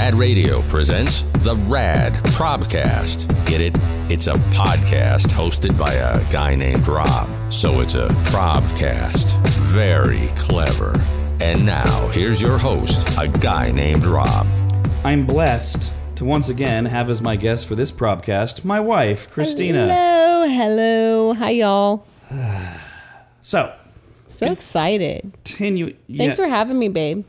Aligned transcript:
Rad 0.00 0.14
Radio 0.14 0.62
presents 0.62 1.22
the 1.42 1.56
Rad 1.66 2.12
Probcast. 2.38 3.26
Get 3.46 3.60
it? 3.60 3.76
It's 4.08 4.28
a 4.28 4.34
podcast 4.54 5.26
hosted 5.26 5.76
by 5.76 5.92
a 5.92 6.24
guy 6.32 6.54
named 6.54 6.86
Rob. 6.86 7.28
So 7.52 7.80
it's 7.80 7.96
a 7.96 8.06
Probcast. 8.30 9.34
Very 9.60 10.28
clever. 10.36 10.94
And 11.40 11.66
now, 11.66 12.06
here's 12.12 12.40
your 12.40 12.58
host, 12.58 13.18
a 13.18 13.26
guy 13.26 13.72
named 13.72 14.06
Rob. 14.06 14.46
I'm 15.02 15.26
blessed 15.26 15.92
to 16.14 16.24
once 16.24 16.48
again 16.48 16.84
have 16.84 17.10
as 17.10 17.20
my 17.20 17.34
guest 17.34 17.66
for 17.66 17.74
this 17.74 17.90
probcast 17.90 18.64
my 18.64 18.78
wife, 18.78 19.28
Christina. 19.28 19.92
Hello, 19.92 20.46
hello. 20.48 21.34
Hi, 21.34 21.50
y'all. 21.50 22.06
So, 23.42 23.74
So 24.28 24.46
excited. 24.46 25.32
continue. 25.44 25.96
Thanks 26.16 26.36
for 26.36 26.46
having 26.46 26.78
me, 26.78 26.88
babe. 26.88 27.24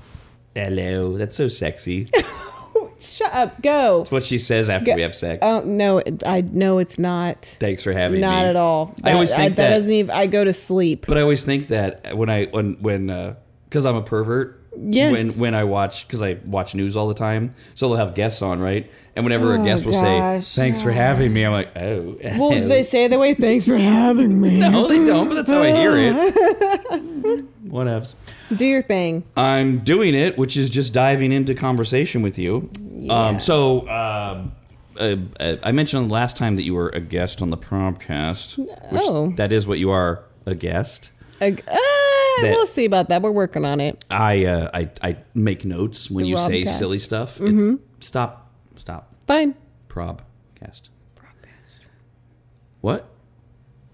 Hello. 0.54 1.18
That's 1.18 1.36
so 1.36 1.48
sexy. 1.48 2.08
Shut 3.00 3.34
up. 3.34 3.62
Go. 3.62 4.00
That's 4.00 4.12
what 4.12 4.26
she 4.26 4.38
says 4.38 4.70
after 4.70 4.86
Go. 4.92 4.96
we 4.96 5.02
have 5.02 5.16
sex. 5.16 5.40
Oh 5.42 5.62
no, 5.62 6.02
I 6.26 6.42
know 6.42 6.80
it's 6.80 7.00
not. 7.00 7.46
Thanks 7.60 7.84
for 7.84 7.94
having 7.94 8.16
me. 8.16 8.22
Not 8.22 8.46
at 8.46 8.56
all. 8.56 8.96
I 9.04 9.14
always 9.14 9.34
think 9.34 9.56
that, 9.56 9.64
that- 9.64 9.76
doesn't 9.76 9.92
even. 9.92 10.12
I 10.12 10.28
go 10.28 10.44
to 10.44 10.54
sleep. 10.54 11.06
But 11.08 11.18
I 11.18 11.22
always 11.22 11.44
think 11.46 11.70
that 11.70 12.18
when 12.18 12.30
I 12.30 12.46
when 12.48 12.74
when 12.82 13.10
uh, 13.10 13.36
because 13.66 13.86
I'm 13.86 13.96
a 13.96 14.02
pervert. 14.02 14.56
Yes. 14.82 15.12
When 15.12 15.28
when 15.40 15.56
I 15.56 15.66
watch 15.66 16.08
because 16.08 16.22
I 16.22 16.38
watch 16.46 16.74
news 16.74 16.96
all 16.96 17.08
the 17.10 17.14
time, 17.14 17.54
so 17.74 17.90
they'll 17.90 17.98
have 17.98 18.16
guests 18.16 18.42
on, 18.42 18.60
right? 18.62 18.90
And 19.16 19.26
whenever 19.26 19.54
a 19.54 19.60
Oh, 19.60 19.66
guest 19.66 19.84
will 19.84 19.92
gosh, 19.92 20.46
say, 20.48 20.56
"Thanks 20.62 20.82
for 20.82 20.92
having 20.92 21.34
me," 21.34 21.44
I'm 21.44 21.52
like, 21.52 21.76
"Oh." 21.78 22.16
well, 22.38 22.52
they 22.68 22.84
say 22.84 23.08
the 23.10 23.20
way. 23.20 23.34
Thanks 23.34 23.66
for 23.66 23.76
having 23.78 24.40
me. 24.40 24.60
no, 24.60 24.88
they 24.88 25.04
don't. 25.06 25.28
But 25.28 25.34
that's 25.36 25.52
how 25.52 25.64
I 25.64 25.72
hear 25.74 25.98
it. 25.98 27.46
Whatevs. 27.70 28.14
Do 28.56 28.66
your 28.66 28.82
thing. 28.82 29.24
I'm 29.36 29.80
doing 29.80 30.16
it, 30.16 30.38
which 30.38 30.56
is 30.56 30.70
just 30.70 30.94
diving 30.94 31.32
into 31.32 31.54
conversation 31.56 32.22
with 32.22 32.38
you. 32.40 32.70
Um, 33.10 33.40
so, 33.40 33.88
um 33.90 34.54
uh, 35.00 35.16
uh, 35.40 35.56
I 35.64 35.72
mentioned 35.72 36.12
last 36.12 36.36
time 36.36 36.58
that 36.58 36.64
you 36.64 36.74
were 36.76 36.90
a 36.90 37.00
guest 37.00 37.42
on 37.42 37.52
the 37.52 37.58
Probcast. 37.58 38.58
Which 38.58 38.68
Oh. 39.06 39.32
That 39.38 39.54
is 39.54 39.66
what 39.66 39.80
you 39.80 39.92
are, 39.92 40.24
a 40.46 40.54
guest. 40.56 41.12
Uh, 41.40 41.52
uh, 41.72 41.78
we'll 42.42 42.66
see 42.66 42.84
about 42.84 43.08
that. 43.08 43.22
We're 43.22 43.32
working 43.32 43.64
on 43.64 43.80
it. 43.80 44.04
I, 44.12 44.44
uh, 44.46 44.70
I, 44.74 44.90
I 45.02 45.18
make 45.34 45.64
notes 45.64 46.12
when 46.12 46.24
The 46.24 46.30
you 46.32 46.38
say 46.38 46.64
Robcast. 46.64 46.78
silly 46.78 46.98
stuff. 46.98 47.40
It's 47.42 47.82
stop, 48.02 48.52
stop. 48.76 49.16
Fine. 49.26 49.56
Probcast. 49.88 50.90
What? 52.82 53.10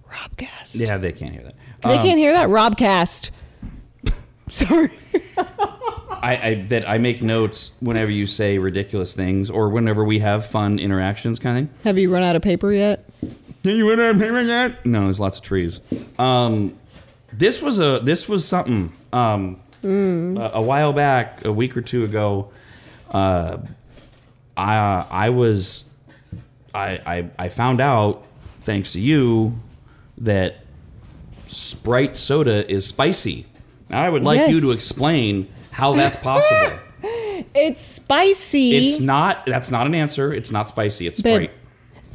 Robcast. 0.10 0.82
Yeah, 0.88 0.98
they 0.98 1.12
can't 1.12 1.34
hear 1.34 1.44
that. 1.44 1.56
They 1.84 1.98
Um, 1.98 2.04
can't 2.04 2.18
hear 2.20 2.34
that. 2.34 2.50
Robcast. 2.50 3.30
Sorry. 4.48 4.90
I, 6.22 6.38
I 6.38 6.66
that 6.70 6.90
I 6.90 6.98
make 6.98 7.22
notes 7.22 7.74
whenever 7.80 8.10
you 8.12 8.26
say 8.26 8.58
ridiculous 8.58 9.14
things 9.14 9.50
or 9.50 9.70
whenever 9.70 10.04
we 10.04 10.20
have 10.20 10.46
fun 10.46 10.80
interactions, 10.80 11.40
kind 11.40 11.58
of 11.58 11.76
thing. 11.76 11.84
Have 11.84 11.98
you 11.98 12.12
run 12.12 12.24
out 12.24 12.36
of 12.36 12.42
paper 12.42 12.72
yet? 12.72 13.08
Can 13.64 13.76
you 13.78 13.86
win 13.86 13.98
that? 13.98 14.86
No, 14.86 15.06
there's 15.06 15.20
lots 15.20 15.38
of 15.38 15.44
trees. 15.44 15.80
Um, 16.18 16.78
this 17.34 17.62
was 17.62 17.80
a 17.80 18.00
this 18.04 18.28
was 18.30 18.48
something. 18.48 18.92
Um, 19.14 19.60
a, 19.84 20.52
a 20.56 20.62
while 20.62 20.94
back, 20.94 21.46
a 21.46 21.52
week 21.52 21.78
or 21.78 21.82
two 21.82 22.04
ago, 22.04 22.52
uh, 23.12 23.58
I 24.58 25.06
I 25.10 25.30
was 25.30 25.86
I, 26.74 27.00
I 27.06 27.30
I 27.38 27.50
found 27.50 27.82
out 27.82 28.26
thanks 28.62 28.94
to 28.94 29.00
you 29.02 29.60
that 30.20 30.58
Sprite 31.48 32.18
soda 32.18 32.70
is 32.72 32.88
spicy. 32.88 33.46
I 33.90 34.10
would 34.10 34.24
like 34.24 34.50
you 34.50 34.62
to 34.62 34.72
explain 34.72 35.52
how 35.72 35.94
that's 35.94 36.18
possible. 36.18 36.80
It's 37.54 37.82
spicy. 37.82 38.76
it's 38.76 39.00
not. 39.00 39.46
That's 39.46 39.70
not 39.70 39.86
an 39.86 39.94
answer. 39.94 40.34
It's 40.34 40.52
not 40.52 40.70
spicy. 40.70 41.08
It's. 41.08 41.20
Sprite. 41.20 41.52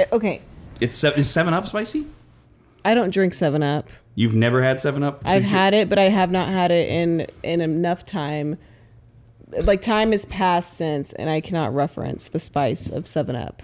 Uh, 0.00 0.04
okay. 0.12 0.42
It's 0.80 0.96
se- 0.96 1.14
is 1.16 1.30
Seven 1.30 1.54
Up 1.54 1.66
spicy? 1.66 2.06
I 2.84 2.94
don't 2.94 3.10
drink 3.10 3.34
Seven 3.34 3.62
Up. 3.62 3.88
You've 4.14 4.34
never 4.34 4.62
had 4.62 4.80
Seven 4.80 5.02
Up? 5.02 5.22
I've 5.24 5.44
had 5.44 5.74
it, 5.74 5.88
but 5.88 5.98
I 5.98 6.08
have 6.08 6.30
not 6.30 6.48
had 6.48 6.70
it 6.70 6.88
in 6.88 7.26
in 7.42 7.60
enough 7.60 8.04
time. 8.04 8.58
Like 9.62 9.80
time 9.80 10.12
has 10.12 10.24
passed 10.26 10.76
since, 10.76 11.12
and 11.12 11.28
I 11.30 11.40
cannot 11.40 11.74
reference 11.74 12.28
the 12.28 12.38
spice 12.38 12.90
of 12.90 13.06
Seven 13.06 13.36
Up. 13.36 13.62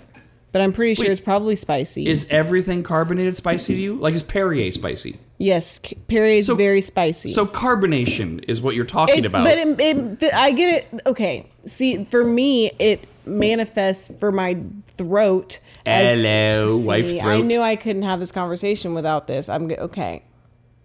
But 0.53 0.63
I'm 0.63 0.73
pretty 0.73 0.95
sure 0.95 1.05
Wait. 1.05 1.13
it's 1.13 1.21
probably 1.21 1.57
spicy. 1.57 2.07
Is 2.07 2.27
everything 2.31 2.83
carbonated 2.83 3.37
spicy 3.37 3.75
to 3.75 3.81
you? 3.81 3.97
Like 3.97 4.15
is 4.15 4.23
Perrier 4.23 4.71
spicy? 4.73 5.19
Yes, 5.39 5.81
Perrier 6.09 6.39
is 6.39 6.47
So- 6.47 6.55
very 6.55 6.81
spicy. 6.81 7.31
So 7.31 7.47
carbonation 7.47 8.45
is 8.49 8.61
what 8.63 8.75
you're 8.75 8.85
talking 8.85 9.25
it's, 9.25 9.29
about. 9.33 9.45
but 9.45 9.59
it, 9.59 10.23
it, 10.23 10.35
I 10.35 10.53
get 10.53 10.75
it. 10.93 11.01
Okay, 11.07 11.47
see, 11.67 12.05
for 12.11 12.25
me, 12.25 12.71
it 12.79 13.07
manifests 13.27 14.11
for 14.19 14.33
my 14.33 14.57
throat. 14.97 15.59
as- 15.85 16.19
Hello, 16.19 16.81
See, 16.81 16.87
wife 16.87 17.23
I 17.23 17.41
knew 17.41 17.61
I 17.61 17.77
couldn't 17.77 18.03
have 18.03 18.21
this 18.21 18.33
conversation 18.33 18.95
without 18.95 19.27
this. 19.27 19.49
I'm 19.49 19.71
okay. 19.71 20.23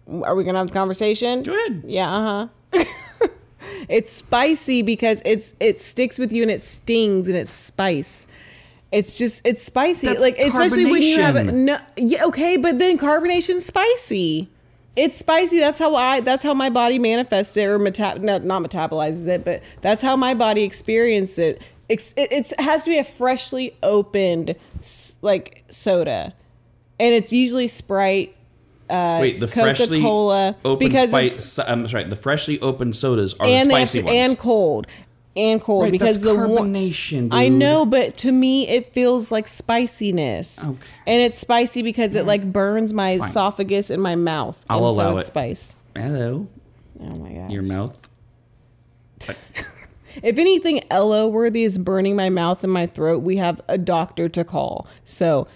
Are 0.08 0.34
we 0.34 0.44
gonna 0.44 0.58
have 0.58 0.66
the 0.68 0.72
conversation? 0.72 1.42
Go 1.42 1.54
ahead. 1.54 1.84
Yeah, 1.86 2.12
uh 2.12 2.48
huh. 2.72 2.84
it's 3.88 4.10
spicy 4.10 4.82
because 4.82 5.22
it's 5.24 5.54
it 5.60 5.80
sticks 5.80 6.18
with 6.18 6.32
you 6.32 6.42
and 6.42 6.50
it 6.50 6.60
stings 6.60 7.28
and 7.28 7.36
it's 7.36 7.50
spice. 7.50 8.26
It's 8.92 9.16
just 9.16 9.40
it's 9.46 9.62
spicy. 9.62 10.06
That's 10.06 10.20
like 10.22 10.38
especially 10.38 10.84
when 10.84 11.02
you 11.02 11.16
have. 11.20 11.46
No, 11.46 11.78
yeah, 11.96 12.26
okay, 12.26 12.58
but 12.58 12.78
then 12.78 12.98
carbonation's 12.98 13.64
spicy. 13.64 14.48
It's 14.94 15.16
spicy. 15.16 15.58
That's 15.58 15.78
how 15.78 15.96
I. 15.96 16.20
That's 16.20 16.42
how 16.42 16.52
my 16.52 16.68
body 16.68 16.98
manifests 16.98 17.56
it, 17.56 17.64
or 17.64 17.78
meta- 17.78 18.18
not, 18.18 18.44
not 18.44 18.62
metabolizes 18.62 19.26
it, 19.26 19.44
but 19.44 19.62
that's 19.80 20.02
how 20.02 20.14
my 20.16 20.34
body 20.34 20.62
experiences 20.62 21.38
it. 21.38 21.62
It's, 21.88 22.12
it 22.18 22.30
it's, 22.30 22.52
it 22.52 22.60
has 22.60 22.84
to 22.84 22.90
be 22.90 22.98
a 22.98 23.04
freshly 23.04 23.74
opened 23.82 24.54
like 25.22 25.64
soda, 25.70 26.34
and 27.00 27.14
it's 27.14 27.32
usually 27.32 27.68
Sprite. 27.68 28.36
Uh, 28.90 29.18
Wait, 29.22 29.40
the 29.40 29.48
freshly 29.48 30.00
Coca-Cola 30.02 30.56
open 30.66 30.86
because 30.86 31.08
spice. 31.08 31.56
it's- 31.58 31.58
I'm 31.66 31.88
sorry, 31.88 32.04
the 32.04 32.16
freshly 32.16 32.60
opened 32.60 32.94
sodas 32.94 33.32
are 33.40 33.46
the 33.46 33.62
spicy 33.62 34.00
to- 34.00 34.04
ones. 34.04 34.16
and 34.18 34.38
cold 34.38 34.86
and 35.36 35.60
cold 35.62 35.84
Right, 35.84 35.92
because 35.92 36.20
the 36.22 36.34
wa- 36.34 36.42
carbonation, 36.60 37.28
I 37.32 37.48
know, 37.48 37.86
but 37.86 38.16
to 38.18 38.32
me 38.32 38.68
it 38.68 38.92
feels 38.92 39.32
like 39.32 39.48
spiciness. 39.48 40.62
Okay. 40.64 40.78
And 41.06 41.22
it's 41.22 41.38
spicy 41.38 41.82
because 41.82 42.14
it 42.14 42.26
like 42.26 42.52
burns 42.52 42.92
my 42.92 43.18
Fine. 43.18 43.28
esophagus 43.28 43.90
and 43.90 44.02
my 44.02 44.14
mouth. 44.16 44.62
I'll 44.68 44.86
and 44.86 44.96
so 44.96 45.02
allow 45.02 45.16
it's 45.16 45.28
it. 45.28 45.32
spice. 45.32 45.76
Hello, 45.96 46.46
Oh 47.00 47.04
my 47.16 47.32
gosh. 47.32 47.50
your 47.50 47.62
mouth. 47.62 48.08
If 50.22 50.36
anything 50.38 50.82
Ella 50.90 51.26
worthy 51.26 51.62
is 51.62 51.78
burning 51.78 52.14
my 52.16 52.28
mouth 52.28 52.62
and 52.62 52.70
my 52.72 52.86
throat, 52.86 53.22
we 53.22 53.38
have 53.38 53.62
a 53.66 53.78
doctor 53.78 54.28
to 54.28 54.44
call. 54.44 54.86
So, 55.04 55.48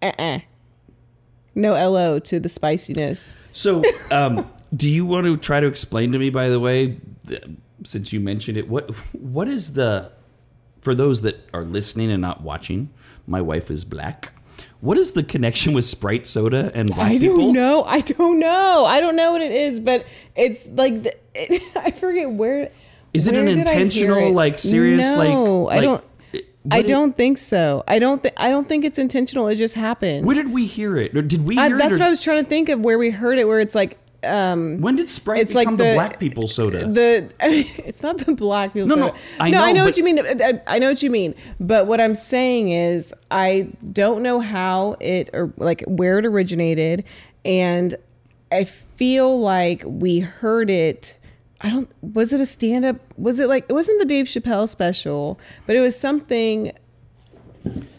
uh-uh. 0.00 0.38
No 1.56 1.72
LO 1.72 2.20
to 2.20 2.38
the 2.38 2.48
spiciness. 2.48 3.34
So, 3.50 3.82
um, 4.12 4.48
do 4.76 4.88
you 4.88 5.04
want 5.06 5.26
to 5.26 5.36
try 5.36 5.58
to 5.58 5.66
explain 5.66 6.12
to 6.12 6.20
me, 6.20 6.30
by 6.30 6.48
the 6.48 6.60
way, 6.60 6.98
since 7.86 8.12
you 8.12 8.20
mentioned 8.20 8.56
it, 8.58 8.68
what 8.68 8.90
what 9.14 9.48
is 9.48 9.72
the 9.74 10.12
for 10.80 10.94
those 10.94 11.22
that 11.22 11.48
are 11.52 11.64
listening 11.64 12.10
and 12.10 12.20
not 12.20 12.42
watching? 12.42 12.90
My 13.26 13.40
wife 13.40 13.70
is 13.70 13.84
black. 13.84 14.32
What 14.80 14.96
is 14.98 15.12
the 15.12 15.22
connection 15.22 15.72
with 15.72 15.84
Sprite 15.84 16.26
soda 16.26 16.70
and 16.74 16.88
black 16.94 17.12
I 17.12 17.18
people? 17.18 17.38
don't 17.38 17.52
know. 17.54 17.84
I 17.84 18.00
don't 18.00 18.38
know. 18.38 18.84
I 18.86 19.00
don't 19.00 19.16
know 19.16 19.32
what 19.32 19.42
it 19.42 19.52
is, 19.52 19.80
but 19.80 20.06
it's 20.34 20.66
like 20.68 21.02
the, 21.02 21.16
it, 21.34 21.62
I 21.76 21.90
forget 21.90 22.30
where. 22.30 22.70
Is 23.12 23.26
it 23.26 23.32
where 23.32 23.42
an 23.42 23.48
intentional, 23.48 24.32
like 24.32 24.58
serious, 24.58 25.16
like? 25.16 25.30
No, 25.30 25.68
I 25.68 25.80
don't. 25.80 26.04
I 26.70 26.78
it- 26.80 26.86
don't 26.88 27.16
think 27.16 27.38
so. 27.38 27.82
I 27.88 27.98
don't. 27.98 28.22
Th- 28.22 28.34
I 28.36 28.50
don't 28.50 28.68
think 28.68 28.84
it's 28.84 28.98
intentional. 28.98 29.48
It 29.48 29.56
just 29.56 29.74
happened. 29.74 30.26
Where 30.26 30.34
did 30.34 30.52
we 30.52 30.66
hear 30.66 30.96
it? 30.96 31.16
Or 31.16 31.22
did 31.22 31.46
we 31.46 31.56
that's 31.56 31.72
it? 31.72 31.72
or- 31.72 31.98
what 31.98 32.02
I 32.02 32.08
was 32.10 32.22
trying 32.22 32.42
to 32.42 32.48
think 32.48 32.68
of. 32.68 32.80
Where 32.80 32.98
we 32.98 33.10
heard 33.10 33.38
it, 33.38 33.46
where 33.48 33.60
it's 33.60 33.74
like 33.74 33.98
um 34.26 34.80
when 34.80 34.96
did 34.96 35.08
Sprite 35.08 35.40
it's 35.40 35.54
like 35.54 35.66
become 35.66 35.76
the, 35.76 35.84
the- 35.84 35.94
black 35.94 36.18
people 36.20 36.46
soda? 36.46 36.86
the. 36.86 37.30
I 37.40 37.48
mean, 37.50 37.66
it's 37.78 38.02
not 38.02 38.18
the 38.18 38.34
black 38.34 38.72
people. 38.72 38.88
No, 38.88 38.94
no. 38.96 39.14
I 39.40 39.50
no, 39.50 39.62
I 39.62 39.72
know, 39.72 39.78
know 39.78 39.80
but- 39.82 39.88
what 39.90 39.96
you 39.96 40.04
mean. 40.04 40.42
I, 40.42 40.60
I 40.66 40.78
know 40.78 40.88
what 40.88 41.02
you 41.02 41.10
mean. 41.10 41.34
But 41.60 41.86
what 41.86 42.00
I'm 42.00 42.14
saying 42.14 42.70
is, 42.70 43.14
I 43.30 43.68
don't 43.92 44.22
know 44.22 44.40
how 44.40 44.96
it 45.00 45.30
or 45.32 45.52
like 45.56 45.82
where 45.86 46.18
it 46.18 46.26
originated, 46.26 47.04
and 47.44 47.94
I 48.52 48.64
feel 48.64 49.40
like 49.40 49.82
we 49.86 50.20
heard 50.20 50.70
it. 50.70 51.16
I 51.62 51.70
don't. 51.70 51.90
Was 52.14 52.32
it 52.32 52.40
a 52.40 52.46
stand 52.46 52.84
up? 52.84 52.96
Was 53.16 53.40
it 53.40 53.48
like 53.48 53.64
it 53.68 53.72
wasn't 53.72 53.98
the 54.00 54.06
Dave 54.06 54.26
Chappelle 54.26 54.68
special, 54.68 55.38
but 55.66 55.74
it 55.76 55.80
was 55.80 55.98
something. 55.98 56.72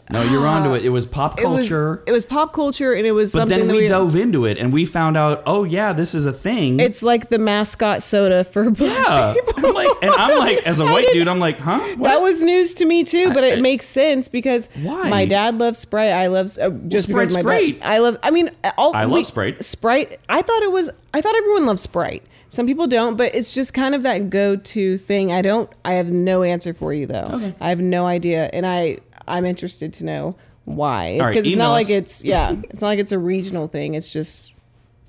No, 0.09 0.23
you're 0.23 0.47
onto 0.47 0.73
it. 0.73 0.85
It 0.85 0.89
was 0.89 1.05
pop 1.05 1.37
It 1.39 1.45
was 1.45 1.67
culture. 1.67 2.01
it 2.05 2.11
was 2.13 2.23
pop 2.25 2.53
culture, 2.53 2.93
and 2.93 3.05
it 3.05 3.11
was 3.11 3.31
but 3.31 3.39
something 3.39 3.59
then 3.59 3.67
that 3.67 3.73
we, 3.73 3.81
we 3.81 3.87
dove 3.87 4.15
into 4.15 4.45
it 4.45 4.57
and 4.57 4.71
we 4.71 4.85
found 4.85 5.17
out, 5.17 5.43
oh 5.45 5.65
yeah, 5.65 5.91
this 5.91 6.15
is 6.15 6.25
a 6.25 6.31
thing. 6.31 6.79
It's 6.79 7.03
like 7.03 7.27
the 7.29 7.37
mascot 7.39 8.01
soda 8.01 8.43
for 8.45 8.69
black 8.71 9.05
yeah. 9.05 9.33
people. 9.33 9.65
I'm 9.65 9.73
like, 9.73 9.89
and 10.01 10.11
I'm 10.11 10.37
like, 10.39 10.57
as 10.59 10.79
a 10.79 10.85
white 10.91 11.07
dude, 11.11 11.27
I'm 11.27 11.39
like, 11.39 11.59
huh? 11.59 11.79
What? 11.97 12.07
That 12.07 12.21
was 12.21 12.41
news 12.41 12.73
to 12.75 12.85
me 12.85 13.03
too, 13.03 13.33
but 13.33 13.43
I- 13.43 13.47
it 13.47 13.61
makes 13.61 13.85
sense 13.85 14.29
because 14.29 14.69
Why? 14.81 15.09
my 15.09 15.25
dad 15.25 15.57
loves 15.57 15.79
Sprite. 15.79 16.13
I 16.13 16.27
love 16.27 16.57
uh, 16.57 16.69
just 16.87 17.09
Sprite's 17.09 17.33
because 17.33 17.35
my 17.35 17.41
great. 17.41 17.79
Dad, 17.79 17.87
I 17.91 17.97
love. 17.99 18.17
I 18.23 18.31
mean, 18.31 18.51
all 18.77 18.95
I 18.95 19.03
love 19.03 19.25
Sprite. 19.25 19.63
Sprite. 19.63 20.19
I 20.29 20.41
thought 20.41 20.63
it 20.63 20.71
was. 20.71 20.89
I 21.13 21.21
thought 21.21 21.35
everyone 21.35 21.65
loved 21.65 21.79
Sprite. 21.81 22.23
Some 22.49 22.65
people 22.65 22.87
don't, 22.87 23.17
but 23.17 23.35
it's 23.35 23.53
just 23.53 23.73
kind 23.73 23.93
of 23.93 24.03
that 24.03 24.29
go-to 24.29 24.97
thing. 24.99 25.33
I 25.33 25.41
don't. 25.41 25.69
I 25.83 25.93
have 25.95 26.09
no 26.11 26.43
answer 26.43 26.73
for 26.73 26.93
you 26.93 27.05
though. 27.05 27.29
Okay. 27.33 27.53
I 27.59 27.67
have 27.69 27.81
no 27.81 28.05
idea, 28.05 28.49
and 28.53 28.65
I 28.65 28.99
I'm 29.27 29.45
interested 29.45 29.93
to 29.95 30.05
know 30.05 30.35
why. 30.65 31.13
All 31.19 31.25
right, 31.25 31.33
Because 31.33 31.47
it's 31.47 31.57
not 31.57 31.71
like 31.71 31.89
it's 31.89 32.23
yeah. 32.23 32.55
It's 32.69 32.81
not 32.81 32.87
like 32.87 32.99
it's 32.99 33.11
a 33.11 33.19
regional 33.19 33.67
thing. 33.67 33.95
It's 33.95 34.11
just 34.11 34.53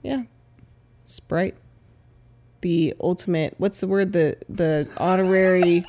yeah, 0.02 0.22
Sprite. 1.04 1.56
The 2.60 2.94
ultimate. 3.00 3.54
What's 3.58 3.80
the 3.80 3.86
word? 3.86 4.12
The 4.12 4.36
the 4.48 4.88
honorary 4.96 5.84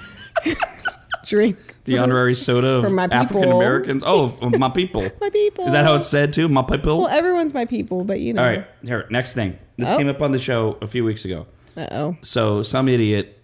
drink. 1.26 1.76
The 1.86 1.96
for- 1.96 2.02
honorary 2.04 2.36
soda 2.36 2.82
for 2.82 2.88
of 2.88 2.94
my. 2.94 3.06
African 3.12 3.52
Americans. 3.52 4.04
Oh, 4.06 4.38
my 4.58 4.70
people. 4.70 5.02
My 5.22 5.30
people. 5.30 5.66
Is 5.66 5.74
that 5.74 5.86
how 5.86 5.96
it's 5.96 6.08
said 6.08 6.34
too? 6.34 6.48
My 6.48 6.62
people. 6.62 7.00
Well, 7.00 7.08
everyone's 7.08 7.54
my 7.54 7.66
people, 7.66 8.04
but 8.04 8.20
you 8.20 8.34
know. 8.34 8.42
All 8.44 8.48
right, 8.50 8.68
here. 8.84 9.08
Next 9.10 9.34
thing. 9.34 9.58
This 9.78 9.90
Oh. 9.90 9.98
came 9.98 10.08
up 10.10 10.22
on 10.22 10.32
the 10.32 10.38
show 10.40 10.78
a 10.82 10.88
few 10.88 11.04
weeks 11.04 11.26
ago. 11.26 11.48
Uh 11.78 11.88
oh. 11.92 12.18
So 12.22 12.62
some 12.62 12.88
idiot, 12.88 13.40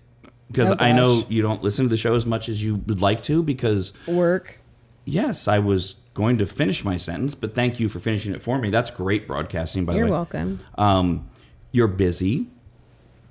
because 0.52 0.72
Oh, 0.72 0.76
I 0.80 0.92
know 0.92 1.24
you 1.30 1.42
don't 1.42 1.64
listen 1.64 1.86
to 1.86 1.90
the 1.90 1.98
show 1.98 2.16
as 2.16 2.26
much 2.26 2.50
as 2.50 2.62
you 2.64 2.76
would 2.76 3.02
like 3.02 3.24
to. 3.24 3.42
Because 3.44 3.94
Work. 4.08 4.60
Yes, 5.06 5.48
I 5.48 5.60
was 5.60 5.96
going 6.14 6.38
to 6.40 6.46
finish 6.46 6.84
my 6.84 6.98
sentence, 6.98 7.36
but 7.36 7.54
thank 7.54 7.80
you 7.80 7.90
for 7.90 8.00
finishing 8.00 8.34
it 8.34 8.42
for 8.42 8.58
me. 8.58 8.70
That's 8.70 8.90
great 8.92 9.28
broadcasting, 9.28 9.86
by 9.86 9.94
You're 9.94 10.06
the 10.06 10.06
way. 10.06 10.10
You're 10.10 10.18
welcome. 10.18 10.60
Um, 10.78 11.30
you're 11.72 11.88
busy. 11.88 12.48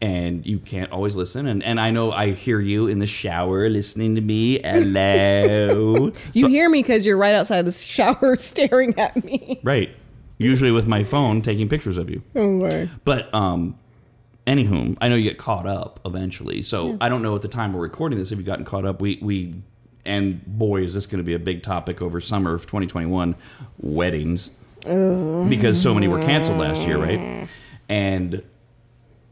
And 0.01 0.45
you 0.45 0.59
can't 0.59 0.91
always 0.93 1.17
listen, 1.17 1.47
and, 1.47 1.63
and 1.63 1.81
I 1.81 1.91
know 1.91 2.13
I 2.13 2.33
hear 2.33 2.61
you 2.61 2.89
in 2.89 2.99
the 2.99 3.07
shower 3.07 3.71
listening 3.71 4.17
to 4.17 4.21
me. 4.21 4.61
Hello, 4.61 6.11
You 6.35 6.49
hear 6.49 6.69
me 6.69 6.83
because 6.83 7.07
you're 7.07 7.17
right 7.17 7.35
outside 7.35 7.63
the 7.63 7.73
shower 7.73 8.37
staring 8.39 8.99
at 8.99 9.25
me. 9.25 9.61
right? 9.63 9.97
Usually 10.37 10.73
with 10.73 10.87
my 10.87 11.05
phone 11.05 11.41
taking 11.41 11.71
pictures 11.71 11.97
of 11.97 12.11
you. 12.11 12.23
Oh 12.37 12.51
my. 12.51 12.91
But 13.05 13.33
um, 13.35 13.79
anywho, 14.47 14.99
I 15.01 15.09
know 15.09 15.15
you 15.15 15.23
get 15.23 15.39
caught 15.39 15.67
up 15.67 16.01
eventually. 16.05 16.61
So 16.61 16.99
I 17.01 17.09
don't 17.09 17.23
know 17.23 17.35
at 17.35 17.41
the 17.43 17.49
time 17.49 17.73
we're 17.73 17.81
recording 17.83 18.19
this 18.19 18.31
if 18.31 18.37
you've 18.37 18.47
gotten 18.47 18.65
caught 18.67 18.85
up. 18.85 19.01
We 19.01 19.19
we 19.23 19.55
and 20.07 20.45
boy 20.47 20.83
is 20.83 20.95
this 20.95 21.07
going 21.07 21.19
to 21.19 21.25
be 21.25 21.35
a 21.35 21.39
big 21.39 21.63
topic 21.63 22.03
over 22.03 22.21
summer 22.21 22.55
of 22.55 22.63
2021 22.63 23.35
weddings 23.79 24.51
because 25.49 25.81
so 25.81 25.95
many 25.95 26.09
were 26.09 26.21
canceled 26.21 26.59
last 26.59 26.87
year, 26.87 26.99
right? 26.99 27.49
And 27.89 28.43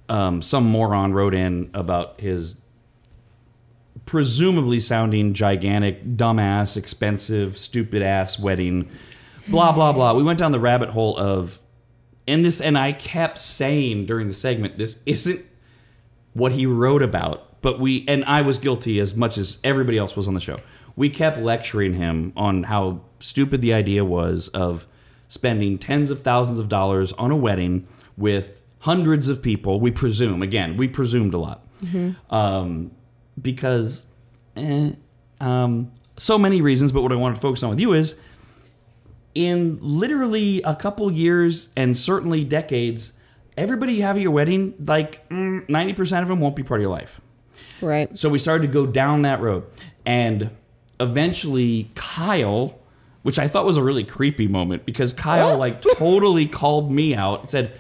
um, 0.09 0.43
some 0.43 0.65
moron 0.65 1.13
wrote 1.13 1.35
in 1.35 1.71
about 1.75 2.21
his 2.21 2.57
presumably 4.07 4.81
sounding 4.81 5.35
gigantic, 5.35 6.17
dumbass, 6.17 6.77
expensive, 6.77 7.57
stupid 7.59 8.03
ass 8.03 8.39
wedding. 8.39 8.91
Blah 9.49 9.73
blah 9.73 9.93
blah. 9.93 10.15
We 10.15 10.23
went 10.23 10.39
down 10.39 10.53
the 10.53 10.61
rabbit 10.61 10.91
hole 10.91 11.17
of 11.17 11.59
and 12.27 12.45
this 12.45 12.61
and 12.61 12.79
I 12.79 12.93
kept 12.93 13.39
saying 13.39 14.07
during 14.07 14.29
the 14.29 14.35
segment, 14.35 14.77
this 14.77 15.03
isn't 15.07 15.45
what 16.35 16.53
he 16.53 16.67
wrote 16.67 17.03
about. 17.03 17.52
But 17.63 17.81
we 17.81 18.05
and 18.07 18.25
I 18.25 18.43
was 18.43 18.59
guilty 18.59 19.01
as 19.01 19.15
much 19.15 19.39
as 19.39 19.59
everybody 19.65 19.97
else 19.97 20.15
was 20.17 20.29
on 20.29 20.35
the 20.35 20.41
show. 20.41 20.59
We 20.95 21.09
kept 21.09 21.39
lecturing 21.39 21.95
him 21.95 22.33
on 22.37 22.65
how 22.65 23.01
stupid 23.21 23.63
the 23.63 23.73
idea 23.73 24.05
was 24.05 24.49
of 24.49 24.87
spending 25.29 25.79
tens 25.79 26.11
of 26.11 26.21
thousands 26.21 26.59
of 26.59 26.69
dollars 26.69 27.13
on 27.13 27.31
a 27.31 27.37
wedding 27.37 27.87
with 28.17 28.63
hundreds 28.81 29.29
of 29.29 29.41
people. 29.41 29.81
We 29.81 29.91
presume 29.91 30.43
again, 30.43 30.77
we 30.77 30.89
presumed 30.89 31.35
a 31.35 31.39
lot 31.39 31.67
um, 32.31 32.91
because 33.41 34.05
eh, 34.57 34.93
um, 35.41 35.93
so 36.17 36.39
many 36.39 36.61
reasons. 36.61 36.93
But 36.93 37.03
what 37.03 37.13
I 37.13 37.17
wanted 37.17 37.37
to 37.37 37.41
focus 37.41 37.63
on 37.63 37.71
with 37.71 37.81
you 37.81 37.93
is 37.93 38.17
in 39.35 39.79
literally 39.81 40.63
a 40.63 40.77
couple 40.77 41.11
years 41.11 41.71
and 41.77 41.97
certainly 41.97 42.45
decades, 42.45 43.15
everybody 43.57 43.95
you 43.95 44.03
have 44.03 44.17
at 44.17 44.23
your 44.23 44.31
wedding, 44.31 44.75
like 44.85 45.29
mm, 45.29 45.67
90% 45.67 46.23
of 46.23 46.29
them 46.29 46.41
won't 46.41 46.57
be 46.57 46.63
part 46.63 46.81
of 46.81 46.83
your 46.83 46.91
life. 46.91 47.21
Right. 47.83 48.17
So 48.19 48.29
we 48.29 48.39
started 48.39 48.67
to 48.67 48.73
go 48.73 48.87
down 48.87 49.23
that 49.23 49.41
road. 49.41 49.65
And 50.07 50.51
eventually, 51.01 51.91
Kyle, 51.95 52.79
which 53.23 53.39
I 53.39 53.49
thought 53.49 53.65
was 53.67 53.77
a 53.77 53.83
really 53.83 54.05
creepy 54.05 54.49
moment 54.49 54.87
because 54.87 55.13
Kyle, 55.13 55.57
like, 55.59 55.83
totally 55.83 56.47
called 56.61 56.91
me 56.91 57.15
out 57.15 57.41
and 57.43 57.51
said, 57.51 57.73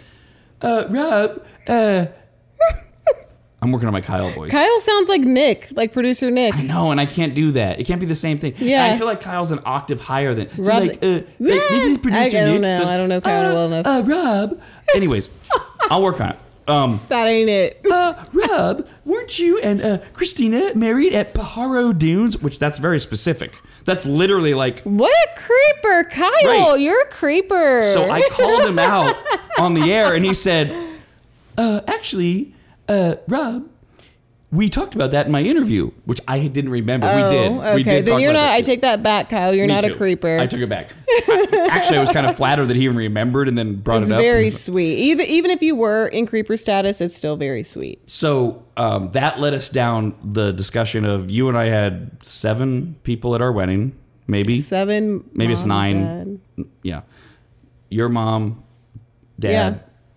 uh, 0.60 0.84
Rob, 0.90 1.44
uh, 1.68 2.06
I'm 3.60 3.70
working 3.70 3.86
on 3.86 3.92
my 3.92 4.00
Kyle 4.00 4.28
voice. 4.32 4.50
Kyle 4.50 4.80
sounds 4.80 5.08
like 5.08 5.20
Nick, 5.20 5.68
like 5.70 5.92
producer 5.92 6.32
Nick. 6.32 6.52
I 6.56 6.62
know, 6.62 6.90
and 6.90 7.00
I 7.00 7.06
can't 7.06 7.32
do 7.32 7.52
that. 7.52 7.78
It 7.78 7.84
can't 7.84 8.00
be 8.00 8.06
the 8.06 8.14
same 8.16 8.38
thing. 8.38 8.54
Yeah. 8.58 8.84
And 8.86 8.94
I 8.94 8.98
feel 8.98 9.06
like 9.06 9.20
Kyle's 9.20 9.52
an 9.52 9.60
octave 9.64 10.00
higher 10.00 10.34
than. 10.34 10.48
Rob- 10.58 10.82
like, 10.82 10.98
uh, 11.00 11.20
like, 11.38 11.60
this 11.70 11.86
is 11.86 11.98
producer 11.98 12.38
I 12.38 12.40
don't 12.40 12.60
Nick. 12.60 12.60
know. 12.62 12.82
So- 12.82 12.88
I 12.90 12.96
don't 12.96 13.08
know 13.08 13.20
Kyle 13.20 13.52
uh, 13.52 13.54
well 13.54 13.66
enough. 13.72 13.86
Uh, 13.86 14.02
Rob. 14.04 14.60
Anyways, 14.96 15.30
I'll 15.90 16.02
work 16.02 16.20
on 16.20 16.30
it. 16.30 16.38
Um, 16.72 17.00
That 17.08 17.28
ain't 17.28 17.48
it. 17.50 17.84
uh, 17.90 18.24
Rob, 18.32 18.88
weren't 19.04 19.38
you 19.38 19.58
and 19.60 19.82
uh, 19.82 19.98
Christina 20.14 20.74
married 20.74 21.12
at 21.12 21.34
Pajaro 21.34 21.96
Dunes? 21.96 22.38
Which 22.38 22.58
that's 22.58 22.78
very 22.78 22.98
specific. 23.00 23.52
That's 23.84 24.06
literally 24.06 24.54
like. 24.54 24.80
What 24.82 25.12
a 25.12 25.40
creeper, 25.40 26.04
Kyle! 26.10 26.30
Right. 26.70 26.80
You're 26.80 27.02
a 27.02 27.06
creeper. 27.10 27.82
So 27.92 28.08
I 28.10 28.22
called 28.30 28.64
him 28.64 28.78
out 28.78 29.14
on 29.58 29.74
the 29.74 29.92
air, 29.92 30.14
and 30.14 30.24
he 30.24 30.32
said, 30.34 30.70
uh, 31.58 31.80
"Actually, 31.86 32.54
uh, 32.88 33.16
Rob." 33.28 33.68
We 34.52 34.68
talked 34.68 34.94
about 34.94 35.12
that 35.12 35.24
in 35.24 35.32
my 35.32 35.40
interview, 35.40 35.90
which 36.04 36.20
I 36.28 36.46
didn't 36.46 36.70
remember. 36.72 37.06
we 37.06 37.22
Oh, 37.22 37.28
did. 37.28 37.52
Okay, 37.52 37.74
We 37.74 37.82
did 37.84 38.04
then 38.04 38.04
talk 38.04 38.20
you're 38.20 38.30
about 38.32 38.40
not. 38.40 38.46
that. 38.48 38.54
I 38.56 38.60
take 38.60 38.82
that 38.82 39.02
back, 39.02 39.30
Kyle. 39.30 39.54
You're 39.54 39.66
Me 39.66 39.72
not 39.72 39.86
a 39.86 39.94
creeper. 39.94 40.38
I 40.38 40.46
took 40.46 40.60
it 40.60 40.68
back. 40.68 40.90
I- 41.08 41.68
actually, 41.70 41.96
I 41.96 42.00
was 42.00 42.10
kind 42.10 42.26
of 42.26 42.36
flattered 42.36 42.66
that 42.66 42.76
he 42.76 42.84
even 42.84 42.96
remembered 42.98 43.48
and 43.48 43.56
then 43.56 43.76
brought 43.76 44.02
it's 44.02 44.10
it 44.10 44.14
up. 44.14 44.20
It's 44.20 44.26
very 44.26 44.50
sweet. 44.50 44.98
Either 44.98 45.22
even 45.24 45.50
if 45.50 45.62
you 45.62 45.74
were 45.74 46.06
in 46.06 46.26
creeper 46.26 46.58
status, 46.58 47.00
it's 47.00 47.16
still 47.16 47.36
very 47.36 47.62
sweet. 47.62 47.98
so 48.10 48.62
um, 48.76 49.10
that 49.12 49.40
led 49.40 49.54
us 49.54 49.70
down 49.70 50.14
the 50.22 50.52
discussion 50.52 51.04
of 51.06 51.30
you 51.30 51.48
and 51.48 51.56
I 51.56 51.66
had 51.66 52.10
seven 52.22 52.96
people 53.04 53.34
at 53.34 53.40
our 53.40 53.52
wedding, 53.52 53.96
maybe, 54.26 54.60
Seven. 54.60 55.24
maybe 55.32 55.54
it's 55.54 55.64
nine. 55.64 56.40
dad. 56.56 56.66
Yeah, 56.82 57.00
your 57.88 58.08
mom, 58.10 58.62
dad, 59.40 59.50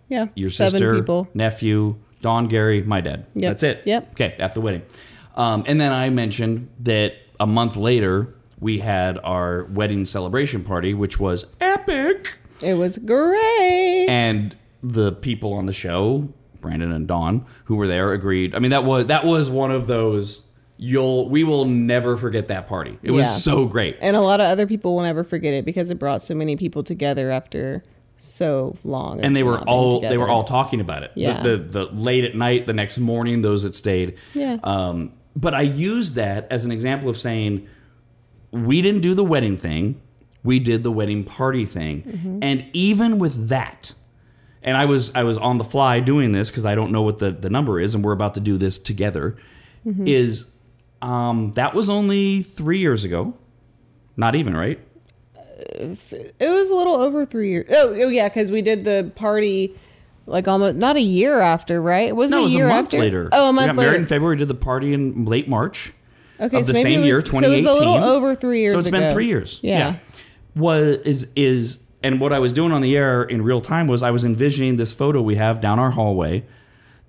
Yeah. 0.10 0.18
Yeah. 0.20 0.28
your 0.36 0.50
Seven 0.50 0.72
sister, 0.80 0.96
people. 0.96 1.28
nephew, 1.34 1.96
Don, 2.26 2.48
Gary, 2.48 2.82
my 2.82 3.02
dad. 3.02 3.28
Yep. 3.36 3.52
That's 3.52 3.62
it. 3.62 3.84
Yep. 3.86 4.12
Okay, 4.14 4.36
at 4.40 4.56
the 4.56 4.62
wedding. 4.62 4.82
Um, 5.36 5.64
and 5.68 5.80
then 5.80 5.94
I 5.94 6.10
mentioned 6.10 6.70
that 6.80 7.14
a 7.40 7.46
month 7.46 7.76
later 7.76 8.34
we 8.60 8.80
had 8.80 9.20
our 9.20 9.66
wedding 9.66 10.06
celebration 10.06 10.64
party, 10.64 10.96
which 10.96 11.20
was 11.20 11.46
epic. 11.62 12.40
It 12.64 12.74
was 12.74 12.98
great. 12.98 14.08
and 14.10 14.56
the 14.82 15.12
people 15.12 15.54
on 15.54 15.68
the 15.68 15.74
show, 15.74 16.28
Brandon 16.62 16.92
and 16.92 17.08
Dawn, 17.08 17.46
who 17.66 17.76
were 17.76 17.86
there, 17.86 18.12
agreed. 18.12 18.56
I 18.56 18.60
mean, 18.60 18.72
that 18.72 18.86
was 18.86 19.06
that 19.06 19.24
was 19.24 19.48
one 19.52 19.70
of 19.70 19.86
those 19.86 20.42
you'll 20.78 21.30
we 21.30 21.44
will 21.44 21.66
never 21.66 22.18
forget 22.18 22.48
that 22.48 22.66
party. 22.66 22.98
It 23.04 23.12
was 23.12 23.44
so 23.44 23.68
great. 23.68 23.98
And 24.02 24.16
a 24.16 24.22
lot 24.22 24.42
of 24.42 24.48
other 24.48 24.66
people 24.66 24.96
will 24.96 25.04
never 25.04 25.24
forget 25.24 25.54
it 25.54 25.64
because 25.64 25.92
it 25.92 26.00
brought 26.00 26.24
so 26.24 26.34
many 26.34 26.56
people 26.56 26.82
together 26.82 27.30
after 27.30 27.84
so 28.18 28.76
long. 28.84 29.22
And 29.22 29.36
they 29.36 29.44
were 29.44 29.60
all 29.60 30.00
they 30.02 30.18
were 30.18 30.30
all 30.30 30.44
talking 30.44 30.80
about 30.82 31.04
it. 31.04 31.12
The- 31.16 31.22
Yeah. 31.22 31.42
The, 31.44 31.58
the 31.58 31.86
late 31.88 32.24
at 32.24 32.36
night, 32.36 32.66
the 32.68 32.74
next 32.74 32.98
morning, 33.00 33.42
those 33.42 33.64
that 33.64 33.76
stayed. 33.76 34.18
Yeah. 34.34 34.58
Um, 34.64 35.14
but 35.36 35.54
I 35.54 35.62
used 35.62 36.16
that 36.16 36.48
as 36.52 36.66
an 36.66 36.72
example 36.72 37.10
of 37.10 37.18
saying 37.18 37.68
we 38.52 38.82
didn't 38.82 39.02
do 39.02 39.14
the 39.14 39.24
wedding 39.24 39.58
thing, 39.58 40.00
we 40.44 40.60
did 40.60 40.84
the 40.84 40.92
wedding 40.92 41.24
party 41.24 41.66
thing, 41.66 42.04
Mm-hmm. 42.04 42.40
and 42.42 42.66
even 42.74 43.20
with 43.20 43.50
that, 43.50 43.94
and 44.64 44.78
I 44.78 44.86
was 44.86 45.14
I 45.14 45.24
was 45.24 45.38
on 45.38 45.58
the 45.58 45.64
fly 45.66 46.00
doing 46.00 46.32
this 46.32 46.50
because 46.50 46.66
I 46.66 46.74
don't 46.76 46.92
know 46.92 47.02
what 47.02 47.18
the 47.18 47.32
the 47.32 47.50
number 47.50 47.80
is, 47.80 47.96
and 47.96 48.04
we're 48.04 48.14
about 48.14 48.34
to 48.36 48.40
do 48.40 48.58
this 48.58 48.80
together. 48.80 49.36
Mm-hmm. 49.86 50.08
Is 50.08 50.46
um, 51.02 51.52
that 51.54 51.74
was 51.76 51.90
only 51.90 52.42
three 52.44 52.80
years 52.80 53.04
ago? 53.04 53.34
Not 54.18 54.36
even 54.36 54.56
right. 54.56 54.80
It 55.58 56.50
was 56.50 56.70
a 56.70 56.76
little 56.76 56.96
over 56.96 57.26
three 57.26 57.50
years. 57.52 57.68
Oh, 57.72 57.90
oh 57.94 58.08
yeah, 58.10 58.28
because 58.28 58.52
we 58.52 58.62
did 58.62 58.84
the 58.84 59.12
party 59.16 59.76
like 60.28 60.48
almost 60.48 60.76
not 60.76 60.96
a 60.98 61.02
year 61.02 61.40
after, 61.40 61.82
right? 61.82 62.08
It 62.10 62.16
was 62.16 62.32
No, 62.32 62.38
a 62.38 62.42
it 62.42 62.44
was 62.44 62.54
a 62.54 62.58
year 62.58 62.68
month 62.68 62.88
after. 62.88 63.00
later. 63.00 63.30
Oh, 63.32 63.48
a 63.48 63.52
we 63.52 63.56
month 63.56 63.68
got 63.68 63.76
married 63.76 64.02
in 64.02 64.08
February. 64.08 64.38
Did 64.38 64.48
the 64.48 64.56
party 64.56 64.94
in 64.94 65.26
late 65.26 65.48
March. 65.48 65.94
okay, 66.40 66.58
of 66.60 66.66
the 66.68 66.74
so 66.74 66.80
maybe 66.84 66.92
same 66.96 67.04
it 67.04 67.06
year, 67.06 67.22
2018. 67.22 67.42
So 67.42 67.52
it 67.52 67.56
was 67.70 67.78
a 67.78 67.80
little 67.80 68.04
over 68.04 68.36
three 68.36 68.62
years. 68.62 68.74
So 68.74 68.80
it's 68.80 68.90
been 68.90 69.12
three 69.14 69.28
years. 69.28 69.60
Yeah. 69.62 69.98
Was 70.56 70.98
is 71.00 71.28
is 71.36 71.80
and 72.04 72.20
what 72.20 72.32
I 72.34 72.40
was 72.40 72.54
doing 72.54 72.72
on 72.72 72.82
the 72.82 72.96
air 72.96 73.24
in 73.24 73.42
real 73.42 73.62
time 73.62 73.88
was 73.88 74.04
I 74.04 74.12
was 74.12 74.24
envisioning 74.26 74.76
this 74.78 74.94
photo 74.94 75.22
we 75.22 75.36
have 75.36 75.60
down 75.62 75.80
our 75.80 75.92
hallway 75.92 76.44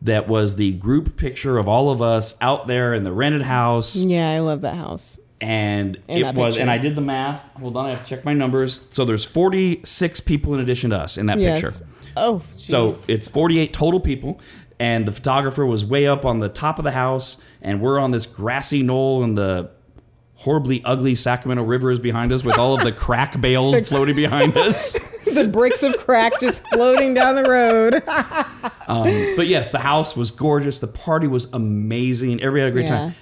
that 0.03 0.29
was 0.29 0.57
the 0.57 0.73
group 0.75 1.17
picture 1.17 1.57
of 1.59 1.67
all 1.69 1.91
of 1.91 2.03
us 2.03 2.35
out 2.41 2.67
there 2.67 2.93
in 2.93 3.05
the 3.05 3.13
rented 3.13 3.43
house 3.43 3.97
Yeah, 3.97 4.31
I 4.31 4.41
love 4.41 4.61
that 4.63 4.75
house. 4.75 5.19
And 5.41 5.99
In 6.09 6.19
it 6.25 6.35
was 6.35 6.55
picture. 6.55 6.63
and 6.63 6.71
I 6.71 6.79
did 6.79 6.95
the 6.95 7.01
math. 7.03 7.43
Hold 7.61 7.77
on, 7.77 7.87
I 7.87 7.91
have 7.91 8.03
to 8.05 8.09
check 8.09 8.25
my 8.25 8.33
numbers. 8.33 8.83
So 8.91 9.05
there's 9.05 9.25
46 9.25 10.21
people 10.21 10.55
in 10.55 10.61
addition 10.61 10.91
to 10.91 10.97
us 10.99 11.19
in 11.19 11.27
that 11.27 11.39
Yes. 11.39 11.61
picture. 11.61 11.87
Oh, 12.17 12.43
So 12.57 12.97
it's 13.09 13.29
48 13.29 13.73
total 13.75 14.01
people, 14.01 14.41
and 14.81 15.05
the 15.07 15.13
photographer 15.13 15.67
was 15.67 15.85
way 15.85 16.07
up 16.07 16.25
on 16.25 16.39
the 16.39 16.49
top 16.49 16.79
of 16.79 16.85
the 16.85 16.93
house, 16.93 17.37
and 17.61 17.81
we're 17.83 17.99
on 17.99 18.11
this 18.11 18.25
grassy 18.27 18.83
knoll 18.83 19.23
and 19.23 19.37
the 19.37 19.69
horribly 20.39 20.83
ugly 20.85 21.15
Sacramento 21.15 21.63
River 21.65 21.91
is 21.91 21.99
behind 21.99 22.31
us 22.31 22.45
with 22.45 22.59
all 22.59 22.75
of 22.75 22.85
the 22.85 22.93
crack 23.05 23.41
bales 23.41 23.81
floating 23.89 24.15
behind 24.17 24.57
us. 24.59 24.93
the 25.33 25.47
bricks 25.49 25.83
of 25.83 25.97
crack 25.99 26.33
just 26.41 26.63
floating 26.75 27.15
down 27.15 27.35
the 27.35 27.45
road. 27.45 28.03
Um, 28.89 29.35
but 29.35 29.49
yes, 29.49 29.71
the 29.71 29.81
house 29.81 30.15
was 30.15 30.31
gorgeous. 30.31 30.79
The 30.79 30.87
party 30.87 31.27
was 31.27 31.49
amazing. 31.53 32.41
Everybody 32.41 32.61
had 32.61 32.69
a 32.69 32.73
great 32.73 32.85
Yeah. 32.85 32.99
time. 32.99 33.15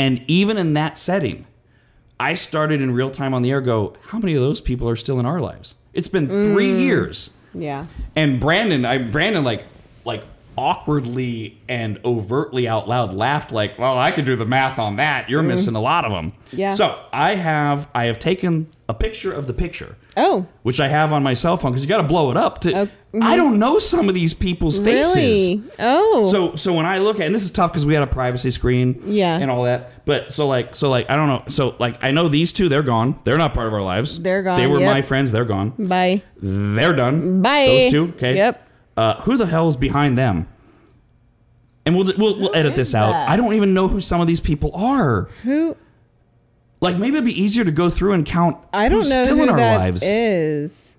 And 0.00 0.24
even 0.28 0.56
in 0.56 0.72
that 0.72 0.96
setting, 0.96 1.44
I 2.18 2.32
started 2.32 2.80
in 2.80 2.90
real 2.92 3.10
time 3.10 3.34
on 3.34 3.42
the 3.42 3.50
air 3.50 3.60
go, 3.60 3.92
how 4.08 4.18
many 4.18 4.34
of 4.34 4.40
those 4.40 4.58
people 4.58 4.88
are 4.88 4.96
still 4.96 5.20
in 5.20 5.26
our 5.26 5.40
lives? 5.40 5.74
It's 5.92 6.08
been 6.08 6.26
three 6.26 6.70
Mm. 6.72 6.80
years. 6.80 7.30
yeah. 7.52 7.84
And 8.16 8.40
Brandon, 8.40 8.86
I 8.86 8.96
Brandon 8.96 9.44
like 9.44 9.64
like 10.06 10.24
awkwardly 10.58 11.58
and 11.68 11.98
overtly 12.04 12.68
out 12.68 12.88
loud 12.88 13.14
laughed 13.14 13.52
like, 13.52 13.78
"Well, 13.78 13.98
I 13.98 14.10
could 14.10 14.24
do 14.24 14.36
the 14.36 14.44
math 14.46 14.78
on 14.78 14.96
that. 14.96 15.28
You're 15.30 15.42
missing 15.42 15.74
a 15.74 15.80
lot 15.80 16.04
of 16.04 16.12
them." 16.12 16.30
Mm. 16.30 16.34
Yeah. 16.52 16.74
So 16.74 16.98
I 17.12 17.34
have 17.34 17.88
I 17.94 18.04
have 18.04 18.18
taken 18.18 18.68
a 18.88 18.94
picture 18.94 19.32
of 19.32 19.46
the 19.46 19.52
picture, 19.54 19.94
Oh, 20.16 20.46
which 20.62 20.80
I 20.80 20.88
have 20.88 21.12
on 21.12 21.22
my 21.22 21.34
cell 21.34 21.56
phone 21.56 21.70
because 21.72 21.82
you 21.84 21.88
got 21.88 21.98
to 21.98 22.08
blow 22.08 22.30
it 22.32 22.36
up. 22.36 22.60
To 22.62 22.74
Oh, 22.80 22.88
I 23.22 23.36
don't 23.36 23.58
know 23.58 23.78
some 23.78 24.08
of 24.08 24.14
these 24.14 24.34
people's 24.34 24.78
faces. 24.80 25.14
really? 25.16 25.62
Oh. 25.78 26.28
So 26.30 26.56
so 26.56 26.72
when 26.72 26.86
I 26.86 26.98
look 26.98 27.20
at 27.20 27.26
and 27.26 27.34
this 27.34 27.42
is 27.42 27.50
tough 27.50 27.72
because 27.72 27.86
we 27.86 27.94
had 27.94 28.02
a 28.02 28.06
privacy 28.08 28.50
screen, 28.50 29.00
Yeah. 29.06 29.36
and 29.38 29.50
all 29.50 29.64
that. 29.64 30.04
But 30.06 30.32
so 30.32 30.48
like 30.48 30.74
so 30.76 30.90
like 30.90 31.08
I 31.08 31.16
don't 31.16 31.28
know. 31.28 31.42
So 31.48 31.76
like 31.78 32.02
I 32.02 32.10
know 32.10 32.28
these 32.28 32.52
two, 32.52 32.68
they're 32.68 32.82
gone. 32.82 33.18
They're 33.24 33.38
not 33.38 33.54
part 33.54 33.66
of 33.68 33.74
our 33.74 33.82
lives. 33.82 34.18
They're 34.18 34.42
gone, 34.42 34.56
They 34.56 34.66
were 34.66 34.80
yep. 34.80 34.92
my 34.92 35.02
friends. 35.02 35.30
They're 35.32 35.44
gone. 35.44 35.70
bye. 35.78 36.22
They're 36.42 36.92
done. 36.92 37.42
Bye. 37.42 37.66
Those 37.66 37.90
two. 37.92 38.12
Okay. 38.16 38.36
Yep. 38.36 38.66
Uh, 39.00 39.20
who 39.22 39.36
the 39.36 39.46
hell's 39.46 39.76
behind 39.76 40.18
them? 40.18 40.46
And 41.86 41.96
we'll 41.96 42.12
we'll, 42.18 42.38
we'll 42.38 42.54
edit 42.54 42.76
this 42.76 42.94
out. 42.94 43.12
that? 43.12 43.28
I 43.30 43.36
don't 43.36 43.54
even 43.54 43.72
know 43.72 43.88
who 43.88 44.00
some 44.00 44.20
of 44.20 44.26
these 44.26 44.40
people 44.40 44.70
are. 44.74 45.28
Who? 45.42 45.76
Like 46.82 46.96
maybe 46.98 47.16
it'd 47.16 47.24
be 47.24 47.40
easier 47.40 47.64
to 47.64 47.70
go 47.72 47.88
through 47.90 48.12
and 48.12 48.24
count. 48.26 48.58
I 48.72 48.88
don't 48.88 49.00
who's 49.00 49.10
know 49.10 49.24
still 49.24 49.36
who 49.36 49.42
in 49.44 49.48
our 49.48 49.56
that 49.56 49.78
lives. 49.80 50.02
is. 50.04 50.96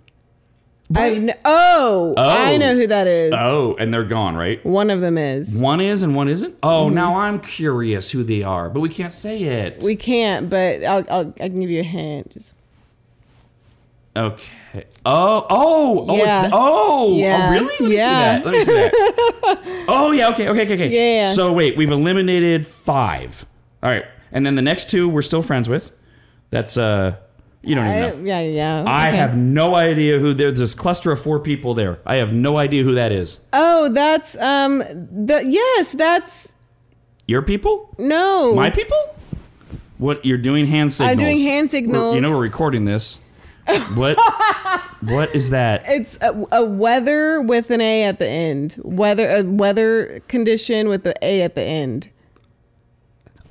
Right? 0.89 1.13
I've 1.13 1.17
n- 1.29 1.37
oh, 1.45 2.13
I 2.17 2.55
Oh. 2.55 2.57
know 2.57 2.75
who 2.75 2.85
that 2.87 3.07
is. 3.07 3.33
Oh, 3.35 3.75
and 3.79 3.93
they're 3.93 4.03
gone, 4.03 4.35
right? 4.35 4.63
One 4.65 4.89
of 4.89 4.99
them 4.99 5.17
is. 5.17 5.57
One 5.57 5.79
is 5.79 6.01
and 6.03 6.15
one 6.15 6.27
isn't. 6.27 6.55
Oh, 6.63 6.89
now 6.89 7.15
I'm 7.15 7.39
curious 7.39 8.09
who 8.11 8.23
they 8.23 8.43
are, 8.43 8.69
but 8.69 8.81
we 8.81 8.89
can't 8.89 9.13
say 9.13 9.41
it. 9.43 9.77
Mm-hmm. 9.77 9.85
We 9.85 9.95
can't, 9.95 10.49
but 10.49 10.83
I'll, 10.83 11.05
I'll 11.09 11.33
I 11.39 11.47
can 11.49 11.61
give 11.61 11.69
you 11.69 11.79
a 11.79 11.83
hint. 11.83 12.45
Okay. 14.17 14.43
Oh, 15.05 15.45
oh, 15.49 16.05
oh, 16.09 16.15
Yeah. 16.17 16.41
it's 16.43 16.49
the, 16.51 16.57
oh, 16.57 17.15
Yeah. 17.17 17.47
oh, 17.47 17.51
really? 17.51 17.65
Let 17.79 17.81
me 17.81 17.95
Yeah. 17.95 18.37
see 18.37 18.43
that. 18.43 18.45
Let 18.45 18.53
me 18.53 18.59
see 18.65 18.71
that. 18.73 19.85
oh, 19.87 20.11
yeah. 20.11 20.29
Okay, 20.29 20.47
okay, 20.49 20.61
okay, 20.63 20.73
okay. 20.75 20.89
Yeah. 21.21 21.27
So 21.29 21.51
wait, 21.53 21.75
we've 21.75 21.91
eliminated 21.91 22.67
five. 22.67 23.45
All 23.81 23.89
right, 23.89 24.05
and 24.31 24.45
then 24.45 24.55
the 24.55 24.61
next 24.61 24.89
two 24.91 25.09
we're 25.09 25.23
still 25.23 25.41
friends 25.41 25.67
with. 25.67 25.91
That's 26.51 26.77
uh, 26.77 27.15
you 27.63 27.73
don't 27.75 27.87
even 27.87 28.23
know. 28.23 28.27
yeah, 28.27 28.41
yeah. 28.41 28.83
I 28.85 29.07
okay. 29.07 29.17
have 29.17 29.35
no 29.35 29.73
idea 29.75 30.19
who. 30.19 30.33
There's 30.35 30.59
this 30.59 30.75
cluster 30.75 31.11
of 31.11 31.19
four 31.21 31.39
people 31.39 31.73
there. 31.73 31.97
I 32.05 32.17
have 32.17 32.31
no 32.31 32.57
idea 32.57 32.83
who 32.83 32.93
that 32.95 33.11
is. 33.11 33.39
Oh, 33.53 33.89
that's 33.89 34.37
um 34.37 34.79
the 34.79 35.41
yes, 35.45 35.93
that's 35.93 36.53
Your 37.27 37.41
people? 37.41 37.95
no. 37.97 38.53
My 38.53 38.69
people? 38.69 38.97
What 39.97 40.25
you're 40.25 40.37
doing 40.37 40.65
hand 40.67 40.91
signals? 40.91 41.11
I'm 41.11 41.17
doing 41.17 41.39
hand 41.39 41.65
We're- 41.65 41.67
signals. 41.69 42.15
you 42.15 42.21
know 42.21 42.35
we're 42.35 42.43
recording 42.43 42.85
this. 42.85 43.19
What? 43.95 44.17
what 45.01 45.35
is 45.35 45.49
that? 45.51 45.83
It's 45.87 46.17
a, 46.21 46.45
a 46.51 46.65
weather 46.65 47.41
with 47.41 47.69
an 47.69 47.81
A 47.81 48.03
at 48.03 48.19
the 48.19 48.27
end. 48.27 48.75
Weather 48.83 49.29
a 49.37 49.43
weather 49.43 50.21
condition 50.27 50.89
with 50.89 51.03
the 51.03 51.13
A 51.25 51.41
at 51.41 51.55
the 51.55 51.61
end. 51.61 52.09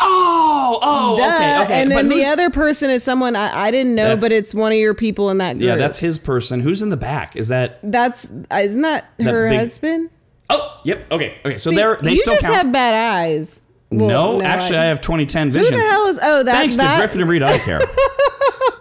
Oh, 0.02 0.78
oh, 0.82 1.16
Duh. 1.16 1.22
okay, 1.24 1.62
okay. 1.64 1.82
And 1.82 1.90
then 1.90 2.08
But 2.08 2.14
the 2.14 2.24
other 2.24 2.48
person 2.48 2.88
is 2.88 3.02
someone 3.04 3.36
I, 3.36 3.66
I 3.66 3.70
didn't 3.70 3.94
know, 3.94 4.16
but 4.16 4.32
it's 4.32 4.54
one 4.54 4.72
of 4.72 4.78
your 4.78 4.94
people 4.94 5.28
in 5.28 5.38
that 5.38 5.54
group. 5.58 5.62
Yeah, 5.64 5.76
that's 5.76 5.98
his 5.98 6.18
person. 6.18 6.60
Who's 6.60 6.80
in 6.80 6.88
the 6.88 6.96
back? 6.96 7.36
Is 7.36 7.48
that? 7.48 7.80
that's 7.82 8.30
uh, 8.50 8.56
isn't 8.62 8.80
that, 8.80 9.10
That 9.18 9.26
her 9.34 9.48
big- 9.50 9.58
husband? 9.58 10.08
Oh, 10.48 10.80
yep. 10.84 11.06
Okay, 11.12 11.38
okay. 11.44 11.56
So 11.56 11.70
See, 11.70 11.76
they're 11.76 11.98
they 12.02 12.12
you 12.12 12.16
still 12.16 12.32
just 12.34 12.46
count. 12.46 12.56
have 12.56 12.72
bad 12.72 12.94
eyes. 12.94 13.60
Well, 13.90 14.08
no, 14.08 14.42
actually, 14.42 14.78
I 14.78 14.84
have 14.86 15.00
2010 15.00 15.50
vision. 15.50 15.64
Who 15.64 15.70
vision. 15.70 15.78
the 15.86 15.90
hell 15.92 16.06
is? 16.06 16.18
Oh, 16.22 16.42
that 16.44 16.52
Thanks 16.52 16.76
that. 16.78 16.94
to 16.94 17.00
Griffin 17.00 17.20
and 17.20 17.30
Reed 17.30 17.42
Eye 17.42 17.58
Care. 17.58 17.80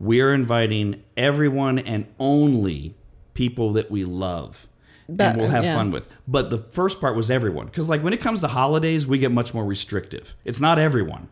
We're 0.00 0.32
inviting 0.34 1.02
everyone 1.16 1.78
and 1.78 2.06
only 2.18 2.94
people 3.34 3.72
that 3.74 3.90
we 3.90 4.04
love. 4.04 4.66
That- 5.08 5.32
and 5.32 5.40
we'll 5.40 5.50
have 5.50 5.64
yeah. 5.64 5.74
fun 5.74 5.90
with. 5.92 6.08
But 6.26 6.50
the 6.50 6.58
first 6.58 7.00
part 7.00 7.14
was 7.16 7.30
everyone. 7.30 7.66
Because, 7.66 7.88
like, 7.88 8.02
when 8.02 8.12
it 8.12 8.20
comes 8.20 8.40
to 8.40 8.48
holidays, 8.48 9.06
we 9.06 9.18
get 9.18 9.30
much 9.30 9.52
more 9.54 9.64
restrictive. 9.64 10.34
It's 10.44 10.60
not 10.60 10.78
everyone. 10.78 11.28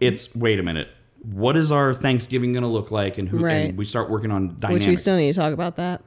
It's, 0.00 0.34
wait 0.34 0.58
a 0.58 0.62
minute, 0.62 0.88
what 1.22 1.56
is 1.56 1.70
our 1.70 1.92
Thanksgiving 1.94 2.52
going 2.52 2.62
to 2.62 2.68
look 2.68 2.90
like? 2.90 3.18
And 3.18 3.28
who, 3.28 3.38
Right. 3.38 3.70
and 3.70 3.78
we 3.78 3.84
start 3.84 4.10
working 4.10 4.30
on 4.30 4.56
dynamics. 4.58 4.86
Which 4.86 4.88
we 4.88 4.96
still 4.96 5.16
need 5.16 5.32
to 5.32 5.38
talk 5.38 5.52
about 5.52 5.76
that. 5.76 6.02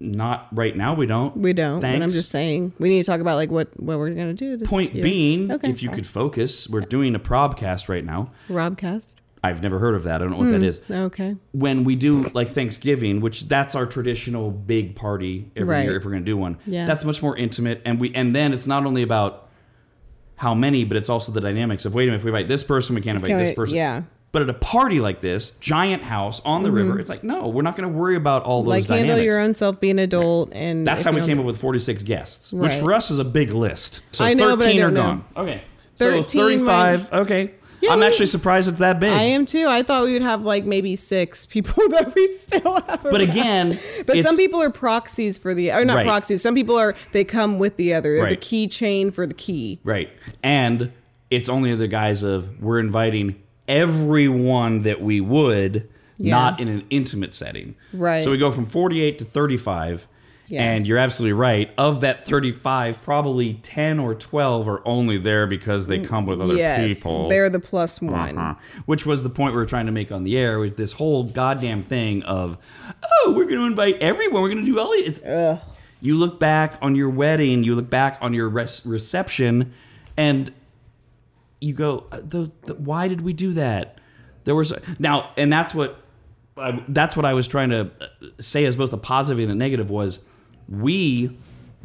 not 0.00 0.46
right 0.52 0.76
now, 0.76 0.94
we 0.94 1.06
don't. 1.06 1.36
We 1.36 1.52
don't. 1.52 1.80
But 1.80 2.00
I'm 2.02 2.10
just 2.10 2.30
saying 2.30 2.72
we 2.78 2.88
need 2.88 3.02
to 3.02 3.06
talk 3.10 3.20
about 3.20 3.34
like 3.34 3.50
what 3.50 3.68
what 3.80 3.98
we're 3.98 4.10
gonna 4.10 4.32
do. 4.32 4.56
This 4.56 4.68
Point 4.68 4.94
year. 4.94 5.02
being, 5.02 5.50
Okay. 5.50 5.68
if 5.68 5.82
you 5.82 5.90
could 5.90 6.06
focus, 6.06 6.68
we're 6.68 6.82
doing 6.82 7.16
a 7.16 7.18
probcast 7.18 7.88
right 7.88 8.04
now. 8.04 8.30
Robcast. 8.48 9.16
I've 9.42 9.62
never 9.62 9.78
heard 9.78 9.94
of 9.94 10.02
that. 10.04 10.16
I 10.16 10.18
don't 10.18 10.30
know 10.30 10.38
what 10.38 10.50
that 10.50 10.62
is. 10.62 10.80
Okay. 10.90 11.36
When 11.52 11.84
we 11.84 11.94
do 11.96 12.24
like 12.34 12.48
Thanksgiving, 12.48 13.20
which 13.20 13.46
that's 13.48 13.74
our 13.74 13.86
traditional 13.86 14.50
big 14.50 14.96
party 14.96 15.50
every 15.56 15.74
Right. 15.74 15.84
year 15.84 15.96
if 15.96 16.04
we're 16.04 16.10
going 16.10 16.24
to 16.24 16.30
do 16.30 16.36
one. 16.36 16.58
Yeah. 16.66 16.86
That's 16.86 17.04
much 17.04 17.22
more 17.22 17.36
intimate 17.36 17.80
and 17.84 18.00
we 18.00 18.12
and 18.14 18.34
then 18.34 18.52
it's 18.52 18.66
not 18.66 18.84
only 18.86 19.02
about 19.02 19.48
how 20.36 20.54
many, 20.54 20.84
but 20.84 20.96
it's 20.96 21.08
also 21.08 21.32
the 21.32 21.40
dynamics 21.40 21.84
of 21.84 21.94
wait 21.94 22.04
a 22.04 22.06
minute, 22.06 22.18
if 22.18 22.24
we 22.24 22.30
invite 22.30 22.48
this 22.48 22.62
person, 22.64 22.94
we 22.94 23.00
can't 23.00 23.16
invite 23.16 23.28
Can 23.30 23.38
this 23.38 23.48
we- 23.50 23.54
person. 23.54 23.76
yeah. 23.76 24.02
But 24.30 24.42
at 24.42 24.50
a 24.50 24.54
party 24.54 25.00
like 25.00 25.22
this, 25.22 25.52
giant 25.52 26.02
house 26.04 26.42
on 26.44 26.62
the 26.62 26.70
river, 26.70 26.98
it's 27.00 27.08
like, 27.08 27.24
no, 27.24 27.48
we're 27.48 27.62
not 27.62 27.76
going 27.76 27.90
to 27.90 27.98
worry 27.98 28.14
about 28.14 28.42
all 28.42 28.62
those 28.62 28.68
Mm-hmm. 28.68 28.68
Like 28.70 28.86
dynamics. 28.86 29.08
handle 29.08 29.24
your 29.24 29.40
own 29.40 29.54
self, 29.54 29.80
be 29.80 29.88
an 29.88 29.98
adult, 29.98 30.50
and 30.52 30.86
That's 30.86 31.02
how 31.02 31.12
we 31.12 31.24
came 31.24 31.40
up 31.40 31.46
with 31.46 31.56
46 31.56 32.02
guests, 32.02 32.52
which 32.52 32.74
for 32.74 32.92
us 32.92 33.10
is 33.10 33.18
a 33.18 33.24
big 33.24 33.52
list. 33.54 34.02
So 34.10 34.26
I 34.26 34.34
know, 34.34 34.54
13 34.54 34.58
but 34.58 34.66
I 34.66 34.70
are 34.70 34.80
don't 34.82 34.94
know. 34.94 35.02
gone. 35.02 35.24
Okay. 35.48 35.62
13 35.96 36.22
so 36.24 36.38
35. 36.40 37.12
Okay. 37.12 37.54
Yeah, 37.80 37.92
I'm 37.92 38.00
we- 38.00 38.06
actually 38.06 38.26
surprised 38.26 38.68
it's 38.68 38.78
that 38.80 38.98
big. 39.00 39.12
I 39.12 39.22
am 39.22 39.46
too. 39.46 39.66
I 39.68 39.82
thought 39.82 40.04
we 40.04 40.12
would 40.14 40.22
have 40.22 40.42
like 40.42 40.64
maybe 40.64 40.96
six 40.96 41.46
people 41.46 41.88
that 41.90 42.12
we 42.14 42.26
still 42.28 42.74
have. 42.82 43.02
But 43.02 43.20
around. 43.20 43.20
again, 43.22 43.80
but 44.06 44.18
some 44.18 44.36
people 44.36 44.60
are 44.60 44.70
proxies 44.70 45.38
for 45.38 45.54
the 45.54 45.70
or 45.72 45.84
not 45.84 45.96
Right. 45.96 46.06
proxies. 46.06 46.42
Some 46.42 46.54
people 46.54 46.76
are 46.76 46.94
they 47.12 47.24
come 47.24 47.58
with 47.58 47.76
the 47.76 47.94
other. 47.94 48.14
They're 48.16 48.24
the 48.24 48.30
Right. 48.30 48.40
keychain 48.40 49.12
for 49.14 49.26
the 49.26 49.34
key. 49.34 49.78
Right. 49.84 50.10
And 50.42 50.92
it's 51.30 51.48
only 51.48 51.74
the 51.74 51.88
guise 51.88 52.22
of 52.22 52.60
we're 52.60 52.78
inviting 52.80 53.36
everyone 53.68 54.82
that 54.82 55.00
we 55.00 55.20
would, 55.20 55.88
Yeah. 56.16 56.30
not 56.34 56.60
in 56.60 56.68
an 56.68 56.84
intimate 56.90 57.34
setting. 57.34 57.74
Right. 57.92 58.24
So 58.24 58.30
we 58.30 58.38
go 58.38 58.50
from 58.50 58.66
48 58.66 59.18
to 59.18 59.24
35. 59.24 60.08
Yeah. 60.48 60.62
And 60.62 60.86
you're 60.86 60.98
absolutely 60.98 61.34
right. 61.34 61.70
Of 61.76 62.00
that 62.00 62.24
35, 62.24 63.02
probably 63.02 63.54
10 63.54 63.98
or 63.98 64.14
12 64.14 64.66
are 64.66 64.82
only 64.86 65.18
there 65.18 65.46
because 65.46 65.86
they 65.86 66.00
come 66.00 66.24
with 66.24 66.40
other 66.40 66.54
yes, 66.54 67.00
people. 67.00 67.28
they're 67.28 67.50
the 67.50 67.60
plus 67.60 68.00
one. 68.00 68.38
Uh-huh. 68.38 68.54
Which 68.86 69.04
was 69.04 69.22
the 69.22 69.28
point 69.28 69.52
we 69.52 69.58
were 69.58 69.66
trying 69.66 69.86
to 69.86 69.92
make 69.92 70.10
on 70.10 70.24
the 70.24 70.38
air 70.38 70.58
with 70.58 70.78
this 70.78 70.92
whole 70.92 71.24
goddamn 71.24 71.82
thing 71.82 72.22
of, 72.22 72.56
oh, 73.02 73.32
we're 73.36 73.44
going 73.44 73.58
to 73.58 73.66
invite 73.66 74.02
everyone. 74.02 74.40
We're 74.40 74.48
going 74.48 74.64
to 74.64 74.70
do 74.72 74.80
all 74.80 74.92
these. 74.92 75.22
Ugh. 75.22 75.60
You 76.00 76.16
look 76.16 76.38
back 76.40 76.78
on 76.80 76.94
your 76.94 77.10
wedding, 77.10 77.64
you 77.64 77.74
look 77.74 77.90
back 77.90 78.18
on 78.22 78.32
your 78.32 78.48
res- 78.48 78.86
reception, 78.86 79.74
and 80.16 80.52
you 81.60 81.74
go, 81.74 82.06
uh, 82.12 82.20
the, 82.22 82.50
the, 82.62 82.74
why 82.74 83.08
did 83.08 83.20
we 83.20 83.32
do 83.32 83.52
that? 83.54 83.98
There 84.44 84.54
was 84.54 84.72
now, 84.98 85.30
and 85.36 85.52
that's 85.52 85.74
what 85.74 86.00
I, 86.56 86.82
that's 86.88 87.16
what 87.16 87.26
I 87.26 87.34
was 87.34 87.48
trying 87.48 87.70
to 87.70 87.90
uh, 88.00 88.06
say 88.40 88.64
as 88.64 88.76
both 88.76 88.92
a 88.92 88.96
positive 88.96 89.42
and 89.42 89.50
a 89.50 89.54
negative 89.54 89.90
was 89.90 90.20
we. 90.68 91.36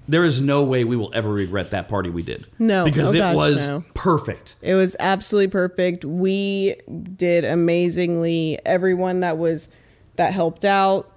There 0.05 0.25
is 0.25 0.41
no 0.41 0.65
way 0.65 0.83
we 0.83 0.97
will 0.97 1.11
ever 1.15 1.31
regret 1.31 1.71
that 1.71 1.87
party 1.87 2.09
we 2.09 2.23
did. 2.23 2.45
No. 2.59 2.83
because 2.83 3.11
Oh, 3.11 3.13
it 3.13 3.19
gosh, 3.19 3.35
was 3.35 3.67
no. 3.69 3.85
perfect. 3.93 4.55
It 4.61 4.73
was 4.73 4.97
absolutely 4.99 5.47
perfect. 5.47 6.03
We 6.03 6.75
did 7.15 7.45
amazingly. 7.45 8.59
Everyone 8.65 9.21
that 9.21 9.37
was 9.37 9.69
that 10.17 10.33
helped 10.33 10.65
out 10.65 11.09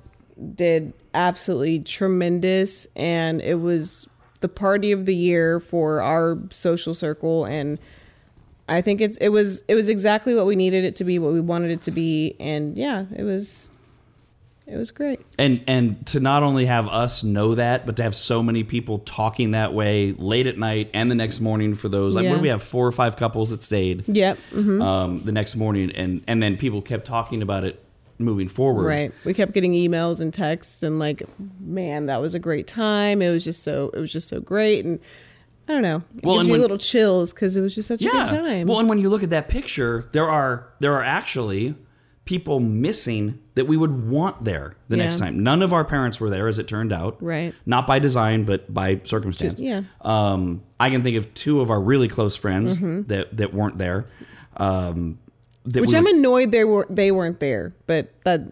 did 0.54 0.92
absolutely 1.14 1.80
tremendous 1.80 2.86
and 2.94 3.40
it 3.40 3.56
was 3.60 4.06
the 4.40 4.48
party 4.48 4.92
of 4.92 5.06
the 5.06 5.16
year 5.16 5.58
for 5.58 6.00
our 6.02 6.38
social 6.50 6.92
circle 6.94 7.44
and 7.46 7.78
I 8.68 8.82
think 8.82 9.00
it's 9.00 9.16
it 9.16 9.30
was 9.30 9.62
it 9.66 9.74
was 9.74 9.88
exactly 9.88 10.34
what 10.34 10.44
we 10.46 10.54
needed 10.56 10.84
it 10.84 10.94
to 10.96 11.04
be, 11.04 11.18
what 11.18 11.32
we 11.32 11.40
wanted 11.40 11.70
it 11.70 11.82
to 11.82 11.90
be 11.90 12.36
and 12.38 12.76
yeah, 12.76 13.06
it 13.16 13.22
was 13.22 13.70
it 14.66 14.76
was 14.76 14.90
great. 14.90 15.20
and 15.38 15.62
and 15.66 16.04
to 16.08 16.20
not 16.20 16.42
only 16.42 16.66
have 16.66 16.88
us 16.88 17.22
know 17.22 17.54
that, 17.54 17.86
but 17.86 17.96
to 17.96 18.02
have 18.02 18.14
so 18.14 18.42
many 18.42 18.64
people 18.64 18.98
talking 19.00 19.52
that 19.52 19.72
way 19.72 20.12
late 20.12 20.46
at 20.46 20.58
night 20.58 20.90
and 20.94 21.10
the 21.10 21.14
next 21.14 21.40
morning 21.40 21.74
for 21.74 21.88
those 21.88 22.14
like 22.16 22.28
what 22.28 22.36
do 22.36 22.40
we 22.42 22.48
have 22.48 22.62
four 22.62 22.86
or 22.86 22.92
five 22.92 23.16
couples 23.16 23.50
that 23.50 23.62
stayed 23.62 24.04
Yep. 24.08 24.38
mhm. 24.52 24.82
um, 24.82 25.22
the 25.24 25.32
next 25.32 25.56
morning 25.56 25.90
and 25.92 26.22
and 26.26 26.42
then 26.42 26.56
people 26.56 26.82
kept 26.82 27.06
talking 27.06 27.42
about 27.42 27.64
it 27.64 27.82
moving 28.18 28.48
forward. 28.48 28.84
Right. 28.86 29.12
We 29.26 29.34
kept 29.34 29.52
getting 29.52 29.72
emails 29.74 30.22
and 30.22 30.32
texts 30.32 30.82
and 30.82 30.98
like, 30.98 31.22
man, 31.60 32.06
that 32.06 32.20
was 32.22 32.34
a 32.34 32.38
great 32.38 32.66
time. 32.66 33.20
It 33.20 33.30
was 33.30 33.44
just 33.44 33.62
so 33.62 33.90
it 33.94 34.00
was 34.00 34.10
just 34.12 34.28
so 34.28 34.40
great 34.40 34.84
and 34.86 34.98
I 35.68 35.72
don't 35.72 35.82
know. 35.82 36.02
It 36.16 36.24
Well, 36.24 36.36
gives 36.36 36.46
me 36.46 36.52
when- 36.52 36.60
little 36.62 36.78
chills 36.78 37.32
because 37.34 37.56
it 37.56 37.60
was 37.60 37.74
just 37.74 37.88
such 37.88 38.00
a 38.02 38.08
good 38.08 38.26
time. 38.26 38.66
Well, 38.68 38.78
and 38.80 38.88
when 38.88 38.98
you 38.98 39.10
look 39.10 39.22
at 39.22 39.30
that 39.30 39.48
picture, 39.48 40.08
there 40.12 40.28
are 40.30 40.68
there 40.80 40.94
are 40.94 41.02
actually 41.02 41.74
people 42.26 42.60
missing 42.60 43.38
that 43.54 43.66
we 43.66 43.76
would 43.78 44.06
want 44.08 44.44
there 44.44 44.76
the 44.90 44.96
next 44.98 45.18
time. 45.18 45.42
None 45.42 45.62
of 45.62 45.72
our 45.72 45.84
parents 45.84 46.20
were 46.20 46.28
there, 46.28 46.46
as 46.48 46.58
it 46.58 46.68
turned 46.68 46.92
out. 46.92 47.16
Right. 47.22 47.54
Not 47.64 47.86
by 47.86 47.98
design, 48.00 48.44
but 48.44 48.72
by 48.74 49.00
circumstance. 49.04 49.54
Just- 49.54 49.62
yeah. 49.62 49.82
Um, 50.02 50.62
I 50.78 50.90
can 50.90 51.02
think 51.02 51.16
of 51.16 51.32
two 51.32 51.60
of 51.62 51.70
our 51.70 51.80
really 51.80 52.08
close 52.08 52.36
friends 52.36 52.80
that 53.06 53.34
that 53.38 53.54
weren't 53.54 53.78
there. 53.78 54.04
Um, 54.58 55.18
that 55.64 55.70
Mm-hmm. 55.70 55.80
Which 55.80 55.90
we 55.92 55.96
I'm 55.98 56.04
would- 56.04 56.14
annoyed 56.16 56.50
they 56.52 56.64
were 56.64 56.86
they 56.90 57.10
weren't 57.10 57.40
there, 57.40 57.74
but 57.86 58.12
that 58.24 58.42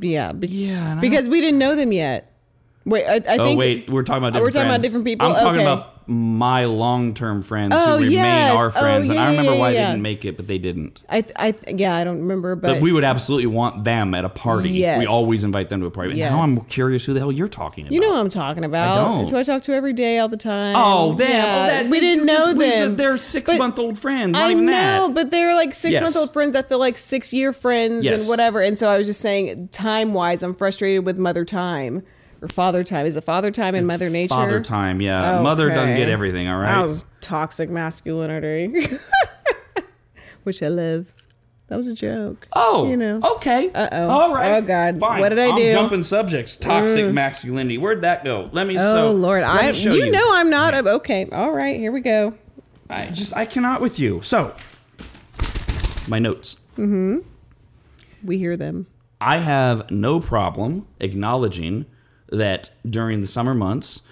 yeah, 0.00 0.32
be- 0.32 0.48
Yeah, 0.48 0.96
because 1.00 1.28
we 1.28 1.40
didn't 1.40 1.58
know 1.58 1.76
them 1.76 1.92
yet. 1.92 2.30
Wait, 2.84 3.04
I, 3.06 3.14
I 3.14 3.38
Oh 3.38 3.44
think 3.44 3.58
wait, 3.58 3.88
we're 3.90 4.02
talking 4.02 4.22
about 4.26 4.36
Oh, 4.36 4.42
we're 4.42 4.48
different 4.50 4.54
talking 4.54 4.70
about 4.70 4.80
different 4.82 5.04
people? 5.06 5.26
I'm 5.28 5.34
talking 5.34 5.60
Okay. 5.60 5.62
about 5.62 5.93
my 6.06 6.64
long-term 6.66 7.42
friends 7.42 7.72
Oh, 7.76 7.92
who 7.96 8.04
remain 8.04 8.10
yes. 8.12 8.58
our 8.58 8.66
Oh, 8.68 8.70
friends, 8.80 9.08
and 9.08 9.18
I 9.18 9.30
remember 9.30 9.54
yeah, 9.54 9.58
why 9.58 9.70
yeah. 9.70 9.80
they 9.86 9.90
didn't 9.92 10.02
make 10.02 10.24
it, 10.24 10.36
but 10.36 10.46
they 10.46 10.58
didn't. 10.58 11.02
I 11.08 11.24
I 11.36 11.54
yeah 11.68 11.94
I 11.96 12.04
don't 12.04 12.20
remember, 12.20 12.54
but, 12.56 12.74
But 12.74 12.82
we 12.82 12.92
would 12.92 13.04
absolutely 13.04 13.46
want 13.46 13.84
them 13.84 14.14
at 14.14 14.24
a 14.24 14.28
party. 14.28 14.70
Yes. 14.70 14.98
We 14.98 15.06
always 15.06 15.44
invite 15.44 15.68
them 15.68 15.80
to 15.80 15.86
a 15.86 15.90
party. 15.90 16.10
But 16.10 16.16
Yes. 16.18 16.30
Now 16.30 16.42
I'm 16.42 16.60
curious 16.62 17.04
who 17.04 17.14
the 17.14 17.20
hell 17.20 17.32
you're 17.32 17.48
talking 17.48 17.84
about. 17.86 17.92
you 17.94 18.00
know 18.00 18.10
what 18.10 18.20
I'm 18.20 18.28
talking 18.28 18.64
about. 18.64 18.96
I 18.96 19.00
don't. 19.00 19.28
Who 19.30 19.36
I 19.38 19.42
talk 19.42 19.62
to 19.62 19.72
every 19.74 19.92
day, 19.92 20.18
all 20.18 20.28
the 20.28 20.36
time. 20.36 20.74
Oh, 20.76 21.14
them. 21.14 21.30
Yeah. 21.30 21.44
Oh, 21.44 21.66
that, 21.82 21.88
we 21.90 22.00
didn't 22.00 22.26
know 22.26 22.34
just- 22.34 22.58
them. 22.58 22.70
just- 22.88 22.96
they're 22.96 23.16
six 23.18 23.56
month 23.56 23.78
old 23.78 23.98
friends. 23.98 24.32
Not 24.32 24.50
I 24.50 24.54
know, 24.54 25.06
that. 25.08 25.14
but 25.14 25.30
they're 25.30 25.54
like 25.54 25.74
six 25.74 25.92
Yes. 25.92 26.02
month 26.02 26.16
old 26.16 26.32
friends 26.32 26.52
that 26.52 26.68
feel 26.68 26.78
like 26.78 26.98
six 26.98 27.32
year 27.32 27.52
friends 27.52 28.04
and 28.06 28.22
whatever. 28.24 28.60
And 28.60 28.76
so 28.78 28.90
I 28.90 28.98
was 28.98 29.06
just 29.06 29.20
saying, 29.20 29.68
time 29.68 30.12
wise, 30.14 30.42
I'm 30.42 30.54
frustrated 30.54 31.04
with 31.04 31.18
Mother 31.18 31.44
Time 31.44 32.02
or 32.44 32.48
Father 32.48 32.84
Time. 32.84 33.06
Is 33.06 33.16
it 33.16 33.24
Father 33.24 33.50
Time 33.50 33.74
and 33.74 33.86
Mother 33.86 34.10
Nature? 34.10 34.34
Father 34.34 34.60
time, 34.60 35.00
yeah. 35.00 35.40
Mother 35.40 35.70
doesn't 35.70 35.96
get 35.96 36.08
everything, 36.08 36.48
all 36.48 36.58
right? 36.58 36.72
That 36.72 36.82
was 36.82 37.04
toxic 37.20 37.70
masculinity, 37.70 38.74
which 40.44 40.62
I 40.62 40.68
love. 40.68 41.12
That 41.68 41.76
was 41.76 41.86
a 41.86 41.94
joke. 41.94 42.46
Oh, 42.52 42.86
you 42.86 42.96
know. 42.96 43.20
Okay. 43.36 43.70
Uh-oh. 43.72 44.08
All 44.08 44.34
right. 44.34 44.58
Oh, 44.58 44.60
God. 44.60 45.00
Fine. 45.00 45.20
What 45.20 45.30
did 45.30 45.38
I 45.38 45.48
I'm 45.48 45.56
do? 45.56 45.62
Mm. 45.62 45.72
jumping 45.72 46.02
subjects. 46.02 46.58
Toxic 46.58 47.10
masculinity. 47.10 47.78
Where'd 47.78 48.02
that 48.02 48.22
go? 48.22 48.50
Let 48.52 48.66
me. 48.66 48.76
Oh 48.78 48.92
so, 48.92 49.12
Lord, 49.12 49.42
let 49.42 49.62
me 49.62 49.68
I 49.68 49.72
show 49.72 49.94
you, 49.94 50.10
know 50.10 50.34
I'm 50.34 50.50
not 50.50 50.74
a, 50.74 50.86
okay. 50.96 51.26
All 51.32 51.52
right, 51.52 51.78
here 51.78 51.90
we 51.90 52.00
go. 52.00 52.34
I 52.90 53.06
just 53.06 53.34
I 53.34 53.46
cannot 53.46 53.80
with 53.80 53.98
you. 53.98 54.20
So, 54.22 54.54
my 56.06 56.18
notes. 56.18 56.56
Mm-hmm. 56.76 57.20
We 58.22 58.36
hear 58.36 58.58
them. 58.58 58.86
I 59.20 59.38
have 59.38 59.90
no 59.90 60.20
problem 60.20 60.86
acknowledging 61.00 61.86
that 62.30 62.70
during 62.88 63.20
the 63.20 63.26
summer 63.26 63.54
months, 63.54 64.02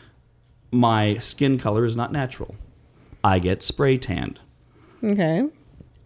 my 0.70 1.18
skin 1.18 1.58
color 1.58 1.84
is 1.84 1.96
not 1.96 2.12
natural. 2.12 2.54
I 3.24 3.38
get 3.38 3.62
spray 3.62 3.98
tanned. 3.98 4.40
Okay. 5.02 5.48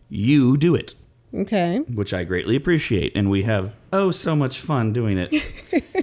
You 0.08 0.56
do 0.56 0.74
it, 0.74 0.94
Okay. 1.34 1.78
which 1.92 2.14
I 2.14 2.24
greatly 2.24 2.56
appreciate, 2.56 3.12
and 3.16 3.28
we 3.30 3.42
have 3.42 3.74
oh 3.92 4.10
so 4.10 4.34
much 4.36 4.60
fun 4.60 4.92
doing 4.92 5.18
it. 5.18 5.32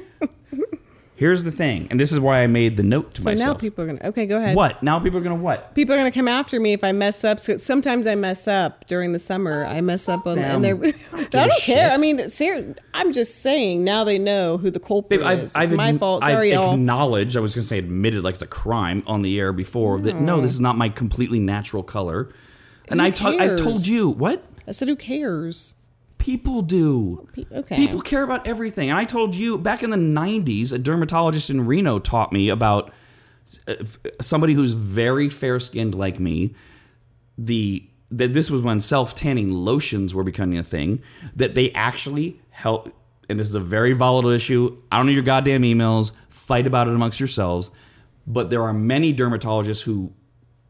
Here's 1.16 1.44
the 1.44 1.52
thing, 1.52 1.88
and 1.92 2.00
this 2.00 2.12
is 2.12 2.20
why 2.20 2.42
I 2.42 2.48
made 2.48 2.76
the 2.76 2.82
note 2.82 3.14
to 3.14 3.22
So 3.22 3.30
myself. 3.30 3.58
now 3.58 3.60
people 3.60 3.84
are 3.84 3.88
gonna. 3.88 4.00
Okay, 4.10 4.26
go 4.26 4.40
ahead. 4.40 4.56
what? 4.56 4.82
Now 4.82 5.00
people 5.00 5.20
are 5.20 5.22
gonna 5.22 5.36
what? 5.36 5.76
People 5.76 5.94
are 5.94 5.98
gonna 5.98 6.12
come 6.12 6.28
after 6.28 6.60
me 6.60 6.74
if 6.74 6.84
I 6.84 6.92
mess 6.92 7.24
up. 7.24 7.40
So 7.40 7.56
sometimes 7.58 8.08
I 8.08 8.16
mess 8.16 8.48
up 8.48 8.88
during 8.88 9.12
the 9.12 9.20
summer. 9.20 9.64
I 9.66 9.80
mess 9.82 10.10
up 10.10 10.26
on, 10.26 10.38
Them. 10.38 10.56
and 10.56 10.64
they're. 10.64 10.76
I 11.14 11.18
give 11.18 11.30
don't, 11.30 11.62
care. 11.62 11.92
I 11.92 11.98
mean, 11.98 12.28
ser- 12.30 12.74
I'm 12.96 13.14
just 13.14 13.42
saying. 13.44 13.84
Now 13.84 14.04
they 14.04 14.18
know 14.18 14.58
who 14.58 14.72
the 14.72 14.80
culprit 14.80 15.20
Babe, 15.20 15.28
I've, 15.28 15.38
is. 15.40 15.44
It's 15.44 15.56
I've, 15.56 15.72
my 15.74 15.96
fault. 16.00 16.24
I've 16.24 16.32
Sorry, 16.32 16.52
y'all. 16.52 16.74
acknowledged, 16.74 17.38
I 17.38 17.42
was 17.42 17.54
going 17.54 17.62
to 17.64 17.68
say 17.68 17.78
admitted 17.78 18.24
like 18.24 18.34
it's 18.34 18.44
a 18.44 18.48
crime 18.48 19.04
on 19.06 19.22
the 19.22 19.40
air 19.40 19.54
before 19.54 20.00
that 20.02 20.16
no, 20.16 20.42
this 20.42 20.52
is 20.52 20.62
not 20.62 20.78
my 20.78 20.90
completely 20.90 21.40
natural 21.40 21.84
color. 21.84 22.30
And 22.88 23.00
Who 23.00 23.06
I 23.06 23.10
I 23.10 23.56
told 23.56 23.86
you, 23.86 24.10
what? 24.10 24.44
I 24.68 24.72
said, 24.72 24.88
who 24.88 24.96
cares? 24.96 25.76
People 26.24 26.62
do. 26.62 27.28
Okay. 27.52 27.76
People 27.76 28.00
care 28.00 28.24
about 28.24 28.48
everything. 28.48 28.90
And 28.90 28.98
I 28.98 29.04
told 29.04 29.36
you 29.36 29.58
back 29.58 29.84
in 29.84 29.90
the 29.90 29.98
90s, 29.98 30.72
a 30.72 30.78
dermatologist 30.78 31.50
in 31.50 31.66
Reno 31.66 32.00
taught 32.00 32.32
me 32.32 32.48
about 32.48 32.94
uh, 33.68 33.76
somebody 34.22 34.54
who's 34.54 34.72
very 34.72 35.28
fair 35.28 35.60
skinned 35.60 35.94
like 35.94 36.22
me. 36.22 36.56
The 37.38 37.86
that 38.10 38.32
this 38.32 38.50
was 38.50 38.62
when 38.62 38.80
self 38.80 39.16
tanning 39.16 39.50
lotions 39.50 40.16
were 40.16 40.24
becoming 40.24 40.58
a 40.58 40.64
thing. 40.64 41.02
That 41.36 41.56
they 41.56 41.72
actually 41.74 42.40
help. 42.52 42.96
And 43.28 43.38
this 43.38 43.50
is 43.50 43.56
a 43.56 43.60
very 43.60 43.92
volatile 43.92 44.32
issue. 44.32 44.78
I 44.94 44.96
don't 44.96 45.08
need 45.08 45.16
your 45.16 45.24
goddamn 45.24 45.64
emails. 45.64 46.14
Fight 46.30 46.66
about 46.66 46.88
it 46.88 46.94
amongst 46.94 47.20
yourselves. 47.20 47.70
But 48.26 48.50
there 48.50 48.64
are 48.64 48.74
many 48.74 49.14
dermatologists 49.14 49.82
who 49.82 50.14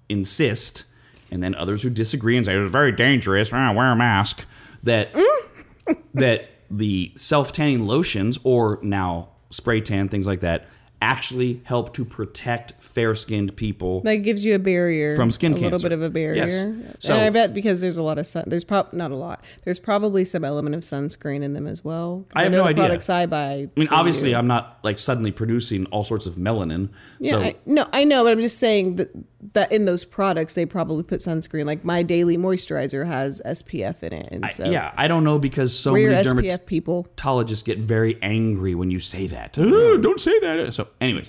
insist, 0.09 0.85
and 1.29 1.43
then 1.43 1.53
others 1.53 1.83
who 1.83 1.91
disagree 1.91 2.37
and 2.37 2.43
say 2.43 2.55
it's 2.55 2.71
very 2.71 2.91
dangerous. 2.91 3.51
Ah, 3.53 3.71
wear 3.71 3.91
a 3.91 3.95
mask. 3.95 4.47
That 4.83 5.13
mm. 5.13 6.01
that 6.13 6.49
the 6.69 7.11
self 7.15 7.51
tanning 7.51 7.85
lotions 7.85 8.39
or 8.43 8.79
now 8.81 9.29
spray 9.49 9.81
tan 9.81 10.09
things 10.09 10.25
like 10.25 10.41
that 10.41 10.67
actually 11.03 11.61
help 11.65 11.93
to 11.93 12.05
protect 12.05 12.73
fair 12.81 13.13
skinned 13.13 13.55
people. 13.57 13.99
That 14.01 14.17
gives 14.17 14.45
you 14.45 14.55
a 14.55 14.59
barrier 14.59 15.17
From 15.17 15.31
skin 15.31 15.51
a 15.51 15.57
little 15.57 15.79
bit 15.79 15.91
of 15.91 16.01
a 16.01 16.09
barrier. 16.09 16.45
Yes. 16.45 17.05
So- 17.05 17.13
and 17.13 17.23
I 17.23 17.29
bet 17.29 17.53
because 17.53 17.81
there's 17.81 17.97
a 17.97 18.03
lot 18.03 18.17
of 18.17 18.25
sun. 18.25 18.45
There's 18.47 18.63
prob 18.63 18.93
not 18.93 19.11
a 19.11 19.15
lot. 19.15 19.43
There's 19.63 19.79
probably 19.79 20.23
some 20.23 20.45
element 20.45 20.75
of 20.75 20.81
sunscreen 20.81 21.43
in 21.43 21.53
them 21.53 21.67
as 21.67 21.83
well. 21.83 22.25
I 22.33 22.43
have 22.43 22.53
know 22.53 22.59
no 22.59 22.63
idea. 22.65 22.83
Products 22.85 23.09
I 23.09 23.25
buy. 23.25 23.67
I 23.75 23.79
mean, 23.79 23.89
obviously, 23.89 24.33
I'm 24.33 24.47
not 24.47 24.79
like 24.83 24.97
suddenly 24.97 25.33
producing 25.33 25.85
all 25.87 26.05
sorts 26.05 26.25
of 26.25 26.35
melanin. 26.35 26.89
Yeah, 27.19 27.31
so 27.31 27.41
I, 27.41 27.55
no, 27.65 27.89
I 27.91 28.05
know, 28.05 28.23
but 28.23 28.31
I'm 28.31 28.39
just 28.39 28.59
saying 28.59 28.95
that 28.95 29.11
that 29.51 29.71
in 29.71 29.83
those 29.85 30.05
products 30.05 30.53
they 30.53 30.65
probably 30.65 31.03
put 31.03 31.19
sunscreen. 31.19 31.65
Like 31.65 31.83
my 31.83 32.01
daily 32.01 32.37
moisturizer 32.37 33.05
has 33.05 33.41
SPF 33.45 34.01
in 34.03 34.13
it, 34.13 34.27
and 34.31 34.49
so 34.49 34.65
yeah, 34.69 34.93
I 34.95 35.07
don't 35.09 35.23
know 35.25 35.37
because 35.37 35.77
so 35.77 35.91
many 35.93 36.05
SPF 36.05 36.65
people. 36.65 37.07
dermatologists 37.17 37.65
get 37.65 37.79
very 37.79 38.17
angry 38.21 38.73
when 38.75 38.89
you 38.89 38.99
say 38.99 39.27
that. 39.27 39.57
"Oh, 39.57 39.97
don't 39.97 40.19
say 40.19 40.39
that. 40.39 40.73
So, 40.73 40.87
anyways, 41.01 41.27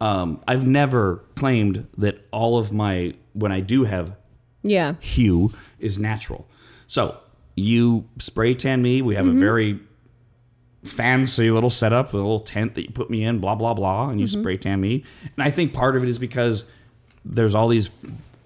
um, 0.00 0.40
I've 0.46 0.66
never 0.66 1.24
claimed 1.34 1.86
that 1.96 2.26
all 2.32 2.58
of 2.58 2.72
my 2.72 3.14
when 3.32 3.50
I 3.52 3.60
do 3.60 3.84
have 3.84 4.14
Yeah, 4.62 4.94
hue 5.00 5.52
is 5.78 5.98
natural. 5.98 6.46
So 6.86 7.16
you 7.56 8.04
spray 8.18 8.54
tan 8.54 8.82
me. 8.82 9.02
We 9.02 9.14
have 9.16 9.24
Mm-hmm. 9.26 9.36
a 9.36 9.40
very 9.40 9.80
fancy 10.84 11.50
little 11.50 11.70
setup, 11.70 12.12
a 12.12 12.16
little 12.16 12.38
tent 12.38 12.74
that 12.76 12.82
you 12.82 12.90
put 12.90 13.10
me 13.10 13.24
in, 13.24 13.38
blah 13.40 13.54
blah 13.54 13.74
blah, 13.74 14.08
and 14.10 14.20
you 14.20 14.26
Mm-hmm. 14.26 14.40
spray 14.40 14.56
tan 14.56 14.80
me. 14.80 15.04
And 15.36 15.42
I 15.44 15.50
think 15.50 15.72
part 15.72 15.96
of 15.96 16.02
it 16.02 16.08
is 16.08 16.18
because 16.18 16.64
there's 17.28 17.54
all 17.54 17.68
these 17.68 17.90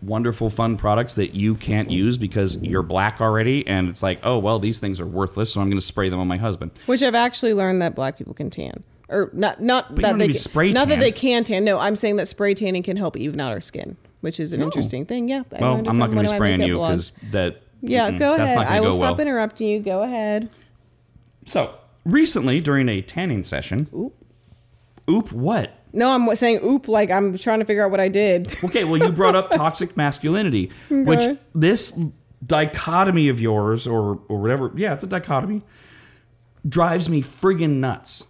wonderful 0.03 0.51
fun 0.51 0.77
products 0.77 1.15
that 1.15 1.33
you 1.35 1.55
can't 1.55 1.89
use 1.91 2.19
because 2.19 2.57
you're 2.57 2.83
black 2.83 3.21
already 3.21 3.65
and 3.69 3.89
it's 3.89 4.03
like 4.03 4.19
oh 4.25 4.37
well 4.37 4.59
these 4.59 4.81
things 4.81 4.99
are 4.99 5.07
worthless 5.07 5.53
so 5.53 5.61
i'm 5.61 5.69
going 5.69 5.79
to 5.79 5.87
spray 5.87 6.09
them 6.09 6.19
on 6.19 6.27
my 6.27 6.37
husband 6.37 6.73
which 6.87 7.03
I've 7.05 7.15
actually 7.15 7.55
learned 7.55 7.81
that 7.83 7.95
black 7.95 8.19
people 8.19 8.35
can 8.35 8.51
tan, 8.51 8.83
or 9.09 9.31
not 9.33 9.61
not 9.63 9.91
you 9.91 10.03
that 10.03 10.19
they 10.19 10.27
to 10.29 10.35
spray 10.35 10.73
not 10.73 10.89
that 10.89 10.99
they 10.99 11.13
can 11.13 11.45
tan. 11.45 11.65
No, 11.65 11.79
I'm 11.79 11.95
saying 11.95 12.17
that 12.17 12.27
spray 12.27 12.55
tanning 12.55 12.83
can 12.83 12.97
help 12.97 13.17
even 13.17 13.39
out 13.39 13.53
our 13.53 13.61
skin, 13.61 13.97
which 14.23 14.41
is 14.41 14.53
an 14.53 14.61
interesting 14.61 15.07
thing. 15.07 15.29
Yeah. 15.29 15.45
Well 15.53 15.89
i'm 15.89 15.99
not 15.99 16.11
going 16.11 16.25
to 16.27 16.31
be 16.33 16.37
spraying 16.37 16.63
you 16.63 16.75
because 16.75 17.13
that 17.31 17.63
Yeah, 17.81 18.11
go 18.11 18.35
ahead. 18.35 18.59
I 18.59 18.81
will 18.81 18.91
go 18.91 18.97
stop 18.99 19.19
well. 19.19 19.27
interrupting 19.29 19.69
you. 19.69 19.79
Go 19.81 20.03
ahead. 20.03 20.49
so 21.47 21.75
recently 22.05 22.59
during 22.61 22.89
a 22.89 23.01
tanning 23.03 23.45
session 23.45 23.87
oop 23.95 24.17
oop 25.09 25.31
what 25.31 25.79
No, 25.93 26.11
I'm 26.11 26.35
saying 26.37 26.61
oop 26.65 26.89
like 26.89 27.11
I'm 27.11 27.37
trying 27.39 27.59
to 27.59 27.65
figure 27.65 27.85
out 27.85 27.91
what 27.91 28.01
I 28.01 28.09
did. 28.09 28.57
Okay, 28.65 28.85
well, 28.85 28.97
you 28.97 29.11
brought 29.11 29.35
up 29.35 29.51
toxic 29.51 29.97
masculinity, 29.97 30.71
which 30.89 31.37
this 31.55 31.99
dichotomy 32.47 33.29
of 33.29 33.41
yours, 33.41 33.87
or 33.87 34.21
or 34.29 34.41
whatever, 34.41 34.73
yeah, 34.77 34.95
it's 34.95 35.03
a 35.03 35.07
dichotomy, 35.07 35.63
drives 36.67 37.09
me 37.09 37.23
friggin' 37.23 37.81
nuts. 37.81 38.25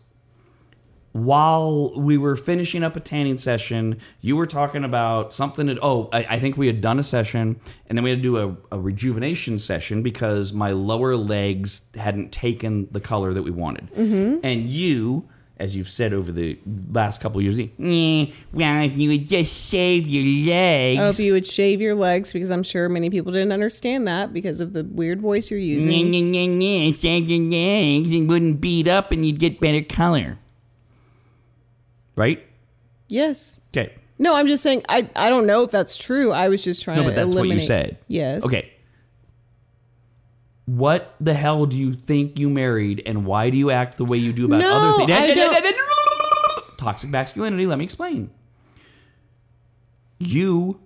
While 1.12 1.92
we 2.00 2.16
were 2.16 2.36
finishing 2.36 2.82
up 2.82 2.96
a 2.96 3.00
tanning 3.00 3.36
session, 3.36 3.98
you 4.22 4.34
were 4.34 4.46
talking 4.46 4.82
about 4.82 5.32
something. 5.32 5.66
That, 5.66 5.78
oh, 5.82 6.08
I, 6.12 6.24
I 6.24 6.40
think 6.40 6.56
we 6.56 6.66
had 6.66 6.80
done 6.80 6.98
a 6.98 7.02
session, 7.02 7.60
and 7.86 7.98
then 7.98 8.02
we 8.02 8.10
had 8.10 8.20
to 8.20 8.22
do 8.22 8.38
a, 8.38 8.76
a 8.76 8.80
rejuvenation 8.80 9.58
session 9.58 10.02
because 10.02 10.54
my 10.54 10.70
lower 10.70 11.14
legs 11.16 11.82
hadn't 11.94 12.32
taken 12.32 12.88
the 12.90 13.00
color 13.00 13.34
that 13.34 13.42
we 13.42 13.50
wanted. 13.50 13.90
Mm-hmm. 13.94 14.38
And 14.42 14.68
you, 14.70 15.28
as 15.62 15.76
you've 15.76 15.88
said 15.88 16.12
over 16.12 16.32
the 16.32 16.58
last 16.90 17.20
couple 17.20 17.38
of 17.38 17.44
years, 17.44 17.56
"Eh, 17.58 18.32
well, 18.52 18.82
if 18.84 18.96
you 18.98 19.10
would 19.10 19.28
just 19.28 19.70
shave 19.70 20.08
your 20.08 20.24
legs. 20.52 21.00
Oh, 21.00 21.08
if 21.08 21.20
you 21.20 21.32
would 21.34 21.46
shave 21.46 21.80
your 21.80 21.94
legs, 21.94 22.32
because 22.32 22.50
I'm 22.50 22.64
sure 22.64 22.88
many 22.88 23.10
people 23.10 23.30
didn't 23.30 23.52
understand 23.52 24.08
that 24.08 24.32
because 24.32 24.60
of 24.60 24.72
the 24.72 24.82
weird 24.82 25.20
voice 25.20 25.50
you're 25.52 25.60
Nyeh, 25.60 25.66
using. 25.66 26.10
nyeh, 26.12 26.30
nyeh, 26.32 26.58
nyeh, 26.90 27.00
shave 27.00 27.30
your 27.30 27.38
legs 27.48 28.12
and 28.12 28.28
wouldn't 28.28 28.60
beat 28.60 28.88
up 28.88 29.12
and 29.12 29.24
you'd 29.24 29.38
get 29.38 29.60
better 29.60 29.82
color. 29.82 30.38
Right? 32.16 32.44
Yes. 33.08 33.60
Okay. 33.74 33.92
No, 34.18 34.34
I'm 34.34 34.46
just 34.48 34.62
saying 34.62 34.82
I 34.88 35.08
I 35.16 35.30
don't 35.30 35.46
know 35.46 35.62
if 35.62 35.70
that's 35.70 35.96
true. 35.96 36.32
I 36.32 36.48
was 36.48 36.62
just 36.62 36.82
trying 36.82 36.96
No, 36.98 37.02
to 37.04 37.08
but 37.10 37.14
that's 37.14 37.34
what 37.34 37.46
you 37.48 37.60
said. 37.62 37.98
Yes. 38.08 38.44
Okay. 38.44 38.72
What 40.66 41.14
the 41.20 41.34
hell 41.34 41.66
do 41.66 41.76
you 41.76 41.94
think 41.94 42.38
you 42.38 42.48
married 42.48 43.02
and 43.04 43.26
why 43.26 43.50
do 43.50 43.56
you 43.56 43.70
act 43.70 43.96
the 43.96 44.04
way 44.04 44.18
you 44.18 44.32
do 44.32 44.44
about 44.46 44.60
No, 44.60 44.70
other 44.72 45.06
things? 45.06 45.10
I 45.18 45.34
don't- 45.34 46.78
Toxic 46.78 47.10
masculinity, 47.10 47.66
let 47.66 47.78
me 47.78 47.84
explain. 47.84 48.30
You 50.18 50.80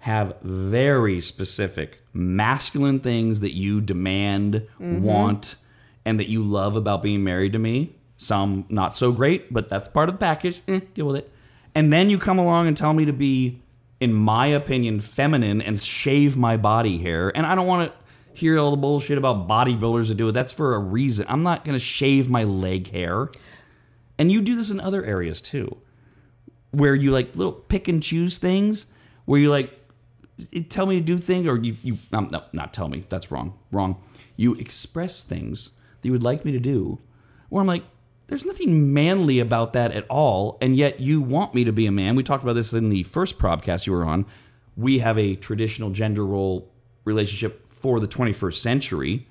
have 0.00 0.36
very 0.42 1.20
specific 1.20 2.00
masculine 2.12 3.00
things 3.00 3.40
that 3.40 3.54
you 3.54 3.80
demand, 3.80 4.66
want, 4.78 5.56
and 6.04 6.20
that 6.20 6.28
you 6.28 6.42
love 6.42 6.76
about 6.76 7.02
being 7.02 7.24
married 7.24 7.52
to 7.54 7.58
me. 7.58 7.94
Some 8.18 8.66
not 8.68 8.96
so 8.96 9.10
great, 9.10 9.52
but 9.52 9.68
that's 9.68 9.88
part 9.88 10.08
of 10.08 10.14
the 10.16 10.18
package. 10.18 10.60
Eh, 10.68 10.80
deal 10.94 11.06
with 11.06 11.16
it. 11.16 11.30
And 11.74 11.92
then 11.92 12.10
you 12.10 12.18
come 12.18 12.38
along 12.38 12.68
and 12.68 12.76
tell 12.76 12.92
me 12.92 13.04
to 13.06 13.12
be, 13.12 13.60
in 14.00 14.12
my 14.12 14.46
opinion, 14.46 15.00
feminine 15.00 15.60
and 15.60 15.78
shave 15.80 16.36
my 16.36 16.56
body 16.56 16.98
hair. 16.98 17.32
And 17.36 17.44
I 17.46 17.54
don't 17.54 17.66
want 17.66 17.90
to 17.90 17.98
hear 18.34 18.58
all 18.58 18.70
the 18.70 18.76
bullshit 18.76 19.18
about 19.18 19.48
bodybuilders 19.48 20.08
that 20.08 20.16
do 20.16 20.28
it. 20.28 20.32
That's 20.32 20.52
for 20.52 20.74
a 20.74 20.78
reason. 20.78 21.26
I'm 21.28 21.42
not 21.42 21.64
going 21.64 21.74
to 21.76 21.84
shave 21.84 22.28
my 22.28 22.44
leg 22.44 22.90
hair. 22.90 23.30
And 24.18 24.30
you 24.30 24.40
do 24.40 24.56
this 24.56 24.70
in 24.70 24.80
other 24.80 25.04
areas 25.04 25.40
too 25.40 25.78
where 26.74 26.94
you 26.94 27.10
like 27.10 27.34
little 27.36 27.52
pick 27.52 27.88
and 27.88 28.02
choose 28.02 28.38
things 28.38 28.86
where 29.24 29.40
you 29.40 29.50
like 29.50 29.72
tell 30.68 30.86
me 30.86 30.96
to 30.96 31.00
do 31.00 31.18
things 31.18 31.46
or 31.46 31.56
you 31.56 31.76
you 31.82 31.96
um, 32.12 32.28
no 32.32 32.42
not 32.52 32.74
tell 32.74 32.88
me 32.88 33.04
that's 33.08 33.30
wrong 33.30 33.56
wrong 33.70 33.96
you 34.36 34.54
express 34.54 35.22
things 35.22 35.70
that 36.00 36.08
you 36.08 36.12
would 36.12 36.22
like 36.22 36.44
me 36.44 36.50
to 36.50 36.58
do 36.58 36.98
where 37.48 37.60
i'm 37.60 37.66
like 37.66 37.84
there's 38.26 38.44
nothing 38.44 38.92
manly 38.92 39.38
about 39.38 39.72
that 39.72 39.92
at 39.92 40.04
all 40.08 40.58
and 40.60 40.76
yet 40.76 40.98
you 40.98 41.20
want 41.20 41.54
me 41.54 41.62
to 41.62 41.72
be 41.72 41.86
a 41.86 41.92
man 41.92 42.16
we 42.16 42.22
talked 42.22 42.42
about 42.42 42.54
this 42.54 42.72
in 42.72 42.88
the 42.88 43.04
first 43.04 43.38
podcast 43.38 43.86
you 43.86 43.92
were 43.92 44.04
on 44.04 44.26
we 44.76 44.98
have 44.98 45.16
a 45.16 45.36
traditional 45.36 45.90
gender 45.90 46.26
role 46.26 46.68
relationship 47.04 47.63
for 47.84 48.00
the 48.00 48.08
21st 48.08 48.54
century 48.54 49.26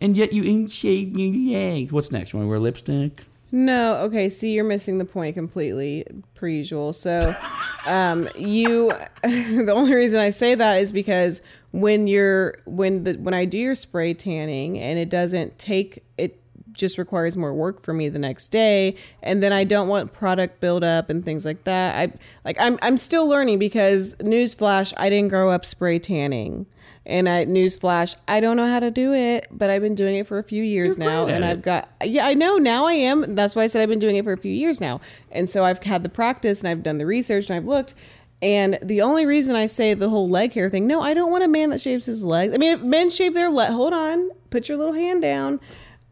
and 0.00 0.16
yet 0.16 0.32
you 0.32 0.42
ain't 0.44 0.70
shaved 0.70 1.14
your 1.14 1.52
legs 1.52 1.92
what's 1.92 2.10
next 2.10 2.32
you 2.32 2.38
want 2.38 2.46
to 2.46 2.48
wear 2.48 2.58
lipstick 2.58 3.26
No, 3.52 3.96
okay. 4.06 4.28
See, 4.28 4.54
you're 4.54 4.64
missing 4.64 4.98
the 4.98 5.04
point 5.04 5.36
completely, 5.36 6.04
per 6.34 6.48
usual. 6.48 6.92
So, 6.92 7.20
um, 7.86 8.28
you, 8.34 8.92
the 9.22 9.72
only 9.72 9.94
reason 9.94 10.18
I 10.18 10.30
say 10.30 10.56
that 10.56 10.80
is 10.80 10.90
because 10.90 11.40
when 11.70 12.08
you're 12.08 12.58
when 12.64 13.04
the 13.04 13.12
when 13.14 13.34
I 13.34 13.44
do 13.44 13.58
your 13.58 13.76
spray 13.76 14.14
tanning 14.14 14.78
and 14.78 14.98
it 14.98 15.10
doesn't 15.10 15.58
take 15.58 16.02
it 16.18 16.40
just 16.72 16.98
requires 16.98 17.36
more 17.36 17.54
work 17.54 17.82
for 17.82 17.92
me 17.92 18.08
the 18.08 18.18
next 18.18 18.48
day 18.48 18.96
and 19.22 19.42
then 19.42 19.52
I 19.52 19.64
don't 19.64 19.88
want 19.88 20.12
product 20.12 20.60
buildup 20.60 21.08
and 21.08 21.24
things 21.24 21.44
like 21.44 21.64
that. 21.64 21.94
I 21.96 22.12
like 22.44 22.56
I'm 22.58 22.78
I'm 22.82 22.98
still 22.98 23.28
learning 23.28 23.58
because 23.58 24.14
newsflash, 24.16 24.92
I 24.96 25.08
didn't 25.08 25.28
grow 25.28 25.50
up 25.50 25.64
spray 25.64 25.98
tanning. 25.98 26.66
And 27.06 27.28
I 27.28 27.46
newsflash, 27.46 28.16
I 28.26 28.40
don't 28.40 28.56
know 28.56 28.66
how 28.66 28.80
to 28.80 28.90
do 28.90 29.14
it, 29.14 29.46
but 29.50 29.70
I've 29.70 29.80
been 29.80 29.94
doing 29.94 30.16
it 30.16 30.26
for 30.26 30.38
a 30.38 30.42
few 30.42 30.62
years 30.62 30.98
You're 30.98 31.08
now 31.08 31.26
and. 31.26 31.44
I've 31.44 31.62
got 31.62 31.88
yeah, 32.04 32.26
I 32.26 32.34
know 32.34 32.56
now 32.56 32.84
I 32.84 32.94
am. 32.94 33.36
That's 33.36 33.54
why 33.54 33.62
I 33.62 33.66
said 33.68 33.80
I've 33.80 33.88
been 33.88 34.00
doing 34.00 34.16
it 34.16 34.24
for 34.24 34.32
a 34.32 34.38
few 34.38 34.52
years 34.52 34.80
now. 34.80 35.00
And 35.30 35.48
so 35.48 35.64
I've 35.64 35.82
had 35.82 36.02
the 36.02 36.08
practice 36.08 36.60
and 36.60 36.68
I've 36.68 36.82
done 36.82 36.98
the 36.98 37.06
research 37.06 37.46
and 37.46 37.56
I've 37.56 37.64
looked 37.64 37.94
and 38.42 38.78
the 38.82 39.00
only 39.00 39.24
reason 39.24 39.56
I 39.56 39.66
say 39.66 39.94
the 39.94 40.10
whole 40.10 40.28
leg 40.28 40.52
hair 40.52 40.68
thing, 40.68 40.86
no, 40.86 41.00
I 41.00 41.14
don't 41.14 41.30
want 41.30 41.44
a 41.44 41.48
man 41.48 41.70
that 41.70 41.80
shaves 41.80 42.04
his 42.04 42.24
legs. 42.24 42.52
I 42.52 42.58
mean, 42.58 42.74
if 42.74 42.82
men 42.82 43.10
shave 43.10 43.34
their 43.34 43.50
leg, 43.50 43.70
hold 43.70 43.94
on, 43.94 44.30
put 44.50 44.68
your 44.68 44.76
little 44.76 44.92
hand 44.92 45.22
down. 45.22 45.58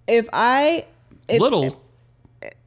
If 0.06 0.28
I 0.32 0.86
if, 1.28 1.40
little 1.40 1.80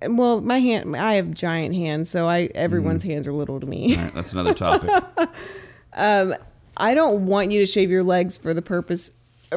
well, 0.08 0.42
my 0.42 0.60
hand, 0.60 0.96
I 0.96 1.14
have 1.14 1.32
giant 1.32 1.76
hands, 1.76 2.10
so 2.10 2.28
I 2.28 2.50
everyone's 2.54 3.04
mm. 3.04 3.12
hands 3.12 3.26
are 3.28 3.34
little 3.34 3.60
to 3.60 3.66
me. 3.66 3.96
Right, 3.96 4.12
that's 4.14 4.34
another 4.34 4.54
topic. 4.54 4.90
Um, 5.94 6.36
I 6.78 6.94
don't 6.94 7.26
want 7.26 7.52
you 7.52 7.60
to 7.60 7.66
shave 7.66 7.90
your 7.90 8.04
legs 8.04 8.38
for 8.38 8.54
the 8.54 8.62
purpose, 8.62 9.12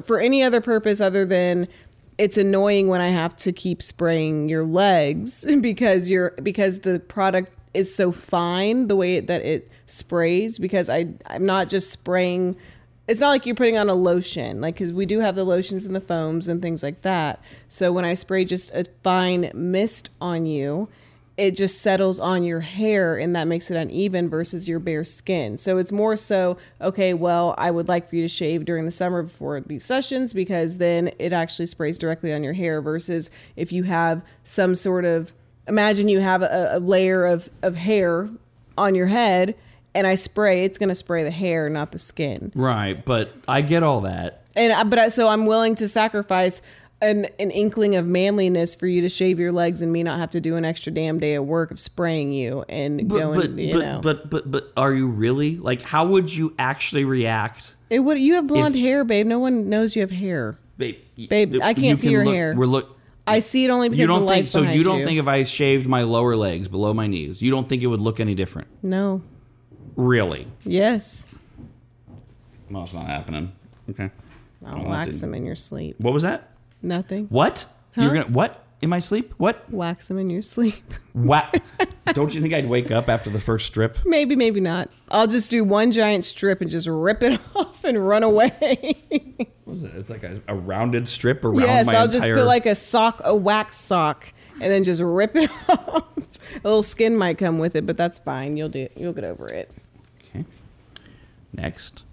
for 0.04 0.20
any 0.20 0.42
other 0.42 0.60
purpose 0.60 1.00
other 1.00 1.24
than 1.24 1.68
it's 2.18 2.36
annoying 2.36 2.88
when 2.88 3.00
I 3.00 3.08
have 3.08 3.34
to 3.36 3.52
keep 3.52 3.82
spraying 3.82 4.48
your 4.48 4.64
legs 4.64 5.44
because 5.60 6.08
you're 6.08 6.30
because 6.42 6.80
the 6.80 6.98
product 6.98 7.54
is 7.72 7.94
so 7.94 8.12
fine 8.12 8.88
the 8.88 8.96
way 8.96 9.20
that 9.20 9.42
it 9.42 9.70
sprays 9.86 10.58
because 10.58 10.90
I 10.90 11.08
I'm 11.26 11.46
not 11.46 11.68
just 11.68 11.90
spraying. 11.90 12.56
It's 13.08 13.20
not 13.20 13.30
like 13.30 13.44
you're 13.44 13.56
putting 13.56 13.76
on 13.76 13.88
a 13.88 13.94
lotion, 13.94 14.60
like 14.60 14.74
because 14.74 14.92
we 14.92 15.04
do 15.04 15.18
have 15.20 15.34
the 15.34 15.44
lotions 15.44 15.84
and 15.84 15.96
the 15.96 16.00
foams 16.00 16.46
and 16.46 16.62
things 16.62 16.82
like 16.82 17.02
that. 17.02 17.42
So 17.68 17.92
when 17.92 18.04
I 18.04 18.14
spray 18.14 18.44
just 18.44 18.72
a 18.72 18.84
fine 19.02 19.50
mist 19.52 20.10
on 20.20 20.46
you, 20.46 20.88
it 21.40 21.56
just 21.56 21.80
settles 21.80 22.20
on 22.20 22.44
your 22.44 22.60
hair 22.60 23.16
and 23.16 23.34
that 23.34 23.46
makes 23.48 23.70
it 23.70 23.76
uneven 23.78 24.28
versus 24.28 24.68
your 24.68 24.78
bare 24.78 25.04
skin. 25.04 25.56
So 25.56 25.78
it's 25.78 25.90
more 25.90 26.14
so, 26.14 26.58
okay, 26.82 27.14
well, 27.14 27.54
I 27.56 27.70
would 27.70 27.88
like 27.88 28.10
for 28.10 28.16
you 28.16 28.22
to 28.22 28.28
shave 28.28 28.66
during 28.66 28.84
the 28.84 28.90
summer 28.90 29.22
before 29.22 29.58
these 29.62 29.82
sessions 29.82 30.34
because 30.34 30.76
then 30.76 31.10
it 31.18 31.32
actually 31.32 31.64
sprays 31.64 31.96
directly 31.96 32.34
on 32.34 32.44
your 32.44 32.52
hair 32.52 32.82
versus 32.82 33.30
if 33.56 33.72
you 33.72 33.84
have 33.84 34.20
some 34.44 34.74
sort 34.74 35.06
of 35.06 35.32
imagine 35.66 36.08
you 36.10 36.20
have 36.20 36.42
a, 36.42 36.72
a 36.72 36.78
layer 36.78 37.24
of, 37.24 37.48
of 37.62 37.74
hair 37.74 38.28
on 38.76 38.94
your 38.94 39.06
head 39.06 39.54
and 39.94 40.06
I 40.06 40.16
spray, 40.16 40.64
it's 40.64 40.76
going 40.76 40.90
to 40.90 40.94
spray 40.94 41.24
the 41.24 41.30
hair, 41.30 41.70
not 41.70 41.90
the 41.92 41.98
skin. 41.98 42.52
Right, 42.54 43.02
but 43.02 43.34
I 43.48 43.62
get 43.62 43.82
all 43.82 44.02
that. 44.02 44.44
And 44.54 44.72
I- 44.74 44.84
but 44.84 44.98
I, 44.98 45.08
so 45.08 45.28
I'm 45.28 45.46
willing 45.46 45.74
to 45.76 45.88
sacrifice 45.88 46.60
an 47.02 47.26
an 47.38 47.50
inkling 47.50 47.96
of 47.96 48.06
manliness 48.06 48.74
for 48.74 48.86
you 48.86 49.00
to 49.02 49.08
shave 49.08 49.38
your 49.40 49.52
legs 49.52 49.80
and 49.82 49.92
me 49.92 50.02
not 50.02 50.18
have 50.18 50.30
to 50.30 50.40
do 50.40 50.56
an 50.56 50.64
extra 50.64 50.92
damn 50.92 51.18
day 51.18 51.34
of 51.34 51.44
work 51.46 51.70
of 51.70 51.80
spraying 51.80 52.32
you 52.32 52.64
and 52.68 53.08
But 53.08 53.18
going, 53.18 53.40
but 53.40 53.50
you 53.52 53.72
but, 53.74 53.78
know. 53.84 54.00
but 54.02 54.28
but 54.30 54.50
but 54.50 54.72
are 54.76 54.92
you 54.92 55.06
really? 55.08 55.56
Like 55.56 55.82
how 55.82 56.06
would 56.06 56.34
you 56.34 56.54
actually 56.58 57.04
react? 57.04 57.76
it 57.88 58.00
would 58.00 58.18
you 58.18 58.34
have 58.34 58.46
blonde 58.46 58.76
if- 58.76 58.82
hair, 58.82 59.04
babe. 59.04 59.26
No 59.26 59.38
one 59.38 59.68
knows 59.68 59.96
you 59.96 60.02
have 60.02 60.10
hair. 60.10 60.58
Babe, 60.76 60.96
Babe, 61.28 61.56
I 61.62 61.74
can't 61.74 61.84
you 61.88 61.94
see 61.96 62.06
can 62.06 62.12
your 62.12 62.24
look- 62.24 62.34
hair. 62.34 62.54
We're 62.56 62.66
look 62.66 62.96
I 63.26 63.38
see 63.40 63.64
it 63.64 63.70
only 63.70 63.88
because 63.90 64.00
you 64.00 64.06
the 64.06 64.12
don't 64.12 64.20
think 64.20 64.30
lights 64.30 64.50
so 64.50 64.62
you 64.62 64.82
don't 64.82 65.04
think 65.04 65.18
if 65.20 65.28
I 65.28 65.44
shaved 65.44 65.86
my 65.86 66.02
lower 66.02 66.34
legs 66.36 66.68
below 66.68 66.92
my 66.94 67.06
knees, 67.06 67.40
you 67.42 67.50
don't 67.50 67.68
think 67.68 67.82
it 67.82 67.86
would 67.86 68.00
look 68.00 68.20
any 68.20 68.34
different? 68.34 68.68
no. 68.82 69.22
Really? 69.96 70.46
Yes. 70.64 71.28
Well, 72.70 72.84
it's 72.84 72.94
not 72.94 73.06
happening. 73.06 73.52
Okay. 73.90 74.08
I'll 74.64 74.84
wax 74.84 75.20
them 75.20 75.34
in 75.34 75.44
your 75.44 75.56
sleep. 75.56 75.96
What 75.98 76.14
was 76.14 76.22
that? 76.22 76.49
Nothing. 76.82 77.26
What? 77.26 77.66
Huh? 77.94 78.02
You're 78.02 78.12
gonna 78.14 78.28
what? 78.28 78.64
In 78.82 78.88
my 78.88 78.98
sleep? 78.98 79.34
What? 79.36 79.70
Wax 79.70 80.08
them 80.08 80.18
in 80.18 80.30
your 80.30 80.42
sleep. 80.42 80.82
What? 81.12 81.60
don't 82.14 82.32
you 82.32 82.40
think 82.40 82.54
I'd 82.54 82.68
wake 82.68 82.92
up 82.92 83.08
after 83.08 83.30
the 83.30 83.40
first 83.40 83.66
strip? 83.66 83.98
maybe, 84.06 84.36
maybe 84.36 84.60
not. 84.60 84.88
I'll 85.10 85.26
just 85.26 85.50
do 85.50 85.64
one 85.64 85.90
giant 85.90 86.24
strip 86.24 86.60
and 86.60 86.70
just 86.70 86.86
rip 86.86 87.22
it 87.24 87.40
off 87.56 87.82
and 87.84 88.06
run 88.06 88.22
away. 88.22 88.96
What 89.64 89.74
is 89.74 89.84
it? 89.84 89.94
It's 89.96 90.08
like 90.08 90.22
a, 90.22 90.40
a 90.46 90.54
rounded 90.54 91.08
strip 91.08 91.44
around 91.44 91.60
yes, 91.60 91.86
my 91.86 91.96
I'll 91.96 92.04
entire. 92.04 92.12
just 92.20 92.26
put 92.26 92.46
like 92.46 92.64
a 92.66 92.76
sock, 92.76 93.20
a 93.24 93.34
wax 93.34 93.76
sock, 93.76 94.32
and 94.54 94.72
then 94.72 94.84
just 94.84 95.02
rip 95.02 95.34
it 95.34 95.50
off. 95.68 96.04
a 96.54 96.60
little 96.62 96.82
skin 96.84 97.18
might 97.18 97.38
come 97.38 97.58
with 97.58 97.74
it, 97.74 97.84
but 97.86 97.96
that's 97.96 98.18
fine. 98.20 98.56
You'll 98.56 98.68
do. 98.68 98.82
It. 98.82 98.92
You'll 98.96 99.12
get 99.12 99.24
over 99.24 99.46
it. 99.46 99.70
Okay. 100.30 100.44
Next. 101.52 102.04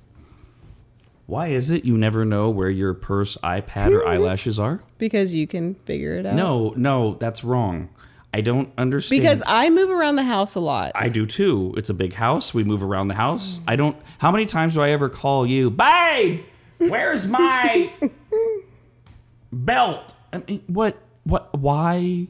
Why 1.28 1.50
is 1.50 1.70
it 1.70 1.84
you 1.84 1.98
never 1.98 2.24
know 2.24 2.50
where 2.50 2.70
your 2.70 2.94
purse, 2.94 3.36
iPad, 3.44 3.92
or 3.92 4.02
hmm. 4.02 4.08
eyelashes 4.08 4.58
are? 4.58 4.82
Because 4.98 5.34
you 5.34 5.46
can 5.46 5.76
figure 5.76 6.16
it 6.16 6.26
out. 6.26 6.34
No, 6.34 6.74
no, 6.78 7.16
that's 7.16 7.44
wrong. 7.44 7.90
I 8.34 8.40
don't 8.40 8.72
understand. 8.78 9.22
Because 9.22 9.44
I 9.46 9.70
move 9.70 9.90
around 9.90 10.16
the 10.16 10.24
house 10.24 10.56
a 10.56 10.62
lot. 10.62 10.94
I 10.96 11.10
do 11.10 11.26
too. 11.26 11.74
It's 11.76 11.90
a 11.90 11.94
big 11.94 12.14
house. 12.14 12.54
We 12.54 12.64
move 12.64 12.82
around 12.82 13.10
the 13.10 13.14
house. 13.14 13.60
I 13.68 13.76
don't. 13.76 13.98
How 14.20 14.32
many 14.32 14.46
times 14.46 14.76
do 14.76 14.82
I 14.82 14.92
ever 14.92 15.10
call 15.10 15.46
you, 15.46 15.70
babe? 15.70 16.46
Where's 16.78 17.28
my 17.28 17.92
belt? 19.52 20.14
I 20.32 20.38
mean, 20.38 20.46
eh, 20.50 20.64
what? 20.68 20.98
What? 21.26 21.54
Why? 21.58 22.28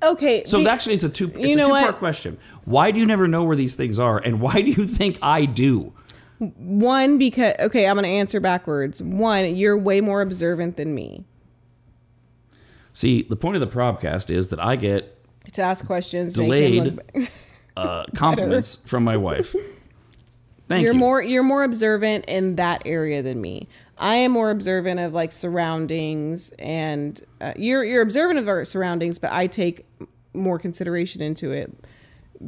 okay. 0.00 0.44
So 0.44 0.58
be- 0.58 0.68
actually, 0.68 0.94
it's 0.94 1.04
a 1.04 1.08
two. 1.08 1.28
It's 1.28 1.38
you 1.38 1.54
a 1.54 1.56
know 1.56 1.68
two-part 1.68 1.86
what? 1.86 1.98
question. 1.98 2.38
Why 2.66 2.92
do 2.92 3.00
you 3.00 3.06
never 3.06 3.26
know 3.26 3.42
where 3.42 3.56
these 3.56 3.74
things 3.74 3.98
are, 3.98 4.18
and 4.18 4.40
why 4.40 4.60
do 4.60 4.70
you 4.70 4.84
think 4.84 5.18
I 5.22 5.44
do? 5.44 5.92
One 6.56 7.18
because 7.18 7.54
okay, 7.60 7.86
I'm 7.86 7.94
going 7.94 8.04
to 8.04 8.10
answer 8.10 8.40
backwards. 8.40 9.02
One, 9.02 9.54
you're 9.56 9.78
way 9.78 10.00
more 10.00 10.22
observant 10.22 10.76
than 10.76 10.94
me 10.94 11.24
See, 12.92 13.22
the 13.22 13.36
point 13.36 13.56
of 13.56 13.60
the 13.60 13.74
podcast 13.74 14.30
is 14.30 14.48
that 14.48 14.60
I 14.60 14.76
get 14.76 15.18
to 15.52 15.62
ask 15.62 15.86
questions. 15.86 16.34
Delayed. 16.34 17.00
uh, 17.76 18.04
compliments 18.14 18.76
from 18.84 19.04
my 19.04 19.16
wife. 19.16 19.54
Thank 20.68 20.84
you're 20.84 20.92
you. 20.92 20.98
more 20.98 21.22
you're 21.22 21.42
more 21.42 21.64
observant 21.64 22.26
in 22.26 22.56
that 22.56 22.82
area 22.86 23.22
than 23.22 23.40
me. 23.40 23.68
I 23.98 24.16
am 24.16 24.32
more 24.32 24.50
observant 24.50 25.00
of 25.00 25.12
like 25.12 25.32
surroundings, 25.32 26.50
and 26.58 27.20
uh, 27.40 27.52
you're 27.56 27.84
you're 27.84 28.02
observant 28.02 28.38
of 28.38 28.48
our 28.48 28.64
surroundings, 28.64 29.18
but 29.18 29.32
I 29.32 29.46
take 29.46 29.86
more 30.34 30.58
consideration 30.58 31.20
into 31.20 31.50
it 31.50 31.72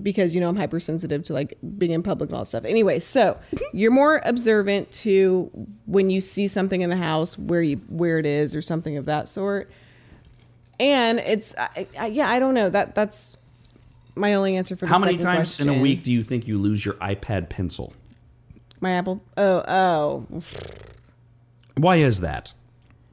because 0.03 0.35
you 0.35 0.41
know 0.41 0.49
I'm 0.49 0.57
hypersensitive 0.57 1.25
to 1.25 1.33
like 1.33 1.57
being 1.79 1.93
in 1.93 2.03
public 2.03 2.31
and 2.31 2.37
all 2.37 2.43
that 2.43 2.49
stuff. 2.49 2.65
Anyway, 2.65 2.99
so 2.99 3.39
you're 3.73 3.91
more 3.91 4.21
observant 4.25 4.91
to 4.93 5.51
when 5.87 6.11
you 6.11 6.21
see 6.21 6.49
something 6.49 6.81
in 6.81 6.91
the 6.91 6.97
house 6.97 7.39
where 7.39 7.63
you 7.63 7.77
where 7.89 8.19
it 8.19 8.27
is 8.27 8.55
or 8.55 8.63
something 8.63 8.97
of 8.97 9.07
that 9.07 9.29
sort. 9.29 9.71
And 10.81 11.21
it's 11.21 11.55
I, 11.57 11.87
I, 11.99 12.07
yeah, 12.07 12.29
I 12.29 12.39
don't 12.39 12.55
know 12.55 12.71
that 12.71 12.95
that's 12.95 13.37
my 14.17 14.35
only 14.35 14.57
answer 14.57 14.77
for 14.77 14.87
the 14.87 14.93
How 14.93 14.99
many 14.99 15.19
second 15.19 15.27
times 15.27 15.61
in 15.61 15.69
a 15.69 15.81
week 15.81 16.03
do 16.03 16.13
you 16.13 16.23
think 16.23 16.47
you 16.47 16.59
lose 16.59 16.85
your 16.85 16.95
iPad 16.95 17.49
pencil? 17.49 17.93
My 18.81 18.93
Apple. 18.93 19.23
Oh, 19.37 19.65
oh. 19.67 20.43
Why 21.77 21.97
is 21.97 22.21
that? 22.21 22.53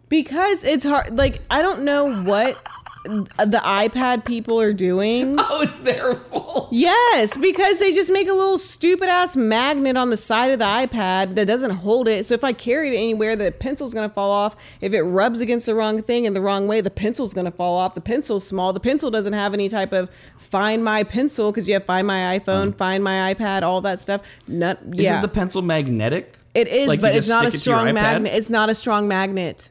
Because 0.10 0.64
it's 0.64 0.84
hard. 0.84 1.18
Like, 1.18 1.42
I 1.50 1.62
don't 1.62 1.84
know 1.84 2.22
what 2.24 2.62
the 3.04 3.62
iPad 3.64 4.26
people 4.26 4.60
are 4.60 4.74
doing. 4.74 5.38
Oh, 5.54 5.64
it's 5.64 5.80
their 5.80 6.16
fault. 6.16 6.70
Yes, 6.72 7.36
because 7.36 7.80
they 7.80 7.94
just 7.94 8.12
make 8.12 8.30
a 8.30 8.34
little 8.34 8.58
stupid 8.58 9.10
ass 9.10 9.36
magnet 9.36 9.98
on 9.98 10.10
the 10.10 10.16
side 10.16 10.52
of 10.52 10.60
the 10.60 10.66
iPad 10.66 11.36
that 11.36 11.46
doesn't 11.46 11.72
hold 11.72 12.08
it. 12.08 12.26
So 12.26 12.36
if 12.36 12.44
I 12.44 12.54
carry 12.54 12.96
it 12.96 12.98
anywhere, 12.98 13.36
the 13.36 13.52
pencil's 13.52 13.94
gonna 13.94 14.08
fall 14.08 14.32
off. 14.32 14.56
If 14.80 14.94
it 14.94 15.02
rubs 15.02 15.42
against 15.42 15.66
the 15.66 15.76
wrong 15.76 16.02
thing 16.02 16.26
in 16.26 16.34
the 16.34 16.42
wrong 16.42 16.68
way, 16.68 16.80
the 16.80 16.92
pencil's 16.92 17.34
gonna 17.34 17.52
fall 17.52 17.76
off. 17.76 17.96
The 17.96 18.02
pencil's 18.02 18.48
small. 18.48 18.72
The 18.72 18.80
pencil 18.80 19.12
doesn't 19.12 19.34
have 19.34 19.54
any 19.54 19.68
type 19.68 19.92
of 19.92 20.10
find 20.38 20.84
my 20.84 21.04
pencil 21.04 21.52
because 21.52 21.68
you 21.68 21.74
have 21.74 21.86
find 21.86 22.08
my 22.08 22.40
iPhone, 22.40 22.72
mm. 22.72 22.78
find 22.78 23.04
my 23.04 23.34
iPad, 23.34 23.64
all 23.64 23.82
that 23.82 24.00
stuff. 24.00 24.22
Not 24.48 24.80
yeah, 24.94 25.18
Isn't 25.18 25.22
the 25.22 25.28
pencil 25.28 25.62
magnetic? 25.62 26.38
it 26.54 26.68
is, 26.68 26.88
Like, 26.88 27.02
but 27.02 27.16
it's 27.16 27.28
not 27.28 27.46
a 27.46 27.52
strong 27.52 27.94
magnet. 27.94 28.34
It's 28.34 28.50
not 28.50 28.70
a 28.70 28.76
strong 28.76 29.08
magnet. 29.08 29.70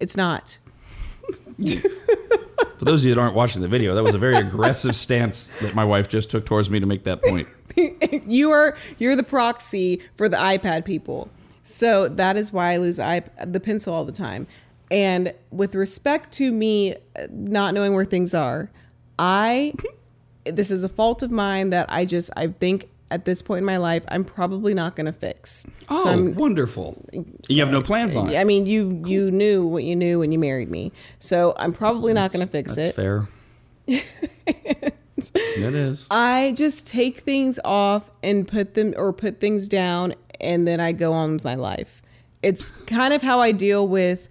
It's 0.00 0.16
not. 0.16 0.58
For 2.78 2.84
those 2.84 3.02
of 3.02 3.08
you 3.08 3.14
that 3.14 3.20
aren't 3.20 3.34
watching 3.34 3.62
the 3.62 3.68
video, 3.68 3.94
that 3.94 4.02
was 4.02 4.14
a 4.14 4.18
very 4.18 4.34
aggressive 4.36 4.96
stance 4.96 5.50
that 5.60 5.74
my 5.74 5.84
wife 5.84 6.08
just 6.08 6.30
took 6.30 6.44
towards 6.44 6.68
me 6.68 6.80
to 6.80 6.86
make 6.86 7.04
that 7.04 7.22
point. 7.22 7.48
you 8.26 8.50
are 8.50 8.76
you're 8.98 9.16
the 9.16 9.22
proxy 9.22 10.02
for 10.16 10.28
the 10.28 10.36
iPad 10.36 10.84
people. 10.84 11.30
So 11.62 12.08
that 12.08 12.36
is 12.36 12.52
why 12.52 12.72
I 12.72 12.76
lose 12.76 12.98
iP- 12.98 13.30
the 13.46 13.60
pencil 13.60 13.94
all 13.94 14.04
the 14.04 14.12
time. 14.12 14.46
And 14.90 15.32
with 15.50 15.74
respect 15.74 16.32
to 16.34 16.52
me 16.52 16.94
uh, 16.94 17.26
not 17.30 17.74
knowing 17.74 17.94
where 17.94 18.04
things 18.04 18.34
are, 18.34 18.70
I 19.18 19.72
this 20.44 20.70
is 20.70 20.84
a 20.84 20.88
fault 20.88 21.22
of 21.22 21.30
mine 21.30 21.70
that 21.70 21.90
I 21.90 22.04
just 22.04 22.30
I 22.36 22.48
think 22.48 22.88
at 23.10 23.24
this 23.24 23.42
point 23.42 23.58
in 23.58 23.64
my 23.64 23.76
life 23.76 24.02
I'm 24.08 24.24
probably 24.24 24.74
not 24.74 24.96
going 24.96 25.06
to 25.06 25.12
fix. 25.12 25.66
Oh, 25.88 26.02
so 26.02 26.10
I'm 26.10 26.34
wonderful. 26.34 27.04
You 27.48 27.60
have 27.60 27.70
no 27.70 27.82
plans 27.82 28.16
on 28.16 28.30
it. 28.30 28.38
I 28.38 28.44
mean, 28.44 28.66
you 28.66 29.02
you 29.06 29.30
knew 29.30 29.66
what 29.66 29.84
you 29.84 29.96
knew 29.96 30.18
when 30.18 30.32
you 30.32 30.38
married 30.38 30.70
me. 30.70 30.92
So 31.18 31.54
I'm 31.56 31.72
probably 31.72 32.12
not 32.12 32.32
going 32.32 32.44
to 32.44 32.50
fix 32.50 32.74
That's 32.74 32.88
it. 32.88 32.94
fair. 32.94 33.28
it 33.86 35.74
is. 35.74 36.06
I 36.10 36.54
just 36.56 36.88
take 36.88 37.20
things 37.20 37.60
off 37.64 38.10
and 38.22 38.48
put 38.48 38.74
them 38.74 38.94
or 38.96 39.12
put 39.12 39.40
things 39.40 39.68
down 39.68 40.14
and 40.40 40.66
then 40.66 40.80
I 40.80 40.92
go 40.92 41.12
on 41.12 41.34
with 41.34 41.44
my 41.44 41.54
life. 41.54 42.02
It's 42.42 42.70
kind 42.70 43.14
of 43.14 43.22
how 43.22 43.40
I 43.40 43.52
deal 43.52 43.88
with 43.88 44.28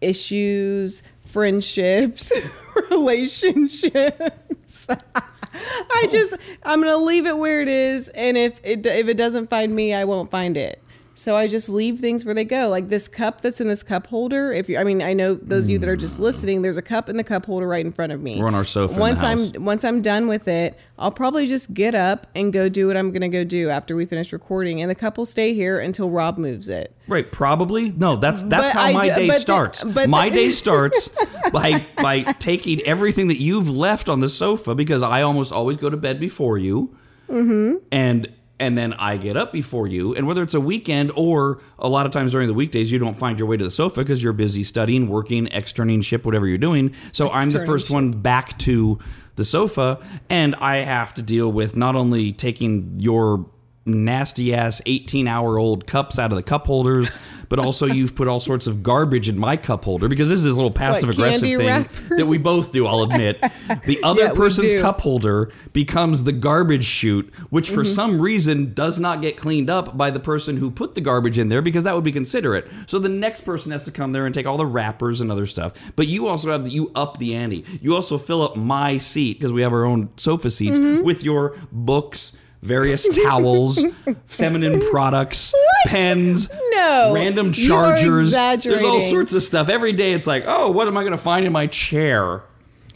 issues, 0.00 1.02
friendships, 1.24 2.32
relationships. 2.90 4.88
I 5.56 6.06
just 6.10 6.36
I'm 6.62 6.82
to 6.82 6.96
leave 6.96 7.26
it 7.26 7.36
where 7.36 7.60
it 7.62 7.68
is 7.68 8.08
and 8.10 8.36
if 8.36 8.60
it 8.64 8.86
if 8.86 9.08
it 9.08 9.16
doesn't 9.16 9.50
find 9.50 9.74
me, 9.74 9.94
I 9.94 10.04
won't 10.04 10.30
find 10.30 10.56
it. 10.56 10.82
So 11.18 11.34
I 11.34 11.48
just 11.48 11.70
leave 11.70 11.98
things 11.98 12.26
where 12.26 12.34
they 12.34 12.44
go. 12.44 12.68
Like 12.68 12.90
this 12.90 13.08
cup 13.08 13.40
that's 13.40 13.58
in 13.58 13.68
this 13.68 13.82
cup 13.82 14.06
holder. 14.06 14.52
If 14.52 14.68
you, 14.68 14.76
I 14.76 14.84
mean, 14.84 15.00
I 15.00 15.14
know 15.14 15.32
those 15.34 15.64
of 15.64 15.70
you 15.70 15.78
that 15.78 15.88
are 15.88 15.96
just 15.96 16.20
listening. 16.20 16.60
There's 16.60 16.76
a 16.76 16.82
cup 16.82 17.08
in 17.08 17.16
the 17.16 17.24
cup 17.24 17.46
holder 17.46 17.66
right 17.66 17.84
in 17.84 17.90
front 17.90 18.12
of 18.12 18.20
me. 18.20 18.38
We're 18.38 18.48
on 18.48 18.54
our 18.54 18.64
sofa 18.66 18.92
the 18.94 19.00
Once. 19.00 19.22
I'm 19.22 19.64
once 19.64 19.82
I'm 19.82 20.02
done 20.02 20.28
with 20.28 20.46
it, 20.46 20.78
I'll 20.98 21.10
probably 21.10 21.46
just 21.46 21.72
get 21.72 21.94
up 21.94 22.26
and 22.34 22.52
go 22.52 22.68
do 22.68 22.86
what 22.88 22.98
I'm 22.98 23.12
gonna 23.12 23.30
go 23.30 23.44
do 23.44 23.70
after 23.70 23.96
we 23.96 24.04
finish 24.04 24.30
recording, 24.30 24.82
and 24.82 24.90
the 24.90 24.94
cup 24.94 25.16
will 25.16 25.24
stay 25.24 25.54
here 25.54 25.80
until 25.80 26.10
Rob 26.10 26.36
moves 26.36 26.68
it. 26.68 26.94
Right, 27.08 27.32
probably. 27.32 27.92
No, 27.92 28.16
that's 28.16 28.42
that's 28.42 28.74
But 28.74 28.78
how 28.78 28.92
my 28.92 29.08
do- 29.08 29.14
day 29.14 29.28
but 29.28 29.34
the- 29.36 29.40
starts. 29.40 29.84
but 29.84 30.10
my 30.10 30.28
the- 30.28 30.36
day 30.36 30.50
starts 30.50 31.08
by 31.50 31.86
by 31.96 32.24
taking 32.34 32.82
everything 32.82 33.28
that 33.28 33.40
you've 33.40 33.70
left 33.70 34.10
on 34.10 34.20
the 34.20 34.28
sofa 34.28 34.74
because 34.74 35.02
I 35.02 35.22
almost 35.22 35.50
always 35.50 35.78
go 35.78 35.88
to 35.88 35.96
bed 35.96 36.20
before 36.20 36.58
you, 36.58 36.94
mm-hmm. 37.30 37.76
and 37.90 38.30
and 38.58 38.76
then 38.76 38.94
I 38.94 39.16
get 39.16 39.36
up 39.36 39.52
before 39.52 39.86
you. 39.86 40.14
And 40.14 40.26
whether 40.26 40.42
it's 40.42 40.54
a 40.54 40.60
weekend 40.60 41.12
or 41.14 41.60
a 41.78 41.88
lot 41.88 42.06
of 42.06 42.12
times 42.12 42.32
during 42.32 42.48
the 42.48 42.54
weekdays, 42.54 42.90
you 42.90 42.98
don't 42.98 43.16
find 43.16 43.38
your 43.38 43.48
way 43.48 43.56
to 43.56 43.64
the 43.64 43.70
sofa 43.70 44.00
because 44.00 44.22
you're 44.22 44.32
busy 44.32 44.64
studying, 44.64 45.08
working, 45.08 45.46
externing 45.52 46.00
ship, 46.00 46.24
whatever 46.24 46.46
you're 46.46 46.58
doing. 46.58 46.94
So 47.12 47.30
I'm 47.30 47.50
the 47.50 47.66
first 47.66 47.90
one 47.90 48.10
back 48.10 48.58
to 48.60 48.98
the 49.34 49.44
sofa, 49.44 49.98
and 50.30 50.54
I 50.54 50.78
have 50.78 51.12
to 51.14 51.22
deal 51.22 51.52
with 51.52 51.76
not 51.76 51.94
only 51.94 52.32
taking 52.32 52.98
your 52.98 53.46
nasty 53.84 54.54
ass 54.54 54.82
18 54.86 55.28
hour 55.28 55.58
old 55.58 55.86
cups 55.86 56.18
out 56.18 56.32
of 56.32 56.36
the 56.36 56.42
cup 56.42 56.66
holders. 56.66 57.08
But 57.48 57.58
also, 57.58 57.86
you've 57.86 58.14
put 58.14 58.28
all 58.28 58.40
sorts 58.40 58.66
of 58.66 58.82
garbage 58.82 59.28
in 59.28 59.38
my 59.38 59.56
cup 59.56 59.84
holder 59.84 60.08
because 60.08 60.28
this 60.28 60.38
is 60.38 60.44
this 60.44 60.54
little 60.56 60.70
passive 60.72 61.08
aggressive 61.10 61.42
thing 61.42 61.58
wrappers? 61.58 62.08
that 62.18 62.26
we 62.26 62.38
both 62.38 62.72
do. 62.72 62.86
I'll 62.86 63.02
admit, 63.02 63.40
the 63.84 63.98
other 64.04 64.24
Yeah, 64.24 64.32
person's 64.32 64.72
cup 64.80 65.00
holder 65.00 65.52
becomes 65.72 66.24
the 66.24 66.32
garbage 66.32 66.84
chute, 66.84 67.32
which 67.50 67.66
Mm-hmm. 67.66 67.74
for 67.74 67.84
some 67.84 68.20
reason 68.20 68.74
does 68.74 68.98
not 69.00 69.20
get 69.22 69.36
cleaned 69.36 69.68
up 69.70 69.96
by 69.96 70.10
the 70.10 70.20
person 70.20 70.56
who 70.56 70.70
put 70.70 70.94
the 70.94 71.00
garbage 71.00 71.38
in 71.38 71.48
there 71.48 71.62
because 71.62 71.84
that 71.84 71.94
would 71.94 72.04
be 72.04 72.12
considerate. 72.12 72.68
So 72.86 72.98
the 72.98 73.08
next 73.08 73.42
person 73.42 73.72
has 73.72 73.84
to 73.86 73.90
come 73.92 74.12
there 74.12 74.26
and 74.26 74.34
take 74.34 74.46
all 74.46 74.56
the 74.56 74.66
wrappers 74.66 75.20
and 75.20 75.30
other 75.32 75.46
stuff. 75.46 75.72
But 75.96 76.06
you 76.06 76.26
also 76.26 76.50
have 76.52 76.64
the, 76.64 76.70
you 76.70 76.90
up 76.94 77.18
the 77.18 77.34
ante. 77.34 77.64
You 77.80 77.94
also 77.94 78.18
fill 78.18 78.42
up 78.42 78.56
my 78.56 78.98
seat 78.98 79.38
because 79.38 79.52
we 79.52 79.62
have 79.62 79.72
our 79.72 79.84
own 79.84 80.10
sofa 80.16 80.50
seats 80.50 80.78
Mm-hmm. 80.78 81.04
with 81.04 81.24
your 81.24 81.56
books. 81.72 82.36
Various 82.62 83.08
towels, 83.24 83.84
feminine 84.26 84.80
products, 84.90 85.54
pens, 85.86 86.48
No, 86.72 87.12
random 87.14 87.52
chargers. 87.52 88.32
There's 88.32 88.82
all 88.82 89.00
sorts 89.00 89.32
of 89.32 89.42
stuff. 89.42 89.68
Every 89.68 89.92
day 89.92 90.12
it's 90.12 90.26
like, 90.26 90.44
oh, 90.46 90.70
what 90.70 90.88
am 90.88 90.96
I 90.96 91.02
going 91.02 91.12
to 91.12 91.18
find 91.18 91.46
in 91.46 91.52
my 91.52 91.66
chair? 91.66 92.42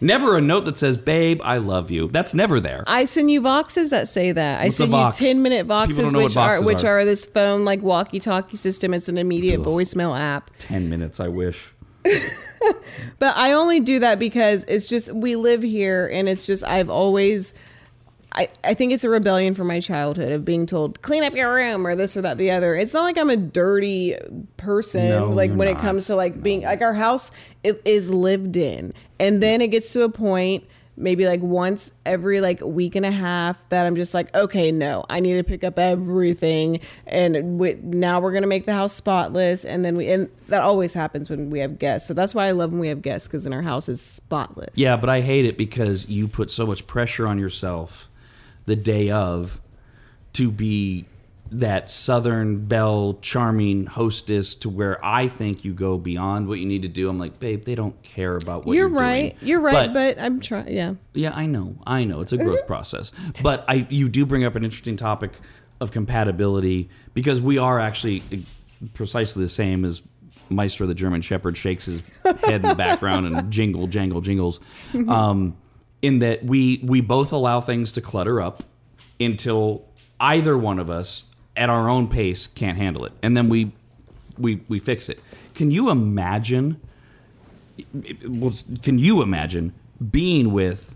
Never 0.03 0.37
a 0.38 0.40
note 0.40 0.64
that 0.64 0.79
says, 0.79 0.96
babe, 0.96 1.42
I 1.44 1.59
love 1.59 1.90
you. 1.90 2.09
That's 2.09 2.33
never 2.33 2.59
there. 2.59 2.85
I 2.87 3.05
send 3.05 3.31
you 3.31 3.42
boxes 3.42 3.90
that 3.90 4.09
say 4.09 4.33
that. 4.33 4.61
I 4.61 4.64
What's 4.64 4.77
send 4.79 4.92
you 4.92 5.12
ten 5.12 5.42
minute 5.42 5.68
boxes, 5.68 6.12
what 6.12 6.25
which 6.25 6.37
are 6.38 6.64
which 6.64 6.85
are. 6.85 7.01
are 7.01 7.05
this 7.05 7.27
phone 7.27 7.66
like 7.66 7.83
walkie 7.83 8.18
talkie 8.18 8.57
system. 8.57 8.94
It's 8.94 9.11
an 9.11 9.18
immediate 9.18 9.61
voicemail 9.61 10.18
app. 10.18 10.51
10 10.59 10.88
minutes, 10.88 11.20
I 11.20 11.29
wish. 11.29 11.73
But 13.18 13.37
I 13.37 13.53
only 13.53 13.81
do 13.81 14.01
that 14.01 14.18
because 14.18 14.64
it's 14.64 14.88
just 14.88 15.12
we 15.12 15.37
live 15.37 15.62
here 15.62 16.07
and 16.07 16.29
it's 16.29 16.46
just 16.46 16.64
I've 16.64 16.88
always 16.90 17.53
I, 18.33 18.49
I 18.62 18.75
think 18.75 18.93
it's 18.93 19.03
a 19.03 19.09
rebellion 19.09 19.55
from 19.55 19.66
my 19.66 19.81
childhood 19.81 20.31
of 20.33 20.45
being 20.45 20.66
told 20.66 21.03
clean 21.03 21.25
up 21.25 21.35
your 21.35 21.53
room 21.53 21.87
or 21.87 21.97
this 21.97 22.16
or 22.16 22.23
that 22.23 22.38
the 22.38 22.53
other. 22.53 22.77
It's 22.77 22.95
not 22.95 23.03
like 23.03 23.19
I'm 23.19 23.31
a 23.31 23.37
dirty 23.37 24.16
person 24.57 25.09
No, 25.11 25.31
like 25.31 25.53
when 25.53 25.69
it 25.69 25.79
comes 25.79 26.07
to 26.07 26.16
like 26.16 26.43
being 26.43 26.62
like 26.62 26.81
our 26.81 26.95
house 26.95 27.31
it 27.64 27.83
is 27.85 28.12
lived 28.12 28.57
in. 28.57 28.95
And 29.19 29.43
then 29.43 29.61
it 29.61 29.69
gets 29.69 29.93
to 29.95 30.03
a 30.03 30.09
point 30.09 30.64
maybe 30.97 31.27
like 31.27 31.40
once 31.40 31.93
every 32.05 32.40
like 32.40 32.61
week 32.61 32.95
and 32.95 33.07
a 33.07 33.11
half 33.11 33.57
that 33.71 33.87
I'm 33.87 33.97
just 33.97 34.12
like 34.12 34.35
okay 34.35 34.71
no 34.71 35.05
I 35.09 35.21
need 35.21 35.35
to 35.35 35.45
pick 35.45 35.64
up 35.64 35.79
everything 35.79 36.81
and 37.07 37.59
we, 37.59 37.75
now 37.83 38.21
we're 38.21 38.33
going 38.33 38.43
to 38.43 38.49
make 38.49 38.66
the 38.66 38.75
house 38.75 38.93
spotless 38.93 39.64
and 39.64 39.83
then 39.83 39.97
we 39.97 40.11
and 40.11 40.29
that 40.49 40.62
always 40.62 40.93
happens 40.93 41.31
when 41.31 41.49
we 41.49 41.61
have 41.61 41.79
guests. 41.79 42.07
So 42.07 42.14
that's 42.14 42.35
why 42.35 42.47
I 42.47 42.51
love 42.51 42.73
when 42.73 42.81
we 42.81 42.88
have 42.88 43.03
guests 43.03 43.27
cuz 43.29 43.45
then 43.45 43.53
our 43.53 43.62
house 43.62 43.88
is 43.88 44.01
spotless. 44.01 44.71
Yeah, 44.75 44.97
but 44.97 45.09
I 45.09 45.21
hate 45.23 45.47
it 45.47 45.57
because 45.57 46.09
you 46.09 46.29
put 46.29 46.51
so 46.51 46.66
much 46.66 46.87
pressure 46.87 47.27
on 47.27 47.38
yourself 47.38 48.10
the 48.66 48.77
day 48.77 49.11
of 49.11 49.61
to 50.35 50.51
be 50.51 51.07
that 51.53 51.90
Southern 51.90 52.66
Belle 52.66 53.18
charming 53.20 53.87
hostess 53.87 54.55
to 54.57 54.68
where 54.68 55.05
I 55.05 55.27
think 55.27 55.64
you 55.64 55.73
go 55.75 55.99
beyond 55.99 56.46
what 56.46 56.61
you 56.61 56.66
need 56.66 56.83
to 56.83 56.88
do. 56.88 57.09
I'm 57.09 57.18
like, 57.18 57.40
babe, 57.40 57.64
they 57.64 57.75
don't 57.75 58.01
care 58.03 58.37
about 58.37 58.64
what 58.64 58.77
You're, 58.77 58.88
you're, 58.88 58.99
right. 58.99 59.38
doing. 59.38 59.49
You're 59.49 59.61
right, 59.61 59.92
but, 59.92 60.18
I'm 60.20 60.40
trying 60.40 60.73
yeah. 60.73 60.94
Yeah, 61.12 61.33
I 61.35 61.46
know. 61.46 61.77
I 61.87 62.05
know. 62.05 62.20
It's 62.20 62.33
a 62.33 62.38
growth 62.38 62.66
process. 62.68 63.11
But 63.42 63.64
I 63.68 63.87
you 63.90 64.09
do 64.09 64.25
bring 64.25 64.44
up 64.44 64.55
an 64.55 64.64
interesting 64.64 64.96
topic 64.96 65.33
of 65.81 65.90
compatibility 65.90 66.88
because 67.14 67.40
we 67.40 67.59
are 67.59 67.81
actually 67.81 68.23
precisely 68.94 69.42
the 69.42 69.49
same 69.49 69.85
as 69.85 70.03
Meister 70.51 70.87
the 70.87 70.94
German 70.94 71.20
Shepherd 71.23 71.57
shakes 71.57 71.87
his 71.87 72.03
head 72.25 72.62
in 72.62 72.62
the 72.62 72.75
background 72.75 73.27
and 73.27 73.51
jingle, 73.51 73.87
jangle, 73.87 74.20
jingles. 74.20 74.61
Um, 75.09 75.57
in 76.03 76.19
that 76.21 76.45
we 76.45 76.81
we 76.83 77.01
both 77.01 77.33
allow 77.33 77.61
things 77.61 77.93
to 77.93 78.01
clutter 78.01 78.41
up 78.41 78.63
until 79.19 79.85
either 80.19 80.57
one 80.57 80.79
of 80.79 80.91
us 80.91 81.25
at 81.57 81.69
our 81.69 81.89
own 81.89 82.09
pace 82.09 82.47
can't 82.47 82.79
handle 82.79 83.05
it. 83.05 83.13
And 83.23 83.37
then 83.37 83.49
we 83.49 83.73
we 84.39 84.63
we 84.69 84.79
fix 84.79 85.09
it. 85.09 85.21
Can 85.55 85.71
you 85.71 85.91
imagine 85.91 86.81
well, 88.27 88.53
can 88.83 88.99
you 88.99 89.23
imagine 89.23 89.73
being 90.11 90.53
with 90.53 90.95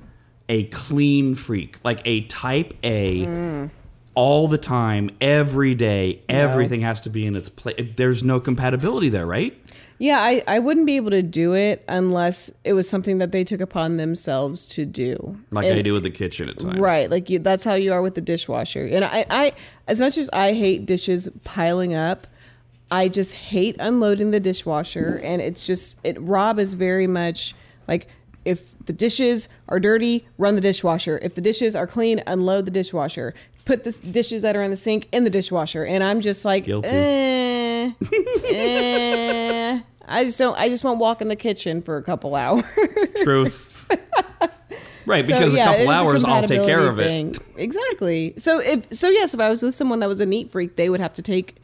a 0.48 0.64
clean 0.64 1.34
freak, 1.34 1.78
like 1.84 2.00
a 2.04 2.22
type 2.22 2.74
A, 2.82 3.24
mm. 3.24 3.70
all 4.14 4.48
the 4.48 4.58
time, 4.58 5.10
every 5.20 5.74
day? 5.74 6.22
Everything 6.28 6.82
has 6.82 7.00
to 7.02 7.10
be 7.10 7.26
in 7.26 7.36
its 7.36 7.48
place. 7.48 7.92
There's 7.96 8.22
no 8.22 8.40
compatibility 8.40 9.08
there, 9.08 9.26
right? 9.26 9.58
Yeah, 9.98 10.20
I, 10.20 10.42
I 10.46 10.58
wouldn't 10.58 10.86
be 10.86 10.96
able 10.96 11.10
to 11.10 11.22
do 11.22 11.54
it 11.54 11.84
unless 11.88 12.50
it 12.64 12.72
was 12.72 12.88
something 12.88 13.18
that 13.18 13.30
they 13.32 13.44
took 13.44 13.60
upon 13.60 13.96
themselves 13.96 14.66
to 14.70 14.84
do. 14.84 15.38
Like 15.50 15.66
And- 15.66 15.78
I 15.78 15.82
do 15.82 15.92
with 15.92 16.02
the 16.02 16.10
kitchen 16.10 16.48
at 16.48 16.58
times. 16.58 16.78
Right, 16.78 17.08
like 17.10 17.30
you, 17.30 17.38
that's 17.38 17.64
how 17.64 17.74
you 17.74 17.92
are 17.92 18.02
with 18.02 18.14
the 18.14 18.20
dishwasher. 18.20 18.84
And 18.86 19.04
I, 19.04 19.24
I, 19.30 19.52
as 19.86 20.00
much 20.00 20.18
as 20.18 20.28
I 20.32 20.52
hate 20.52 20.84
dishes 20.86 21.28
piling 21.44 21.94
up, 21.94 22.26
I 22.90 23.08
just 23.08 23.34
hate 23.34 23.76
unloading 23.78 24.30
the 24.30 24.40
dishwasher. 24.40 25.20
And 25.22 25.40
it's 25.40 25.66
just, 25.66 25.96
it. 26.04 26.20
Rob 26.20 26.58
is 26.58 26.74
very 26.74 27.06
much 27.06 27.54
like, 27.88 28.08
if 28.44 28.76
the 28.84 28.92
dishes 28.92 29.48
are 29.68 29.80
dirty, 29.80 30.26
run 30.38 30.54
the 30.54 30.60
dishwasher. 30.60 31.18
If 31.22 31.34
the 31.34 31.40
dishes 31.40 31.74
are 31.74 31.86
clean, 31.86 32.22
unload 32.26 32.66
the 32.66 32.70
dishwasher. 32.70 33.32
Put 33.64 33.84
the 33.84 33.92
dishes 33.92 34.42
that 34.42 34.54
are 34.54 34.62
in 34.62 34.70
the 34.70 34.76
sink 34.76 35.08
in 35.12 35.24
the 35.24 35.30
dishwasher. 35.30 35.86
And 35.86 36.04
I'm 36.04 36.20
just 36.20 36.44
like, 36.44 36.64
Guilty. 36.64 36.88
eh, 36.88 37.63
eh. 38.50 39.80
I, 40.06 40.24
just 40.24 40.38
don't. 40.38 40.58
I 40.58 40.68
just 40.68 40.84
won't 40.84 40.98
walk 40.98 41.20
in 41.20 41.28
the 41.28 41.36
kitchen 41.36 41.82
for 41.82 41.96
a 41.96 42.02
couple 42.02 42.34
hours. 42.34 42.64
Truth. 43.22 43.86
right, 45.06 45.24
So, 45.24 45.34
because 45.34 45.54
yeah, 45.54 45.70
a 45.70 45.76
couple 45.78 45.90
hours 45.92 46.24
I'll 46.24 46.42
take 46.42 46.64
care 46.64 46.86
of 46.88 46.96
compatibility 46.96 47.38
it. 47.56 47.62
Exactly. 47.62 48.34
So 48.38 48.60
if 48.60 48.92
so, 48.92 49.08
yes, 49.08 49.34
if 49.34 49.40
I 49.40 49.50
was 49.50 49.62
with 49.62 49.74
someone 49.74 50.00
that 50.00 50.08
was 50.08 50.20
a 50.20 50.26
neat 50.26 50.50
freak, 50.50 50.76
they 50.76 50.90
would 50.90 51.00
have 51.00 51.14
to 51.14 51.22
take 51.22 51.56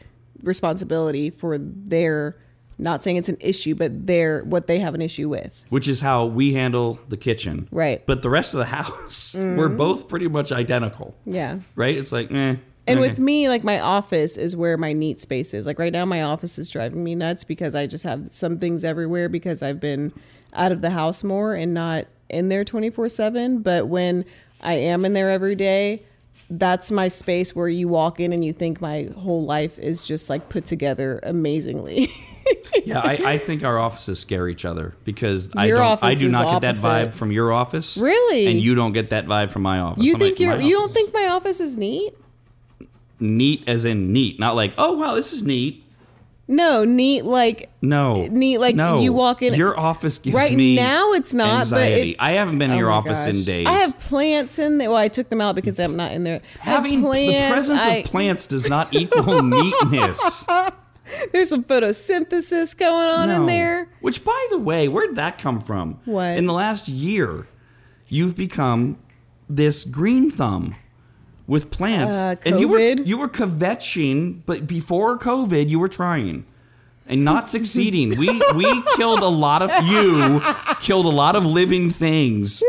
responsibility 0.42 1.30
for 1.30 1.58
their. 1.58 2.36
Not 2.78 3.02
saying 3.02 3.16
it's 3.16 3.28
an 3.28 3.36
issue, 3.40 3.74
but 3.74 4.06
their 4.06 4.42
what 4.44 4.66
they 4.66 4.78
have 4.78 4.94
an 4.94 5.02
issue 5.02 5.28
with. 5.28 5.66
Which 5.68 5.86
is 5.86 6.00
how 6.00 6.24
we 6.24 6.54
handle 6.54 6.98
the 7.08 7.18
kitchen. 7.18 7.68
Right. 7.70 7.98
Mm-hmm. 7.98 8.06
But 8.06 8.22
the 8.22 8.30
rest 8.30 8.54
of 8.54 8.58
the 8.58 8.64
house, 8.76 9.36
we're 9.36 9.68
both 9.68 10.08
pretty 10.08 10.28
much 10.28 10.50
identical. 10.50 11.14
Yeah. 11.26 11.58
Right? 11.74 11.94
It's 11.94 12.10
like, 12.10 12.32
eh. 12.32 12.56
And 12.90 12.98
okay. 12.98 13.08
with 13.08 13.16
mm-hmm. 13.16 13.24
me, 13.24 13.48
like 13.48 13.62
my 13.62 13.78
office 13.78 14.36
is 14.36 14.56
where 14.56 14.76
my 14.76 14.92
neat 14.92 15.20
space 15.20 15.54
is. 15.54 15.64
Like 15.64 15.78
right 15.78 15.92
now, 15.92 16.04
my 16.04 16.22
office 16.22 16.58
is 16.58 16.68
driving 16.68 17.04
me 17.04 17.14
nuts 17.14 17.44
because 17.44 17.76
I 17.76 17.86
just 17.86 18.02
have 18.02 18.32
some 18.32 18.58
things 18.58 18.84
everywhere 18.84 19.28
because 19.28 19.62
I've 19.62 19.78
been 19.78 20.12
out 20.52 20.72
of 20.72 20.82
the 20.82 20.90
house 20.90 21.22
more 21.22 21.54
and 21.54 21.72
not 21.72 22.06
in 22.28 22.48
there 22.48 22.64
24 22.64 23.08
7. 23.08 23.62
But 23.62 23.86
when 23.86 24.24
I 24.60 24.74
am 24.74 25.04
in 25.04 25.12
there 25.12 25.30
every 25.30 25.54
day, 25.54 26.02
that's 26.50 26.90
my 26.90 27.06
space 27.06 27.54
where 27.54 27.68
you 27.68 27.86
walk 27.86 28.18
in 28.18 28.32
and 28.32 28.44
you 28.44 28.52
think 28.52 28.80
my 28.80 29.08
whole 29.16 29.44
life 29.44 29.78
is 29.78 30.02
just 30.02 30.28
like 30.28 30.48
put 30.48 30.66
together 30.66 31.20
amazingly. 31.22 32.10
yeah, 32.84 32.98
I, 32.98 33.34
I 33.34 33.38
think 33.38 33.62
our 33.62 33.78
offices 33.78 34.18
scare 34.18 34.48
each 34.48 34.64
other 34.64 34.96
because 35.04 35.54
I 35.56 35.68
don't. 35.68 36.02
I 36.02 36.14
do 36.14 36.28
not 36.28 36.60
get 36.60 36.68
opposite. 36.68 36.82
that 36.82 37.10
vibe 37.10 37.14
from 37.14 37.30
your 37.30 37.52
office. 37.52 37.96
Really? 37.98 38.48
And 38.48 38.60
you 38.60 38.74
don't 38.74 38.92
get 38.92 39.10
that 39.10 39.26
vibe 39.26 39.52
from 39.52 39.62
my 39.62 39.78
office. 39.78 40.02
you 40.02 40.14
I'm 40.14 40.18
think 40.18 40.32
like, 40.32 40.40
you're, 40.40 40.60
you 40.60 40.74
don't 40.74 40.92
think 40.92 41.14
my 41.14 41.28
office 41.28 41.60
is 41.60 41.76
neat? 41.76 42.14
Neat 43.20 43.62
as 43.66 43.84
in 43.84 44.12
neat, 44.12 44.38
not 44.40 44.56
like 44.56 44.72
oh 44.78 44.92
wow 44.94 45.14
this 45.14 45.32
is 45.32 45.42
neat. 45.42 45.84
No, 46.52 46.84
neat 46.84 47.24
like 47.24 47.70
No, 47.80 48.26
Neat, 48.26 48.58
like, 48.58 48.74
no. 48.74 48.98
you 48.98 49.12
walk 49.12 49.40
in- 49.40 49.54
Your 49.54 49.78
office 49.78 50.18
gives 50.18 50.34
right 50.34 50.52
me 50.52 50.74
now 50.74 51.12
it's 51.12 51.32
not, 51.32 51.60
anxiety. 51.60 52.14
but 52.16 52.24
it, 52.26 52.28
I 52.28 52.32
haven't 52.32 52.58
been 52.58 52.72
in 52.72 52.76
Oh 52.76 52.80
your 52.80 52.88
my 52.88 52.96
office 52.96 53.24
in 53.28 53.44
days. 53.44 53.68
I 53.68 53.74
have 53.74 53.96
plants 54.00 54.58
in 54.58 54.78
there. 54.78 54.90
Well, 54.90 54.98
I 54.98 55.06
took 55.06 55.28
them 55.28 55.40
out 55.40 55.54
because 55.54 55.78
I'm 55.78 55.94
not 55.94 56.10
in 56.10 56.24
there. 56.24 56.40
Having 56.58 57.02
the 57.02 57.46
presence 57.52 57.80
I- 57.82 57.88
of 57.98 58.06
plants 58.06 58.48
does 58.48 58.68
not 58.68 58.92
equal 58.92 59.42
neatness. 59.44 60.44
There's 61.32 61.50
some 61.50 61.62
photosynthesis 61.62 62.76
going 62.76 63.06
on 63.08 63.30
in 63.30 63.46
there. 63.46 63.88
Which, 64.00 64.24
by 64.24 64.46
the 64.50 64.58
way, 64.58 64.88
where'd 64.88 65.14
that 65.14 65.38
come 65.38 65.60
from? 65.60 66.00
What? 66.04 66.36
In 66.36 66.46
the 66.46 66.52
last 66.52 66.88
year, 66.88 67.46
you've 68.08 68.34
become 68.36 68.98
this 69.48 69.84
green 69.84 70.32
thumb 70.32 70.74
with 71.50 71.70
plants, 71.72 72.16
Uh, 72.16 72.36
and 72.46 72.60
you 72.60 72.68
were 72.68 72.78
you 73.10 73.18
were 73.18 73.28
kvetching, 73.28 74.40
but 74.46 74.66
before 74.66 75.18
COVID, 75.18 75.68
you 75.68 75.78
were 75.80 75.88
trying 75.88 76.44
and 77.06 77.24
not 77.24 77.50
succeeding. 77.56 78.16
we 78.16 78.28
we 78.54 78.82
killed 78.96 79.18
a 79.20 79.32
lot 79.46 79.60
of 79.60 79.70
you 79.86 80.40
killed 80.80 81.06
a 81.06 81.16
lot 81.24 81.34
of 81.36 81.44
living 81.44 81.90
things. 81.90 82.62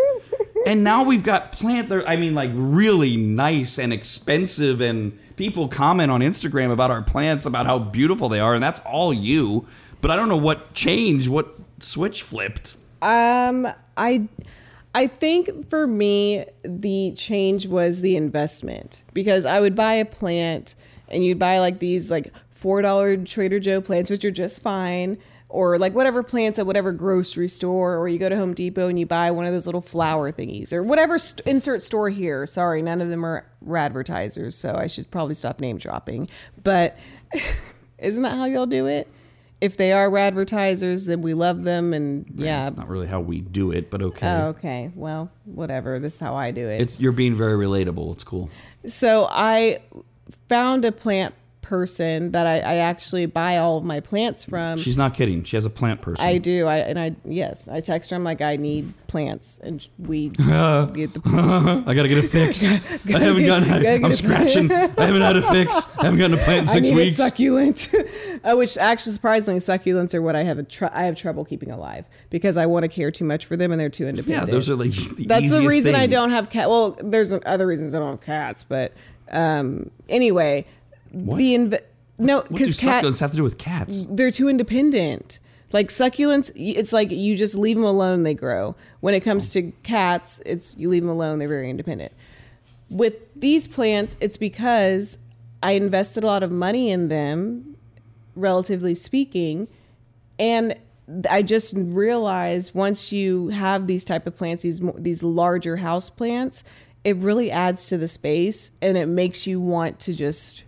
And 0.65 0.83
now 0.83 1.03
we've 1.03 1.23
got 1.23 1.51
plant 1.51 1.89
there 1.89 2.03
I 2.07 2.15
mean 2.17 2.33
like 2.33 2.51
really 2.53 3.17
nice 3.17 3.77
and 3.83 3.93
expensive 3.93 4.81
and 4.81 5.17
people 5.35 5.67
comment 5.67 6.11
on 6.11 6.21
Instagram 6.21 6.71
about 6.71 6.91
our 6.91 7.03
plants 7.03 7.45
about 7.45 7.65
how 7.65 7.77
beautiful 7.79 8.29
they 8.29 8.39
are 8.39 8.53
and 8.55 8.63
that's 8.63 8.79
all 8.81 9.13
you. 9.13 9.67
But 10.01 10.09
I 10.11 10.15
don't 10.15 10.29
know 10.29 10.43
what 10.49 10.73
changed, 10.73 11.27
what 11.29 11.47
switch 11.79 12.23
flipped. 12.23 12.77
Um, 13.03 13.67
I, 13.97 14.27
I 14.93 15.07
think 15.07 15.69
for 15.69 15.87
me 15.87 16.45
the 16.63 17.13
change 17.15 17.67
was 17.67 18.01
the 18.01 18.15
investment 18.15 19.03
because 19.13 19.45
I 19.45 19.59
would 19.59 19.75
buy 19.75 19.93
a 19.93 20.05
plant 20.05 20.75
and 21.07 21.23
you'd 21.23 21.39
buy 21.39 21.59
like 21.59 21.79
these 21.79 22.11
like 22.11 22.33
four 22.49 22.81
dollar 22.81 23.17
Trader 23.17 23.59
Joe 23.59 23.81
plants, 23.81 24.09
which 24.09 24.23
are 24.25 24.31
just 24.31 24.61
fine. 24.61 25.17
Or 25.49 25.77
like 25.77 25.93
whatever 25.93 26.23
plants 26.23 26.59
at 26.59 26.65
whatever 26.65 26.93
grocery 26.93 27.49
store, 27.49 27.97
or 27.97 28.07
you 28.07 28.17
go 28.17 28.29
to 28.29 28.37
Home 28.37 28.53
Depot 28.53 28.87
and 28.87 28.97
you 28.97 29.05
buy 29.05 29.31
one 29.31 29.45
of 29.45 29.51
those 29.51 29.65
little 29.65 29.81
flower 29.81 30.31
thingies, 30.31 30.71
or 30.71 30.81
whatever 30.81 31.19
st- 31.19 31.45
insert 31.45 31.83
store 31.83 32.09
here. 32.09 32.45
Sorry, 32.45 32.81
none 32.81 33.01
of 33.01 33.09
them 33.09 33.25
are 33.25 33.45
advertisers, 33.75 34.55
so 34.55 34.75
I 34.75 34.87
should 34.87 35.11
probably 35.11 35.33
stop 35.33 35.59
name 35.59 35.77
dropping. 35.77 36.29
But 36.63 36.97
isn't 37.97 38.23
that 38.23 38.37
how 38.37 38.45
y'all 38.45 38.65
do 38.65 38.87
it? 38.87 39.09
If 39.61 39.77
they 39.77 39.93
are 39.93 40.17
advertisers, 40.17 41.05
then 41.05 41.21
we 41.21 41.35
love 41.35 41.63
them, 41.63 41.93
and 41.93 42.25
yeah, 42.35 42.67
It's 42.67 42.77
not 42.77 42.89
really 42.89 43.07
how 43.07 43.19
we 43.21 43.41
do 43.41 43.71
it, 43.71 43.91
but 43.91 44.01
okay. 44.01 44.27
Oh, 44.27 44.47
okay. 44.47 44.91
Well, 44.95 45.31
whatever. 45.45 45.99
This 45.99 46.15
is 46.15 46.19
how 46.19 46.35
I 46.35 46.49
do 46.49 46.67
it. 46.67 46.81
It's 46.81 46.99
you're 46.99 47.11
being 47.11 47.35
very 47.35 47.63
relatable. 47.63 48.11
It's 48.13 48.23
cool. 48.23 48.49
so 48.87 49.27
I 49.29 49.81
found 50.49 50.83
a 50.83 50.91
plant 50.91 51.35
person 51.61 52.31
that 52.31 52.47
I, 52.47 52.59
I 52.59 52.75
actually 52.77 53.25
buy 53.25 53.57
all 53.57 53.77
of 53.77 53.83
my 53.83 53.99
plants 53.99 54.43
from. 54.43 54.79
She's 54.79 54.97
not 54.97 55.13
kidding. 55.13 55.43
She 55.43 55.55
has 55.57 55.65
a 55.65 55.69
plant 55.69 56.01
person. 56.01 56.25
I 56.25 56.37
do. 56.37 56.65
I 56.67 56.77
and 56.77 56.99
I 56.99 57.15
yes. 57.25 57.67
I 57.69 57.79
text 57.81 58.09
her. 58.09 58.15
I'm 58.15 58.23
like, 58.23 58.41
I 58.41 58.55
need 58.55 58.93
plants, 59.07 59.59
and 59.63 59.85
we 59.99 60.29
get 60.29 61.13
the. 61.13 61.83
I 61.85 61.93
gotta 61.93 62.07
get 62.07 62.17
a 62.17 62.27
fix. 62.27 62.63
I 62.71 63.19
haven't 63.19 63.45
gotten. 63.45 63.81
Get 63.81 64.03
I'm 64.03 64.11
scratching. 64.11 64.71
I 64.71 64.87
haven't 65.05 65.21
had 65.21 65.37
a 65.37 65.41
fix. 65.41 65.87
I 65.97 66.03
haven't 66.05 66.19
gotten 66.19 66.39
a 66.39 66.43
plant 66.43 66.63
in 66.63 66.69
I 66.69 66.73
six 66.73 66.89
need 66.89 66.95
weeks. 66.95 67.19
a 67.19 67.21
succulent, 67.23 67.93
uh, 68.43 68.55
which 68.55 68.77
actually 68.77 69.13
surprisingly, 69.13 69.59
succulents 69.59 70.13
are 70.13 70.21
what 70.21 70.35
I 70.35 70.43
have 70.43 70.59
a 70.59 70.63
tr- 70.63 70.85
I 70.91 71.03
have 71.03 71.15
trouble 71.15 71.45
keeping 71.45 71.71
alive 71.71 72.05
because 72.29 72.57
I 72.57 72.65
want 72.65 72.83
to 72.83 72.89
care 72.89 73.11
too 73.11 73.25
much 73.25 73.45
for 73.45 73.55
them 73.55 73.71
and 73.71 73.79
they're 73.79 73.89
too 73.89 74.07
independent. 74.07 74.47
yeah, 74.47 74.51
those 74.53 74.69
are 74.69 74.75
like 74.75 74.91
the 74.91 75.25
That's 75.25 75.51
the 75.51 75.67
reason 75.67 75.95
I 75.95 76.07
don't 76.07 76.31
have 76.31 76.49
cat. 76.49 76.69
Well, 76.69 76.97
there's 77.01 77.33
other 77.45 77.67
reasons 77.67 77.93
I 77.95 77.99
don't 77.99 78.11
have 78.11 78.21
cats, 78.21 78.63
but 78.63 78.93
um, 79.31 79.91
anyway, 80.09 80.65
What? 81.11 81.37
the 81.37 81.53
inv- 81.55 81.81
no 82.17 82.43
because 82.43 82.79
succulents 82.79 83.19
have 83.19 83.31
to 83.31 83.37
do 83.37 83.43
with 83.43 83.57
cats? 83.57 84.05
they're 84.05 84.31
too 84.31 84.49
independent. 84.49 85.39
Like 85.73 85.87
succulents, 85.87 86.51
it's 86.55 86.91
like 86.91 87.11
you 87.11 87.37
just 87.37 87.55
leave 87.55 87.77
them 87.77 87.85
alone, 87.85 88.23
they 88.23 88.33
grow. 88.33 88.75
When 88.99 89.13
it 89.13 89.21
comes 89.21 89.55
oh. 89.55 89.61
to 89.61 89.71
cats, 89.83 90.41
it's 90.45 90.75
you 90.77 90.89
leave 90.89 91.03
them 91.03 91.09
alone, 91.09 91.39
they're 91.39 91.47
very 91.47 91.69
independent. 91.69 92.11
With 92.89 93.15
these 93.35 93.67
plants, 93.67 94.17
it's 94.19 94.35
because 94.35 95.17
I 95.63 95.73
invested 95.73 96.23
a 96.23 96.27
lot 96.27 96.43
of 96.43 96.51
money 96.51 96.91
in 96.91 97.07
them, 97.07 97.77
relatively 98.35 98.95
speaking, 98.95 99.69
and 100.37 100.75
I 101.29 101.41
just 101.41 101.73
realized 101.75 102.73
once 102.73 103.11
you 103.11 103.49
have 103.49 103.87
these 103.87 104.05
type 104.05 104.27
of 104.27 104.35
plants, 104.35 104.63
these 104.63 104.81
these 104.97 105.23
larger 105.23 105.77
house 105.77 106.09
plants, 106.09 106.63
it 107.03 107.17
really 107.17 107.51
adds 107.51 107.87
to 107.87 107.97
the 107.97 108.07
space 108.07 108.71
and 108.81 108.97
it 108.97 109.07
makes 109.07 109.47
you 109.47 109.59
want 109.59 109.99
to 110.01 110.13
just 110.13 110.63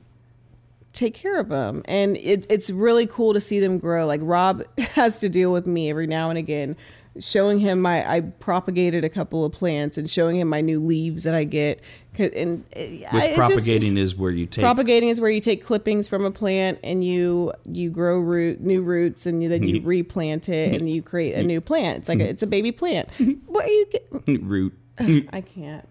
take 0.94 1.14
care 1.16 1.40
of 1.40 1.50
them 1.50 1.82
and 1.86 2.16
it, 2.18 2.46
it's 2.50 2.70
really 2.70 3.06
cool 3.08 3.34
to 3.34 3.42
see 3.42 3.60
them 3.60 3.80
grow 3.80 4.06
like 4.06 4.22
rob 4.24 4.64
has 4.80 5.20
to 5.20 5.28
deal 5.28 5.52
with 5.52 5.66
me 5.66 5.90
every 5.90 6.06
now 6.08 6.30
and 6.30 6.38
again 6.38 6.76
showing 7.20 7.60
him 7.60 7.80
my 7.82 8.08
i 8.12 8.20
propagated 8.22 9.04
a 9.04 9.10
couple 9.10 9.44
of 9.46 9.52
plants 9.52 9.98
and 9.98 10.10
showing 10.10 10.36
him 10.40 10.48
my 10.48 10.62
new 10.62 10.80
leaves 10.80 11.24
that 11.24 11.34
i 11.36 11.44
get. 11.44 11.80
and 12.18 12.64
I- 12.76 13.08
Which 13.12 13.26
just- 13.26 13.36
propagating 13.38 13.98
is 13.98 14.16
where 14.16 14.32
you 14.32 14.46
take. 14.46 14.64
propagating 14.64 15.10
is 15.10 15.20
where 15.20 15.30
you 15.32 15.42
take 15.42 15.64
clippings 15.64 16.08
from 16.08 16.26
a 16.26 16.32
plant 16.32 16.80
and 16.84 17.04
you 17.04 17.54
you 17.66 17.90
grow 17.90 18.20
root 18.20 18.62
new 18.62 18.82
roots 18.82 19.26
and 19.26 19.42
you, 19.44 19.50
then 19.50 19.64
you 19.64 19.82
replant 19.84 20.48
it 20.50 20.74
and 20.74 20.90
you 20.90 21.02
create 21.04 21.34
a 21.34 21.44
new 21.44 21.60
plant 21.62 22.00
it's 22.00 22.10
like 22.10 22.20
a, 22.20 22.28
it's 22.30 22.44
a 22.44 22.48
baby 22.48 22.72
plant 22.72 23.10
what 23.48 23.66
are 23.66 23.70
you 23.70 23.86
get, 23.92 24.44
root. 24.44 24.74
I 25.00 25.42
can't. 25.42 25.88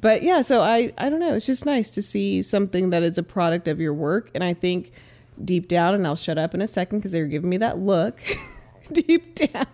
But 0.00 0.22
yeah, 0.22 0.42
so 0.42 0.62
I 0.62 0.92
I 0.96 1.08
don't 1.08 1.20
know. 1.20 1.34
It's 1.34 1.46
just 1.46 1.66
nice 1.66 1.90
to 1.92 2.02
see 2.02 2.42
something 2.42 2.90
that 2.90 3.02
is 3.02 3.18
a 3.18 3.22
product 3.22 3.66
of 3.66 3.80
your 3.80 3.92
work, 3.92 4.30
and 4.34 4.44
I 4.44 4.54
think 4.54 4.92
deep 5.44 5.68
down, 5.68 5.94
and 5.94 6.06
I'll 6.06 6.16
shut 6.16 6.38
up 6.38 6.54
in 6.54 6.62
a 6.62 6.66
second 6.66 6.98
because 6.98 7.12
they 7.12 7.20
were 7.20 7.26
giving 7.26 7.50
me 7.50 7.56
that 7.58 7.78
look. 7.78 8.20
deep 8.92 9.34
down, 9.34 9.66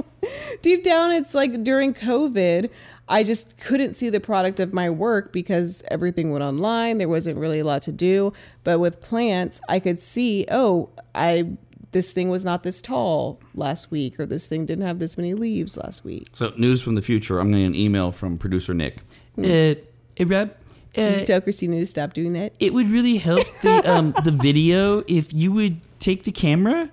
deep 0.62 0.84
down, 0.84 1.12
it's 1.12 1.34
like 1.34 1.64
during 1.64 1.94
COVID. 1.94 2.70
I 3.08 3.24
just 3.24 3.58
couldn't 3.58 3.94
see 3.94 4.10
the 4.10 4.20
product 4.20 4.60
of 4.60 4.72
my 4.72 4.88
work 4.88 5.32
because 5.32 5.82
everything 5.90 6.30
went 6.30 6.44
online. 6.44 6.98
There 6.98 7.08
wasn't 7.08 7.38
really 7.38 7.58
a 7.58 7.64
lot 7.64 7.82
to 7.82 7.92
do. 7.92 8.32
But 8.64 8.78
with 8.78 9.00
plants, 9.00 9.60
I 9.68 9.80
could 9.80 10.00
see, 10.00 10.46
oh, 10.50 10.90
I 11.14 11.56
this 11.90 12.10
thing 12.12 12.30
was 12.30 12.44
not 12.44 12.62
this 12.62 12.80
tall 12.80 13.38
last 13.54 13.90
week, 13.90 14.18
or 14.18 14.26
this 14.26 14.46
thing 14.46 14.66
didn't 14.66 14.86
have 14.86 14.98
this 14.98 15.16
many 15.16 15.34
leaves 15.34 15.76
last 15.76 16.04
week. 16.04 16.28
So 16.32 16.52
news 16.56 16.80
from 16.80 16.94
the 16.94 17.02
future. 17.02 17.38
I'm 17.38 17.50
getting 17.50 17.66
an 17.66 17.74
email 17.74 18.12
from 18.12 18.38
producer 18.38 18.72
Nick. 18.74 19.02
Uh, 19.38 19.74
hey 20.14 20.24
Rob. 20.24 20.50
Uh, 20.96 21.24
Tell 21.24 21.40
Christina 21.40 21.78
to 21.78 21.86
stop 21.86 22.12
doing 22.12 22.34
that. 22.34 22.52
it 22.60 22.74
would 22.74 22.88
really 22.90 23.16
help 23.16 23.46
the 23.62 23.90
um, 23.90 24.14
the 24.24 24.30
video 24.30 25.02
if 25.08 25.32
you 25.32 25.50
would 25.50 25.80
take 25.98 26.24
the 26.24 26.32
camera, 26.32 26.90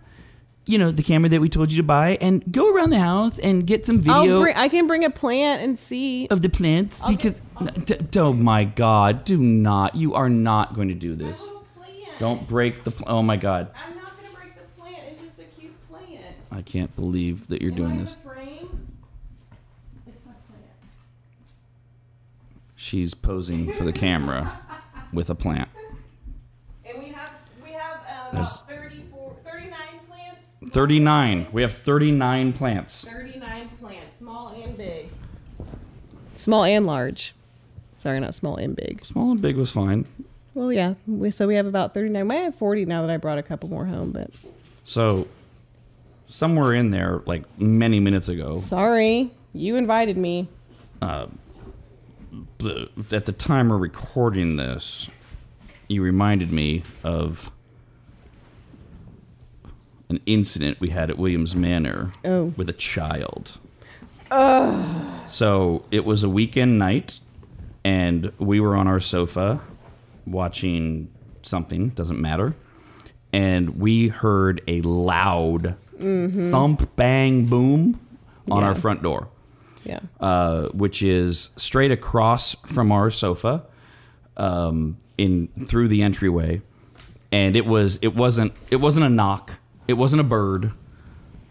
you 0.65 0.78
know, 0.78 0.89
the 0.89 1.04
camera 1.04 1.28
that 1.28 1.41
we 1.41 1.49
told 1.49 1.69
you 1.69 1.75
to 1.78 1.84
buy, 1.84 2.17
and 2.21 2.49
go 2.49 2.73
around 2.73 2.91
the 2.91 2.99
house 2.99 3.39
and 3.39 3.67
get 3.67 3.86
some 3.86 3.97
I'll 4.08 4.21
video 4.21 4.39
bring, 4.39 4.56
I 4.56 4.69
can 4.69 4.88
bring 4.88 5.04
a 5.04 5.10
plant 5.10 5.62
and 5.63 5.78
see. 5.78 6.28
of 6.30 6.41
the 6.41 6.47
plants 6.49 7.04
because. 7.06 7.42
D- 7.83 7.96
d- 7.98 8.19
oh 8.21 8.31
my 8.31 8.63
God! 8.63 9.25
Do 9.25 9.37
not! 9.37 9.96
You 9.96 10.13
are 10.13 10.29
not 10.29 10.73
going 10.75 10.87
to 10.87 10.96
do 10.96 11.15
this. 11.15 11.37
Don't 12.19 12.48
break 12.48 12.85
the. 12.85 12.92
Pl- 12.92 13.06
oh 13.10 13.21
my 13.21 13.35
God! 13.35 13.69
I'm 13.75 13.98
not 13.98 14.13
gonna 14.17 14.33
break 14.33 14.56
the 14.56 14.81
plant. 14.81 14.98
It's 15.12 15.19
just 15.21 15.40
a 15.42 15.60
cute 15.60 15.73
plant. 15.90 16.23
I 16.54 16.62
can't 16.62 16.96
believe 16.96 17.48
that 17.50 17.62
you're 17.62 17.71
doing 17.71 17.98
this. 17.98 18.15
Frame? 18.23 18.87
It's 20.08 20.25
my 20.25 20.31
plant. 20.48 20.63
She's 22.90 23.13
posing 23.13 23.71
for 23.73 23.83
the 23.83 23.92
camera 23.94 24.60
with 25.13 25.29
a 25.29 25.35
plant. 25.35 25.69
And 26.83 26.98
we 26.98 27.10
have 27.10 27.29
we 27.63 27.69
have 27.73 27.98
uh, 27.98 28.31
There's- 28.31 28.56
about 28.56 28.67
34, 28.81 29.35
39 29.46 29.77
plants 30.08 30.56
39. 30.71 31.48
We 31.52 31.62
have 31.62 31.71
39 31.71 32.52
plants. 32.54 33.08
39 33.08 33.69
plants, 33.79 34.15
small 34.15 34.48
and 34.60 34.75
big. 34.75 35.10
Small 36.35 36.63
and 36.63 36.87
large. 36.87 37.35
Sorry, 37.94 38.19
not 38.19 38.33
small 38.33 38.56
and 38.56 38.75
big. 38.75 39.06
Small 39.06 39.33
and 39.33 39.40
big 39.42 39.56
was 39.56 39.69
fine. 39.71 40.08
Well, 40.56 40.73
yeah. 40.73 40.96
We, 41.06 41.29
so 41.29 41.46
we 41.46 41.54
have 41.58 41.67
about 41.67 41.94
39. 41.94 42.27
We 42.27 42.35
have 42.37 42.56
40 42.56 42.85
now 42.85 43.06
that 43.06 43.12
I 43.13 43.17
brought 43.17 43.37
a 43.37 43.44
couple 43.44 43.69
more 43.69 43.85
home, 43.85 44.12
but 44.13 44.31
So, 44.83 45.27
somewhere 46.27 46.73
in 46.73 46.90
there, 46.90 47.21
like 47.27 47.44
many 47.60 48.00
minutes 48.00 48.29
ago, 48.29 48.58
sorry. 48.58 49.29
You 49.54 49.75
invited 49.75 50.17
me. 50.17 50.48
the, 51.04 51.27
at 52.62 53.25
the 53.25 53.31
time 53.31 53.69
we're 53.69 53.77
recording 53.77 54.57
this, 54.57 55.10
you 55.87 56.01
reminded 56.01 56.51
me 56.51 56.83
of 57.03 57.51
an 60.10 60.19
incident 60.25 60.79
we 60.79 60.89
had 60.89 61.10
at 61.10 61.17
Williams 61.17 61.55
Manor 61.55 62.12
Oh. 62.25 62.53
with 62.57 62.69
a 62.69 62.73
child. 62.73 63.57
So 65.27 65.85
it 65.91 66.05
was 66.05 66.23
a 66.23 66.29
weekend 66.29 66.77
night, 66.77 67.19
and 67.83 68.31
we 68.37 68.60
were 68.60 68.75
on 68.75 68.87
our 68.87 68.99
sofa 68.99 69.62
watching 70.25 71.10
something, 71.41 71.89
doesn't 71.89 72.19
matter. 72.19 72.55
And 73.31 73.79
we 73.79 74.07
heard 74.10 74.62
a 74.67 74.81
loud 74.81 75.75
mm-hmm. 75.97 76.51
thump, 76.51 76.95
bang, 76.95 77.45
boom 77.45 77.99
on 78.51 78.63
our 78.63 78.75
front 78.75 79.03
door 79.03 79.27
Yeah. 79.84 80.00
uh, 80.19 80.67
which 80.69 81.02
is 81.02 81.52
straight 81.56 81.92
across 81.92 82.54
from 82.65 82.92
our 82.92 83.10
sofa, 83.10 83.63
um, 84.38 84.98
in 85.17 85.48
through 85.65 85.88
the 85.88 86.02
entryway, 86.02 86.62
and 87.32 87.56
it 87.56 87.65
was 87.65 88.00
it 88.02 88.15
wasn't 88.15 88.54
it 88.71 88.77
wasn't 88.77 89.06
a 89.06 89.10
knock, 89.10 89.54
it 89.88 89.94
wasn't 89.94 90.19
a 90.19 90.23
bird, 90.23 90.71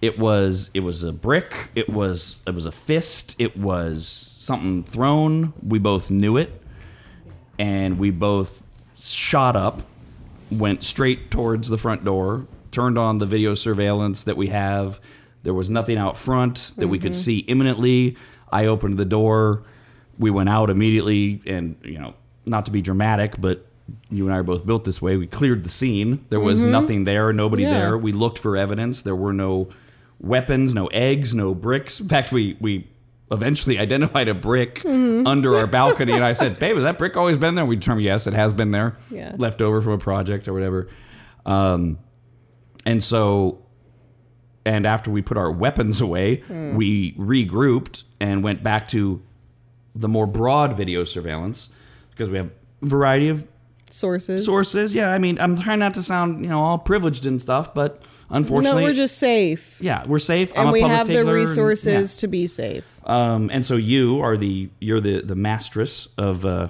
it 0.01 0.19
was 0.19 0.71
it 0.75 0.81
was 0.81 1.03
a 1.03 1.13
brick, 1.13 1.71
it 1.75 1.89
was 1.89 2.41
it 2.47 2.55
was 2.55 2.67
a 2.67 2.73
fist, 2.73 3.37
it 3.39 3.57
was 3.57 4.07
something 4.39 4.85
thrown. 4.85 5.53
We 5.67 5.79
both 5.79 6.11
knew 6.11 6.37
it, 6.37 6.63
and 7.59 7.99
we 7.99 8.11
both 8.11 8.63
shot 8.99 9.57
up, 9.57 9.83
went 10.51 10.83
straight 10.83 11.31
towards 11.31 11.69
the 11.69 11.79
front 11.79 12.05
door, 12.05 12.47
turned 12.71 12.99
on 12.99 13.19
the 13.19 13.27
video 13.27 13.55
surveillance 13.55 14.25
that 14.25 14.37
we 14.37 14.49
have. 14.49 15.01
There 15.49 15.55
was 15.55 15.71
nothing 15.71 15.97
out 15.97 16.19
front 16.19 16.75
that 16.77 16.89
we 16.89 16.99
could 16.99 17.13
mm-hmm. 17.13 17.21
see 17.21 17.39
imminently. 17.39 18.19
I 18.53 18.67
opened 18.67 18.99
the 18.99 19.07
door. 19.07 19.63
We 20.19 20.31
went 20.31 20.51
out 20.51 20.69
immediately, 20.69 21.41
and 21.47 21.77
you 21.83 21.99
know, 21.99 22.13
not 22.45 22.67
to 22.67 22.71
be 22.71 22.83
dramatic, 22.83 23.41
but 23.41 23.65
you 24.11 24.27
and 24.27 24.35
I 24.35 24.41
are 24.41 24.43
both 24.43 24.67
built 24.67 24.85
this 24.85 25.01
way. 25.01 25.17
We 25.17 25.27
cleared 25.27 25.65
the 25.65 25.71
scene. 25.71 26.27
There 26.29 26.39
was 26.39 26.61
mm-hmm. 26.61 26.71
nothing 26.71 27.05
there, 27.05 27.33
nobody 27.33 27.63
Yeah. 27.63 27.79
there. 27.79 27.97
We 27.97 28.13
looked 28.13 28.39
for 28.39 28.59
evidence. 28.59 29.01
There 29.01 29.17
were 29.17 29.33
no 29.33 29.71
weapons, 30.21 30.75
no 30.75 30.89
eggs, 30.89 31.35
no 31.35 31.55
bricks. 31.55 31.99
In 31.99 32.09
fact, 32.09 32.31
we 32.31 32.59
we 32.61 32.87
eventually 33.31 33.79
identified 33.87 34.29
a 34.29 34.35
brick 34.35 34.81
mm-hmm. 34.81 35.27
under 35.27 35.57
our 35.57 35.67
balcony, 35.67 36.13
and 36.13 36.23
I 36.23 36.35
said, 36.35 36.59
"Babe, 36.61 36.75
has 36.75 36.85
that 36.85 36.99
brick 36.99 37.17
always 37.17 37.39
been 37.39 37.55
there?" 37.55 37.65
We 37.65 37.77
determined 37.77 38.05
yes, 38.05 38.27
it 38.27 38.35
has 38.35 38.53
been 38.53 38.71
there, 38.71 38.99
Yeah. 39.11 39.35
left 39.39 39.63
over 39.63 39.81
from 39.81 39.93
a 39.93 39.99
project 39.99 40.47
or 40.47 40.53
whatever. 40.53 40.89
Um, 41.47 42.01
and 42.85 43.03
so, 43.03 43.63
and 44.69 44.85
after 44.87 45.11
we 45.11 45.23
put 45.23 45.37
our 45.39 45.51
weapons 45.51 46.01
away, 46.01 46.43
we 46.77 47.15
regrouped 47.15 48.03
and 48.21 48.43
went 48.45 48.63
back 48.63 48.87
to 48.89 49.21
the 49.95 50.09
more 50.09 50.27
broad 50.27 50.77
video 50.77 51.05
surveillance 51.05 51.71
because 52.11 52.29
we 52.29 52.37
have 52.37 52.51
a 52.83 52.87
variety 52.87 53.29
of 53.31 53.45
Sources. 53.91 54.45
sources. 54.45 54.95
Yeah, 54.95 55.11
I 55.11 55.19
mean, 55.19 55.41
I'm 55.41 55.57
trying 55.57 55.79
not 55.79 55.95
to 55.95 56.03
sound 56.03 56.45
you 56.45 56.51
know 56.51 56.61
all 56.61 56.77
privileged 56.79 57.25
and 57.25 57.41
stuff, 57.41 57.73
but 57.73 58.03
unfortunately, 58.29 58.83
No, 58.83 58.87
we're 58.89 58.93
just 58.95 59.17
safe. 59.17 59.79
yeah, 59.81 60.05
we're 60.07 60.19
safe. 60.19 60.53
I'm 60.55 60.61
And 60.61 60.69
a 60.69 60.73
we 60.73 60.81
have 60.83 61.07
the 61.07 61.15
figure 61.15 61.23
and- 61.23 61.33
resources 61.33 62.19
to 62.19 62.27
be 62.29 62.47
safe. 62.47 62.85
Um, 63.09 63.49
and 63.51 63.65
so 63.65 63.77
you 63.77 64.21
are 64.21 64.37
the 64.37 64.69
you're 64.81 65.01
the 65.01 65.23
the 65.23 65.35
mistress 65.37 66.09
of 66.19 66.45
uh, 66.45 66.69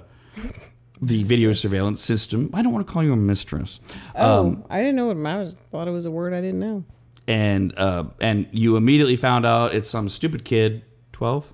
the 1.03 1.25
video 1.25 1.53
surveillance 1.55 2.01
system. 2.01 2.51
I 2.55 2.63
don't 2.63 2.73
want 2.73 2.87
to 2.87 2.93
call 2.93 3.03
you 3.03 3.13
a 3.13 3.17
mistress. 3.17 3.81
Oh, 4.15 4.41
Um, 4.47 4.65
I 4.71 4.79
didn't 4.79 4.95
know 4.95 5.09
what 5.13 5.17
I 5.27 5.39
was, 5.39 5.55
thought 5.73 5.89
it 5.89 5.93
was 5.93 6.05
a 6.05 6.11
word 6.13 6.33
I 6.33 6.41
didn't 6.41 6.61
know. 6.61 6.85
And 7.29 7.73
uh, 7.79 8.05
and 8.21 8.49
you 8.51 8.77
immediately 8.77 9.17
found 9.17 9.47
out 9.47 9.75
it's 9.75 9.89
some 9.89 10.09
stupid 10.09 10.45
kid, 10.45 10.83
twelve, 11.13 11.53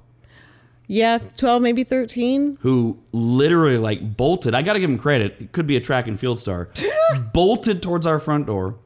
Yeah, 0.87 1.18
12, 1.18 1.61
maybe 1.62 1.85
13. 1.85 2.59
who 2.61 2.99
literally 3.12 3.77
like 3.79 4.16
bolted. 4.16 4.55
I 4.55 4.62
got 4.62 4.75
to 4.75 4.81
give 4.81 4.89
him 4.89 4.99
credit. 4.99 5.37
It 5.41 5.53
could 5.53 5.66
be 5.66 5.77
a 5.77 5.81
track 5.81 6.07
and 6.07 6.18
field 6.18 6.39
star. 6.39 6.70
bolted 7.35 7.83
towards 7.83 8.07
our 8.07 8.18
front 8.18 8.47
door, 8.47 8.77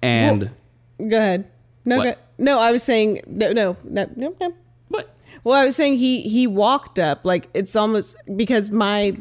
and 0.00 0.50
Go 0.98 1.16
ahead. 1.18 1.50
No, 1.84 2.02
go, 2.02 2.14
no, 2.38 2.60
I 2.60 2.72
was 2.72 2.82
saying, 2.82 3.22
no, 3.26 3.52
no, 3.52 3.76
no, 3.84 4.06
no, 4.14 4.36
no. 4.40 4.54
what? 4.88 5.14
Well, 5.44 5.58
I 5.58 5.64
was 5.64 5.74
saying 5.74 5.96
he 5.96 6.22
he 6.22 6.46
walked 6.46 6.98
up 6.98 7.24
like 7.24 7.48
it's 7.54 7.74
almost 7.74 8.16
because 8.36 8.70
my 8.70 9.16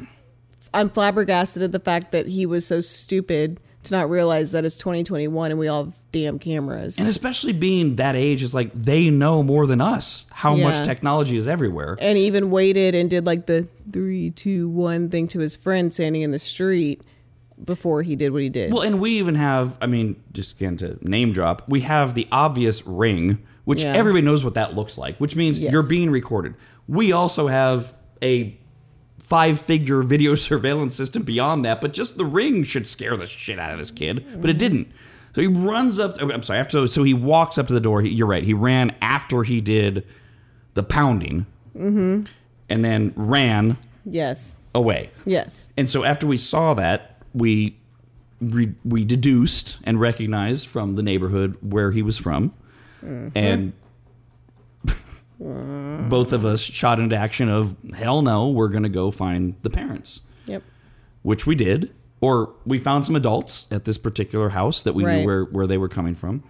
I'm 0.74 0.90
flabbergasted 0.90 1.64
at 1.64 1.72
the 1.72 1.80
fact 1.80 2.12
that 2.12 2.28
he 2.28 2.46
was 2.46 2.68
so 2.68 2.82
stupid 2.82 3.60
to 3.84 3.94
not 3.96 4.10
realize 4.10 4.52
that 4.52 4.66
it's 4.66 4.78
2021 4.78 5.52
and 5.52 5.60
we 5.60 5.68
all 5.70 5.94
damn 6.12 6.40
cameras. 6.40 6.98
And 6.98 7.08
especially 7.08 7.54
being 7.54 7.96
that 7.98 8.16
age, 8.16 8.42
is 8.44 8.54
like 8.54 8.72
they 8.74 9.10
know 9.10 9.44
more 9.44 9.68
than 9.68 9.80
us 9.82 10.26
how 10.32 10.56
much 10.56 10.84
technology 10.86 11.38
is 11.38 11.48
everywhere. 11.48 11.98
and 12.00 12.18
even 12.18 12.50
waited 12.52 12.96
and 12.96 13.10
did 13.10 13.26
like 13.26 13.46
the 13.46 13.68
three, 13.92 14.32
two, 14.32 14.68
one 14.70 15.10
thing 15.10 15.28
to 15.30 15.40
his 15.40 15.56
friend 15.56 15.94
standing 15.94 16.22
in 16.22 16.32
the 16.32 16.40
street 16.40 17.02
before 17.64 18.02
he 18.04 18.16
did 18.16 18.32
what 18.32 18.42
he 18.42 18.50
did. 18.50 18.72
Well, 18.74 18.82
and 18.84 19.00
we 19.02 19.18
even 19.20 19.36
have, 19.36 19.78
I 19.82 19.86
mean, 19.88 20.16
just 20.32 20.56
again 20.56 20.78
to 20.78 20.98
name 21.08 21.34
drop, 21.34 21.64
we 21.68 21.82
have 21.82 22.14
the 22.16 22.28
obvious 22.32 22.88
ring, 22.88 23.40
which 23.66 23.84
Yeah. 23.84 23.94
everybody 23.94 24.24
knows 24.24 24.44
what 24.44 24.54
that 24.54 24.76
looks 24.76 24.98
like, 24.98 25.18
which 25.18 25.36
means 25.36 25.60
Yes. 25.60 25.72
you're 25.74 25.88
being 25.88 26.10
recorded. 26.10 26.56
We 26.88 27.12
also 27.12 27.48
have 27.48 27.94
a 28.24 28.58
five 29.20 29.60
figure 29.60 30.02
video 30.16 30.36
surveillance 30.36 30.96
system 30.96 31.22
beyond 31.24 31.66
that, 31.66 31.82
but 31.82 31.94
just 31.94 32.18
the 32.18 32.26
ring 32.26 32.64
should 32.64 32.88
scare 32.88 33.16
the 33.18 33.28
shit 33.28 33.60
out 33.60 33.74
of 33.74 33.80
this 33.80 33.92
kid, 33.92 34.26
but 34.42 34.50
it 34.50 34.58
didn't. 34.58 34.88
So 35.40 35.44
he 35.44 35.48
runs 35.48 36.00
up, 36.00 36.18
I'm 36.20 36.44
sorry, 36.44 36.60
after, 36.60 36.86
so 36.86 37.02
he 37.02 37.14
walks 37.14 37.58
up 37.58 37.68
to 37.68 37.74
the 37.74 37.80
door. 37.80 38.02
He, 38.02 38.10
you're 38.10 38.28
right, 38.28 38.44
he 38.44 38.54
ran 38.54 38.94
after 39.02 39.44
he 39.44 39.62
did 39.62 40.06
the 40.74 40.84
pounding. 40.84 41.46
Mm-hmm. 41.78 42.26
And 42.68 42.84
then 42.84 43.14
ran 43.16 43.78
yes, 44.04 44.60
away. 44.76 45.12
yes, 45.26 45.70
And 45.78 45.90
so 45.90 46.04
after 46.04 46.28
we 46.28 46.36
saw 46.36 46.74
that, 46.74 47.22
we 47.34 47.78
re, 48.42 48.74
we 48.84 49.06
deduced 49.06 49.80
and 49.86 49.98
recognized 49.98 50.68
from 50.68 50.96
the 50.96 51.04
neighborhood 51.04 51.56
where 51.62 51.92
he 51.92 52.02
was 52.02 52.18
from, 52.18 52.54
mm-hmm. 53.02 53.30
and 53.34 53.72
mm-hmm. 55.42 56.10
both 56.10 56.34
of 56.34 56.44
us 56.44 56.60
shot 56.60 57.00
into 57.00 57.16
action 57.16 57.48
of 57.48 57.78
hell 57.96 58.22
no, 58.22 58.50
we're 58.50 58.68
gonna 58.68 58.90
go 58.90 59.10
find 59.10 59.56
the 59.62 59.70
parents, 59.70 60.24
yep, 60.48 60.64
which 61.22 61.48
we 61.48 61.56
did, 61.56 61.94
or 62.22 62.54
we 62.66 62.78
found 62.78 63.06
some 63.06 63.16
adults 63.16 63.68
at 63.72 63.86
this 63.86 63.98
particular 63.98 64.50
house 64.50 64.84
that 64.84 64.94
we 64.94 65.04
knew 65.20 65.26
where 65.26 65.44
where 65.46 65.68
they 65.68 65.78
were 65.78 65.90
coming 65.90 66.16
from. 66.16 66.44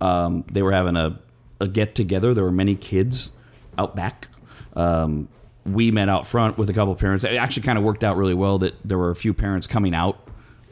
Um, 0.00 0.44
they 0.50 0.62
were 0.62 0.72
having 0.72 0.96
a 0.96 1.18
a 1.60 1.68
get 1.68 1.94
together. 1.94 2.34
There 2.34 2.44
were 2.44 2.52
many 2.52 2.74
kids 2.74 3.30
out 3.78 3.94
back. 3.94 4.28
Um, 4.74 5.28
we 5.64 5.90
met 5.90 6.08
out 6.08 6.26
front 6.26 6.58
with 6.58 6.68
a 6.70 6.72
couple 6.72 6.92
of 6.92 6.98
parents. 6.98 7.24
It 7.24 7.36
actually 7.36 7.62
kind 7.62 7.78
of 7.78 7.84
worked 7.84 8.02
out 8.02 8.16
really 8.16 8.34
well 8.34 8.58
that 8.58 8.74
there 8.84 8.98
were 8.98 9.10
a 9.10 9.14
few 9.16 9.32
parents 9.32 9.66
coming 9.66 9.94
out 9.94 10.18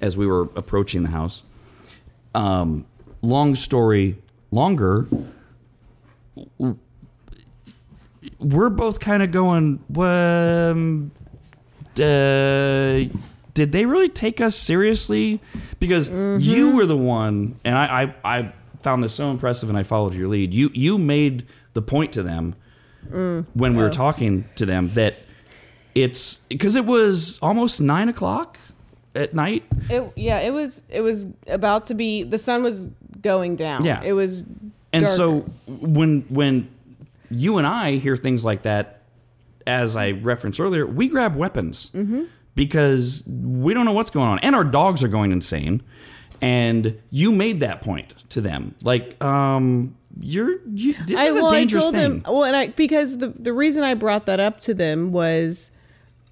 as 0.00 0.16
we 0.16 0.26
were 0.26 0.42
approaching 0.56 1.02
the 1.02 1.10
house. 1.10 1.42
Um, 2.34 2.86
long 3.22 3.54
story 3.54 4.16
longer, 4.50 5.06
we're 8.38 8.70
both 8.70 8.98
kind 9.00 9.22
of 9.22 9.30
going, 9.30 9.80
um, 9.96 11.10
uh, 11.98 13.04
did 13.60 13.72
they 13.72 13.84
really 13.84 14.08
take 14.08 14.40
us 14.40 14.56
seriously? 14.56 15.38
Because 15.78 16.08
you 16.08 16.70
were 16.70 16.86
the 16.86 16.96
one, 16.96 17.56
and 17.62 17.76
I, 17.76 18.14
I, 18.24 18.38
I 18.38 18.52
found 18.80 19.04
this 19.04 19.12
so 19.12 19.30
impressive, 19.30 19.68
and 19.68 19.76
I 19.76 19.82
followed 19.82 20.14
your 20.14 20.28
lead. 20.28 20.54
You, 20.54 20.70
you 20.72 20.96
made 20.96 21.46
the 21.74 21.82
point 21.82 22.14
to 22.14 22.22
them 22.22 22.54
when 23.10 23.76
we 23.76 23.82
were 23.82 23.90
talking 23.90 24.46
to 24.56 24.64
them 24.64 24.88
that 24.94 25.16
it's 25.94 26.38
because 26.48 26.74
it 26.74 26.86
was 26.86 27.38
almost 27.42 27.82
nine 27.82 28.08
o'clock 28.08 28.56
at 29.14 29.34
night. 29.34 29.64
it, 29.90 30.10
yeah. 30.16 30.38
It 30.40 30.54
was 30.54 30.82
it 30.88 31.02
was 31.02 31.26
about 31.46 31.84
to 31.86 31.94
be 31.94 32.22
the 32.22 32.38
sun 32.38 32.62
was 32.62 32.86
going 33.20 33.56
down. 33.56 33.84
Yeah. 33.84 34.00
it 34.02 34.12
was, 34.12 34.44
And 34.94 35.04
dark. 35.04 35.16
so 35.16 35.40
when 35.66 36.22
when 36.30 36.70
you 37.30 37.58
and 37.58 37.66
I 37.66 37.96
hear 37.96 38.16
things 38.16 38.42
like 38.42 38.62
that, 38.62 39.02
as 39.66 39.96
I 39.96 40.12
referenced 40.12 40.60
earlier, 40.60 40.86
we 40.86 41.08
grab 41.08 41.34
weapons 41.36 41.90
Mm-hmm. 41.94 42.24
Because 42.54 43.24
we 43.26 43.74
don't 43.74 43.84
know 43.84 43.92
what's 43.92 44.10
going 44.10 44.28
on, 44.28 44.38
and 44.40 44.54
our 44.54 44.64
dogs 44.64 45.02
are 45.02 45.08
going 45.08 45.32
insane. 45.32 45.82
And 46.42 46.98
you 47.10 47.32
made 47.32 47.60
that 47.60 47.82
point 47.82 48.14
to 48.30 48.40
them, 48.40 48.74
like, 48.82 49.22
um, 49.22 49.94
you're 50.18 50.58
you, 50.72 50.94
this 51.04 51.22
is 51.22 51.36
a 51.36 51.42
well, 51.42 51.50
dangerous 51.50 51.84
I 51.84 51.90
told 51.90 51.94
thing. 51.94 52.10
them 52.22 52.22
well, 52.32 52.44
and 52.44 52.56
I 52.56 52.68
because 52.68 53.18
the 53.18 53.28
the 53.28 53.52
reason 53.52 53.84
I 53.84 53.94
brought 53.94 54.26
that 54.26 54.40
up 54.40 54.60
to 54.60 54.74
them 54.74 55.12
was 55.12 55.70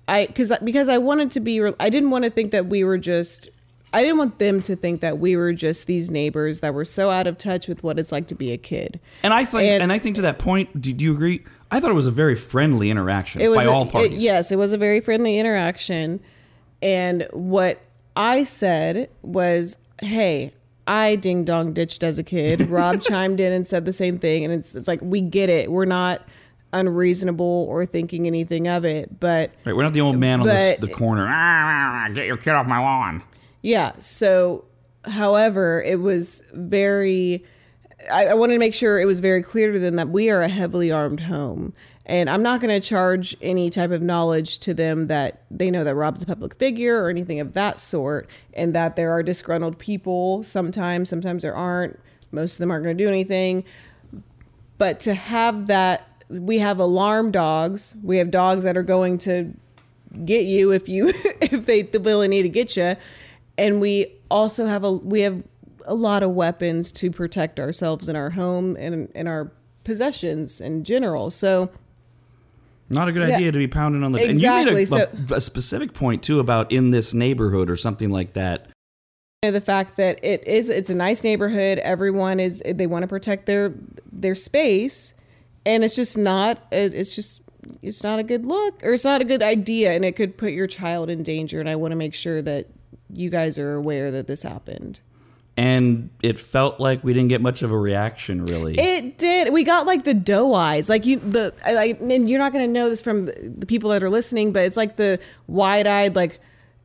I 0.08 0.26
because 0.26 0.52
because 0.64 0.88
I 0.88 0.98
wanted 0.98 1.30
to 1.32 1.40
be 1.40 1.60
I 1.78 1.90
didn't 1.90 2.10
want 2.10 2.24
to 2.24 2.30
think 2.30 2.52
that 2.52 2.66
we 2.66 2.84
were 2.84 2.98
just 2.98 3.50
I 3.92 4.02
didn't 4.02 4.18
want 4.18 4.38
them 4.38 4.60
to 4.62 4.76
think 4.76 5.00
that 5.00 5.18
we 5.18 5.36
were 5.36 5.52
just 5.52 5.86
these 5.86 6.10
neighbors 6.10 6.60
that 6.60 6.74
were 6.74 6.84
so 6.84 7.10
out 7.10 7.26
of 7.26 7.38
touch 7.38 7.68
with 7.68 7.82
what 7.82 7.98
it's 7.98 8.12
like 8.12 8.26
to 8.28 8.34
be 8.34 8.52
a 8.52 8.58
kid. 8.58 9.00
And 9.22 9.32
I 9.32 9.44
think, 9.44 9.64
and, 9.64 9.82
And- 9.82 9.92
I 9.92 9.98
think 9.98 10.16
to 10.16 10.22
that 10.22 10.38
point, 10.38 10.80
do, 10.80 10.92
do 10.92 11.04
you 11.04 11.14
agree? 11.14 11.44
I 11.70 11.80
thought 11.80 11.90
it 11.90 11.94
was 11.94 12.06
a 12.06 12.10
very 12.10 12.34
friendly 12.34 12.90
interaction 12.90 13.40
It 13.40 13.48
was 13.48 13.58
by 13.58 13.64
a- 13.64 13.70
all 13.70 13.82
it- 13.84 13.90
parties. 13.92 14.22
yes, 14.22 14.50
it 14.52 14.56
was 14.56 14.72
a 14.72 14.78
very 14.78 15.00
friendly 15.00 15.38
interaction. 15.38 16.20
And 16.80 17.26
what 17.32 17.80
I 18.16 18.42
said 18.44 19.10
was, 19.22 19.76
"Hey, 20.00 20.52
I 20.86 21.16
ding 21.16 21.44
dong 21.44 21.72
ditched 21.72 22.02
as 22.02 22.18
a 22.18 22.22
kid." 22.22 22.60
Rob 22.70 23.02
chimed 23.02 23.40
in 23.40 23.52
and 23.52 23.66
said 23.66 23.84
the 23.84 23.92
same 23.92 24.18
thing, 24.18 24.44
and 24.44 24.52
it's 24.54 24.74
it's 24.74 24.88
like 24.88 25.00
we 25.02 25.20
get 25.20 25.50
it. 25.50 25.70
We're 25.70 25.84
not 25.84 26.26
unreasonable 26.72 27.66
or 27.68 27.86
thinking 27.86 28.26
anything 28.26 28.68
of 28.68 28.84
it, 28.84 29.18
but 29.20 29.50
Right, 29.64 29.74
we're 29.74 29.82
not 29.84 29.94
the 29.94 30.00
old 30.02 30.16
man 30.18 30.40
on 30.40 30.46
the, 30.46 30.76
the 30.80 30.88
corner. 30.88 31.26
Ah, 31.26 31.30
ah, 31.30 31.34
ah, 31.34 32.06
"Ah, 32.06 32.12
get 32.14 32.26
your 32.26 32.36
kid 32.36 32.50
off 32.50 32.66
my 32.66 32.78
lawn. 32.78 33.22
Yeah. 33.62 33.92
So, 33.98 34.64
however, 35.04 35.82
it 35.82 36.00
was 36.00 36.42
very. 36.54 37.44
I, 38.10 38.26
I 38.26 38.34
wanted 38.34 38.54
to 38.54 38.58
make 38.58 38.74
sure 38.74 38.98
it 38.98 39.04
was 39.04 39.20
very 39.20 39.42
clear 39.42 39.72
to 39.72 39.78
them 39.78 39.96
that 39.96 40.08
we 40.08 40.30
are 40.30 40.42
a 40.42 40.48
heavily 40.48 40.90
armed 40.90 41.20
home. 41.20 41.72
And 42.06 42.30
I'm 42.30 42.42
not 42.42 42.60
going 42.60 42.80
to 42.80 42.86
charge 42.86 43.36
any 43.42 43.68
type 43.68 43.90
of 43.90 44.00
knowledge 44.00 44.58
to 44.60 44.72
them 44.72 45.08
that 45.08 45.42
they 45.50 45.70
know 45.70 45.84
that 45.84 45.94
Rob's 45.94 46.22
a 46.22 46.26
public 46.26 46.54
figure 46.54 47.02
or 47.02 47.10
anything 47.10 47.38
of 47.38 47.52
that 47.52 47.78
sort, 47.78 48.28
and 48.54 48.74
that 48.74 48.96
there 48.96 49.10
are 49.10 49.22
disgruntled 49.22 49.78
people 49.78 50.42
sometimes, 50.42 51.10
sometimes 51.10 51.42
there 51.42 51.54
aren't. 51.54 51.98
Most 52.30 52.54
of 52.54 52.58
them 52.58 52.70
aren't 52.70 52.84
going 52.84 52.96
to 52.96 53.04
do 53.04 53.08
anything. 53.08 53.64
But 54.78 55.00
to 55.00 55.14
have 55.14 55.66
that, 55.66 56.08
we 56.28 56.58
have 56.58 56.78
alarm 56.78 57.30
dogs. 57.30 57.96
We 58.02 58.18
have 58.18 58.30
dogs 58.30 58.64
that 58.64 58.76
are 58.76 58.82
going 58.82 59.18
to 59.18 59.54
get 60.24 60.46
you 60.46 60.72
if 60.72 60.88
you 60.88 61.08
if 61.42 61.66
they 61.66 61.82
really 62.00 62.28
need 62.28 62.42
to 62.42 62.48
get 62.48 62.76
you 62.76 62.96
and 63.58 63.80
we 63.80 64.14
also 64.30 64.66
have 64.66 64.84
a 64.84 64.92
we 64.92 65.20
have 65.20 65.42
a 65.88 65.94
lot 65.94 66.22
of 66.22 66.30
weapons 66.32 66.92
to 66.92 67.10
protect 67.10 67.58
ourselves 67.58 68.08
in 68.08 68.14
our 68.16 68.30
home 68.30 68.76
and 68.78 69.08
in 69.14 69.26
our 69.26 69.50
possessions 69.84 70.60
in 70.60 70.84
general. 70.84 71.30
So 71.30 71.70
Not 72.90 73.08
a 73.08 73.12
good 73.12 73.28
Yeah. 73.28 73.36
idea 73.36 73.52
to 73.52 73.58
be 73.58 73.66
pounding 73.68 74.02
on 74.02 74.12
the. 74.12 74.18
Exactly, 74.24 74.82
And 74.82 74.90
you 74.90 74.96
made 74.96 75.08
a, 75.30 75.34
a, 75.34 75.36
a 75.36 75.40
specific 75.40 75.92
point 75.92 76.22
too 76.22 76.40
about 76.40 76.72
in 76.72 76.90
this 76.90 77.12
neighborhood 77.12 77.68
or 77.68 77.76
something 77.76 78.10
like 78.10 78.32
that. 78.34 78.68
you 79.42 79.48
know, 79.48 79.52
the 79.52 79.60
fact 79.60 79.96
that 79.96 80.18
it 80.24 80.46
is 80.46 80.70
it's 80.70 80.88
a 80.90 80.94
nice 80.94 81.22
neighborhood. 81.22 81.78
Everyone 81.80 82.40
is 82.40 82.62
they 82.66 82.86
want 82.86 83.02
to 83.02 83.06
protect 83.08 83.44
their 83.46 83.74
their 84.10 84.34
space. 84.34 85.12
And 85.66 85.84
it's 85.84 85.94
just 85.96 86.16
not 86.16 86.66
it's 86.72 87.14
just 87.14 87.42
it's 87.82 88.02
not 88.02 88.18
a 88.18 88.22
good 88.22 88.46
look 88.46 88.82
or 88.82 88.94
it's 88.94 89.04
not 89.04 89.20
a 89.20 89.24
good 89.24 89.42
idea. 89.42 89.92
And 89.92 90.02
it 90.04 90.16
could 90.16 90.38
put 90.38 90.52
your 90.52 90.66
child 90.66 91.10
in 91.10 91.22
danger. 91.22 91.60
And 91.60 91.68
i 91.68 91.76
want 91.76 91.92
to 91.92 91.96
make 91.96 92.14
sure 92.14 92.40
that 92.40 92.68
you 93.12 93.28
guys 93.28 93.58
are 93.58 93.74
aware 93.74 94.10
that 94.10 94.26
this 94.26 94.42
happened 94.42 95.00
And 95.58 96.10
it 96.22 96.38
felt 96.38 96.78
like 96.78 97.02
we 97.02 97.12
didn't 97.12 97.28
get 97.30 97.40
much 97.40 97.62
of 97.62 97.72
a 97.72 97.76
reaction, 97.76 98.44
really. 98.44 98.78
It 98.78 99.18
did. 99.18 99.52
We 99.52 99.64
got 99.64 99.86
like 99.86 100.04
the 100.04 100.14
doe 100.14 100.54
eyes, 100.54 100.88
like 100.88 101.04
you 101.04 101.18
the 101.18 101.52
I- 101.66 101.72
like, 101.74 102.00
and 102.00 102.28
you're 102.28 102.38
not 102.38 102.52
gonna 102.52 102.68
know 102.68 102.88
this 102.88 103.02
from 103.02 103.26
the 103.26 103.66
people 103.66 103.90
that 103.90 104.02
are 104.02 104.08
listening, 104.10 104.52
but 104.52 104.62
it's 104.62 104.76
like 104.76 104.94
the 104.96 105.18
wide 105.48 105.88
eyed, 105.88 106.14
like 106.14 106.38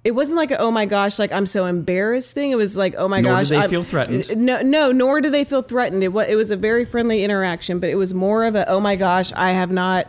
it 0.04 0.12
wasn't 0.16 0.38
like 0.38 0.50
a 0.50 0.58
oh 0.58 0.72
my 0.72 0.86
gosh, 0.86 1.20
like 1.20 1.32
I'm 1.32 1.46
so 1.46 1.66
embarrassed 1.68 2.34
thing. 2.34 2.50
It 2.50 2.56
was 2.56 2.76
like 2.76 2.96
oh 2.98 3.08
my 3.08 3.22
Nor 3.22 3.34
gosh, 3.34 3.50
they 3.50 3.58
I'm- 3.58 3.70
feel 3.70 3.84
threatened. 3.84 4.32
Uh, 4.32 4.34
no, 4.36 4.62
no, 4.64 4.92
nor 4.92 5.22
do 5.22 5.30
they 5.30 5.44
feel 5.44 5.62
threatened. 5.62 6.04
It 6.04 6.12
it 6.28 6.36
was 6.36 6.50
a 6.50 6.58
very 6.58 6.84
friendly 6.84 7.24
interaction, 7.24 7.80
but 7.80 7.90
it 7.92 7.96
was 7.96 8.12
more 8.14 8.44
of 8.44 8.56
a 8.56 8.68
oh 8.68 8.80
my 8.80 8.96
gosh, 8.96 9.32
I 9.34 9.52
have 9.52 9.72
not 9.72 10.08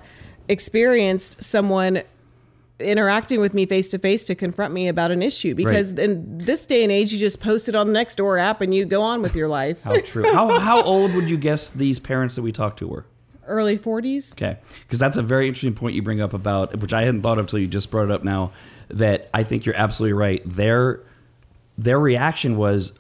experienced 0.49 1.43
someone 1.45 2.03
interacting 2.81 3.41
with 3.41 3.55
me 3.55 3.67
face 3.67 3.89
to 3.91 3.99
face 3.99 4.25
to 4.25 4.35
confront 4.35 4.75
me 4.75 4.89
about 4.89 5.13
an 5.13 5.23
issue 5.23 5.55
because 5.55 5.93
in 5.93 6.39
this 6.39 6.67
day 6.67 6.83
and 6.83 6.91
age 6.91 7.13
you 7.13 7.19
just 7.19 7.41
post 7.41 7.69
it 7.69 7.75
on 7.77 7.87
the 7.87 7.93
next 7.93 8.17
door 8.17 8.37
app 8.37 8.61
and 8.61 8.75
you 8.75 8.85
go 8.85 9.01
on 9.01 9.23
with 9.23 9.37
your 9.37 9.47
life 9.47 9.81
how 9.85 9.99
true. 10.01 10.25
how 10.33 10.59
how 10.59 10.83
old 10.83 11.15
would 11.15 11.31
you 11.31 11.37
guess 11.37 11.71
these 11.71 12.01
parents 12.01 12.35
that 12.35 12.43
we 12.43 12.51
talked 12.51 12.79
to 12.81 12.89
were? 12.89 13.07
early 13.47 13.79
40s 13.79 14.33
Okay, 14.33 14.59
because 14.83 14.99
that's 14.99 15.17
a 15.17 15.23
very 15.23 15.47
interesting 15.47 15.75
point 15.75 15.95
you 15.95 16.03
bring 16.03 16.21
up 16.21 16.33
about 16.33 16.77
which 16.81 16.93
I 16.93 17.03
hadn't 17.03 17.23
thought 17.23 17.39
of 17.39 17.45
until 17.45 17.59
you 17.59 17.69
just 17.69 17.91
brought 17.91 18.05
it 18.07 18.11
up 18.11 18.25
now. 18.25 18.53
That 18.89 19.29
I 19.33 19.45
think 19.45 19.67
you're 19.67 19.77
absolutely 19.77 20.15
right. 20.15 20.43
Their 20.45 21.01
their 21.77 21.99
reaction 21.99 22.57
was 22.57 22.93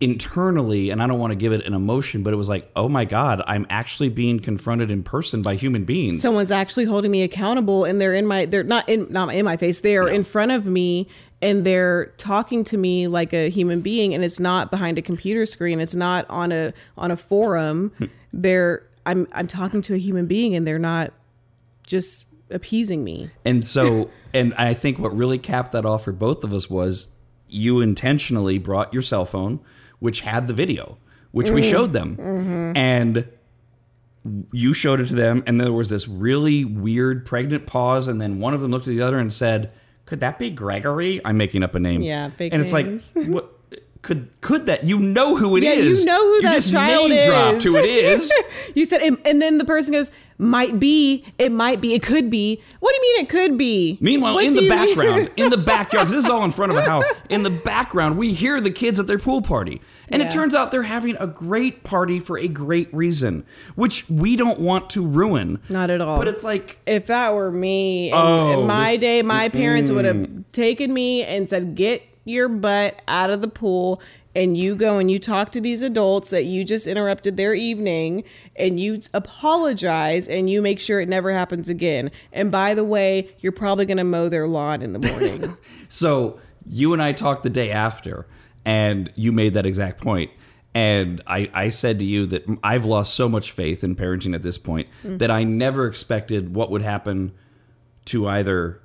internally, 0.00 0.90
and 0.90 1.02
I 1.02 1.06
don't 1.06 1.18
want 1.18 1.32
to 1.32 1.36
give 1.36 1.52
it 1.52 1.64
an 1.66 1.74
emotion, 1.74 2.22
but 2.22 2.32
it 2.32 2.36
was 2.36 2.48
like, 2.48 2.70
oh 2.74 2.88
my 2.88 3.04
god, 3.04 3.42
I'm 3.46 3.66
actually 3.68 4.08
being 4.08 4.40
confronted 4.40 4.90
in 4.90 5.02
person 5.02 5.42
by 5.42 5.56
human 5.56 5.84
beings. 5.84 6.22
someone's 6.22 6.50
actually 6.50 6.86
holding 6.86 7.10
me 7.10 7.22
accountable 7.22 7.84
and 7.84 8.00
they're 8.00 8.14
in 8.14 8.26
my 8.26 8.46
they're 8.46 8.62
not 8.62 8.88
in 8.88 9.06
not 9.10 9.34
in 9.34 9.44
my 9.44 9.56
face 9.56 9.80
they're 9.80 10.08
in 10.08 10.24
front 10.24 10.52
of 10.52 10.64
me 10.66 11.06
and 11.42 11.64
they're 11.64 12.06
talking 12.16 12.64
to 12.64 12.76
me 12.76 13.08
like 13.08 13.32
a 13.32 13.50
human 13.50 13.80
being 13.80 14.14
and 14.14 14.24
it's 14.24 14.40
not 14.40 14.70
behind 14.70 14.98
a 14.98 15.02
computer 15.02 15.44
screen 15.46 15.80
it's 15.80 15.94
not 15.94 16.28
on 16.30 16.52
a 16.52 16.72
on 16.96 17.10
a 17.10 17.16
forum. 17.16 17.92
Hmm. 17.98 18.04
They're 18.32 18.82
i'm 19.06 19.26
i'm 19.32 19.46
talking 19.46 19.82
to 19.82 19.94
a 19.94 19.98
human 19.98 20.26
being 20.26 20.54
and 20.54 20.66
they're 20.66 20.78
not 20.78 21.12
just 21.82 22.26
appeasing 22.50 23.04
me. 23.04 23.30
And 23.44 23.64
so, 23.64 24.10
and 24.34 24.54
I 24.54 24.74
think 24.74 24.98
what 24.98 25.16
really 25.16 25.38
capped 25.38 25.72
that 25.72 25.84
off 25.84 26.04
for 26.04 26.12
both 26.12 26.44
of 26.44 26.52
us 26.52 26.70
was 26.70 27.08
you 27.48 27.80
intentionally 27.80 28.58
brought 28.58 28.92
your 28.92 29.02
cell 29.02 29.24
phone, 29.24 29.60
which 30.00 30.20
had 30.20 30.48
the 30.48 30.54
video, 30.54 30.98
which 31.30 31.50
we 31.50 31.60
mm-hmm. 31.60 31.70
showed 31.70 31.92
them. 31.92 32.16
Mm-hmm. 32.16 32.76
And 32.76 33.28
you 34.52 34.72
showed 34.72 35.00
it 35.00 35.06
to 35.08 35.14
them, 35.14 35.42
and 35.46 35.60
there 35.60 35.72
was 35.72 35.88
this 35.88 36.08
really 36.08 36.64
weird 36.64 37.24
pregnant 37.24 37.66
pause, 37.66 38.08
and 38.08 38.20
then 38.20 38.38
one 38.38 38.52
of 38.52 38.60
them 38.60 38.70
looked 38.70 38.86
at 38.86 38.90
the 38.90 39.02
other 39.02 39.18
and 39.18 39.32
said, 39.32 39.72
Could 40.06 40.20
that 40.20 40.38
be 40.38 40.50
Gregory? 40.50 41.20
I'm 41.24 41.36
making 41.36 41.62
up 41.62 41.74
a 41.74 41.80
name. 41.80 42.02
Yeah, 42.02 42.28
big 42.28 42.52
And 42.52 42.60
it's 42.60 42.72
like, 42.72 42.86
what? 43.14 43.56
Could 44.02 44.40
could 44.40 44.64
that 44.64 44.84
you 44.84 44.98
know 44.98 45.36
who 45.36 45.58
it 45.58 45.62
is? 45.62 45.86
yeah 45.86 45.98
you 45.98 46.04
know 46.06 46.18
who 46.18 46.34
You 46.36 46.42
that 46.42 46.54
just 46.54 46.72
child 46.72 47.10
name 47.10 47.18
is 47.18 47.26
dropped 47.26 47.62
who 47.62 47.76
it 47.76 47.84
is. 47.84 48.32
you 48.74 48.86
said 48.86 49.02
and, 49.02 49.18
and 49.26 49.42
then 49.42 49.58
the 49.58 49.66
person 49.66 49.92
goes 49.92 50.10
might 50.40 50.80
be 50.80 51.24
it 51.38 51.52
might 51.52 51.80
be 51.80 51.92
it 51.94 52.02
could 52.02 52.30
be 52.30 52.60
what 52.80 52.90
do 52.98 53.06
you 53.06 53.12
mean 53.14 53.24
it 53.24 53.28
could 53.28 53.58
be 53.58 53.98
Meanwhile, 54.00 54.34
What 54.34 54.44
in 54.46 54.52
the 54.52 54.68
background, 54.68 55.30
in 55.36 55.50
the 55.50 55.56
backyard, 55.74 56.08
this 56.08 56.24
is 56.24 56.30
all 56.30 56.44
in 56.44 56.50
front 56.50 56.72
of 56.72 56.78
a 56.78 56.82
house. 56.82 57.04
In 57.28 57.42
the 57.42 57.50
background, 57.50 58.16
we 58.16 58.32
hear 58.32 58.60
the 58.60 58.70
kids 58.70 58.98
at 58.98 59.06
their 59.06 59.18
pool 59.18 59.42
party. 59.42 59.82
And 60.08 60.22
it 60.22 60.30
turns 60.32 60.54
out 60.54 60.70
they're 60.70 60.82
having 60.82 61.16
a 61.20 61.26
great 61.26 61.84
party 61.84 62.18
for 62.20 62.38
a 62.38 62.48
great 62.48 62.92
reason, 62.92 63.44
which 63.74 64.08
we 64.08 64.34
don't 64.34 64.58
want 64.58 64.88
to 64.90 65.06
ruin. 65.06 65.60
Not 65.68 65.90
at 65.90 66.00
all. 66.00 66.16
But 66.16 66.26
it's 66.28 66.42
like, 66.42 66.78
if 66.86 67.06
that 67.06 67.34
were 67.34 67.50
me 67.52 68.10
Oh, 68.12 68.64
my 68.66 68.92
this- 68.92 69.00
day 69.00 69.22
my 69.22 69.50
parents 69.50 69.90
would 69.90 70.04
have 70.06 70.26
taken 70.52 70.92
me 70.94 71.22
and 71.22 71.48
said 71.48 71.74
get 71.74 72.02
your 72.24 72.48
butt 72.48 73.00
out 73.08 73.30
of 73.30 73.40
the 73.42 73.48
pool 73.48 74.00
and 74.34 74.56
you 74.56 74.76
go 74.76 74.98
and 74.98 75.10
you 75.10 75.18
talk 75.18 75.52
to 75.52 75.60
these 75.60 75.82
adults 75.82 76.30
that 76.30 76.44
you 76.44 76.64
just 76.64 76.86
interrupted 76.86 77.36
their 77.36 77.54
evening 77.54 78.24
and 78.56 78.78
you 78.78 79.00
apologize 79.12 80.28
and 80.28 80.48
you 80.48 80.62
make 80.62 80.80
sure 80.80 81.00
it 81.00 81.08
never 81.08 81.32
happens 81.32 81.68
again. 81.68 82.10
And 82.32 82.50
by 82.52 82.74
the 82.74 82.84
way 82.84 83.34
you're 83.40 83.52
probably 83.52 83.86
going 83.86 83.98
to 83.98 84.04
mow 84.04 84.28
their 84.28 84.46
lawn 84.46 84.82
in 84.82 84.92
the 84.92 84.98
morning. 84.98 85.56
So 85.92 86.38
you 86.68 86.92
and 86.92 87.02
I 87.02 87.10
talked 87.10 87.42
the 87.42 87.50
day 87.50 87.72
after, 87.72 88.26
and 88.64 89.12
you 89.16 89.32
made 89.32 89.54
that 89.54 89.66
exact 89.66 90.00
point. 90.00 90.30
And 90.72 91.20
I, 91.26 91.50
I 91.52 91.68
said 91.70 91.98
to 91.98 92.04
you 92.04 92.26
that 92.26 92.44
I've 92.62 92.84
lost 92.84 93.14
so 93.14 93.28
much 93.28 93.50
faith 93.50 93.82
in 93.82 93.96
parenting 93.96 94.34
at 94.34 94.42
this 94.44 94.56
point 94.56 94.86
mm. 95.02 95.18
that 95.18 95.30
I 95.30 95.42
never 95.42 95.86
expected 95.86 96.54
what 96.54 96.70
would 96.70 96.82
happen 96.82 97.32
to 98.06 98.28
either 98.28 98.80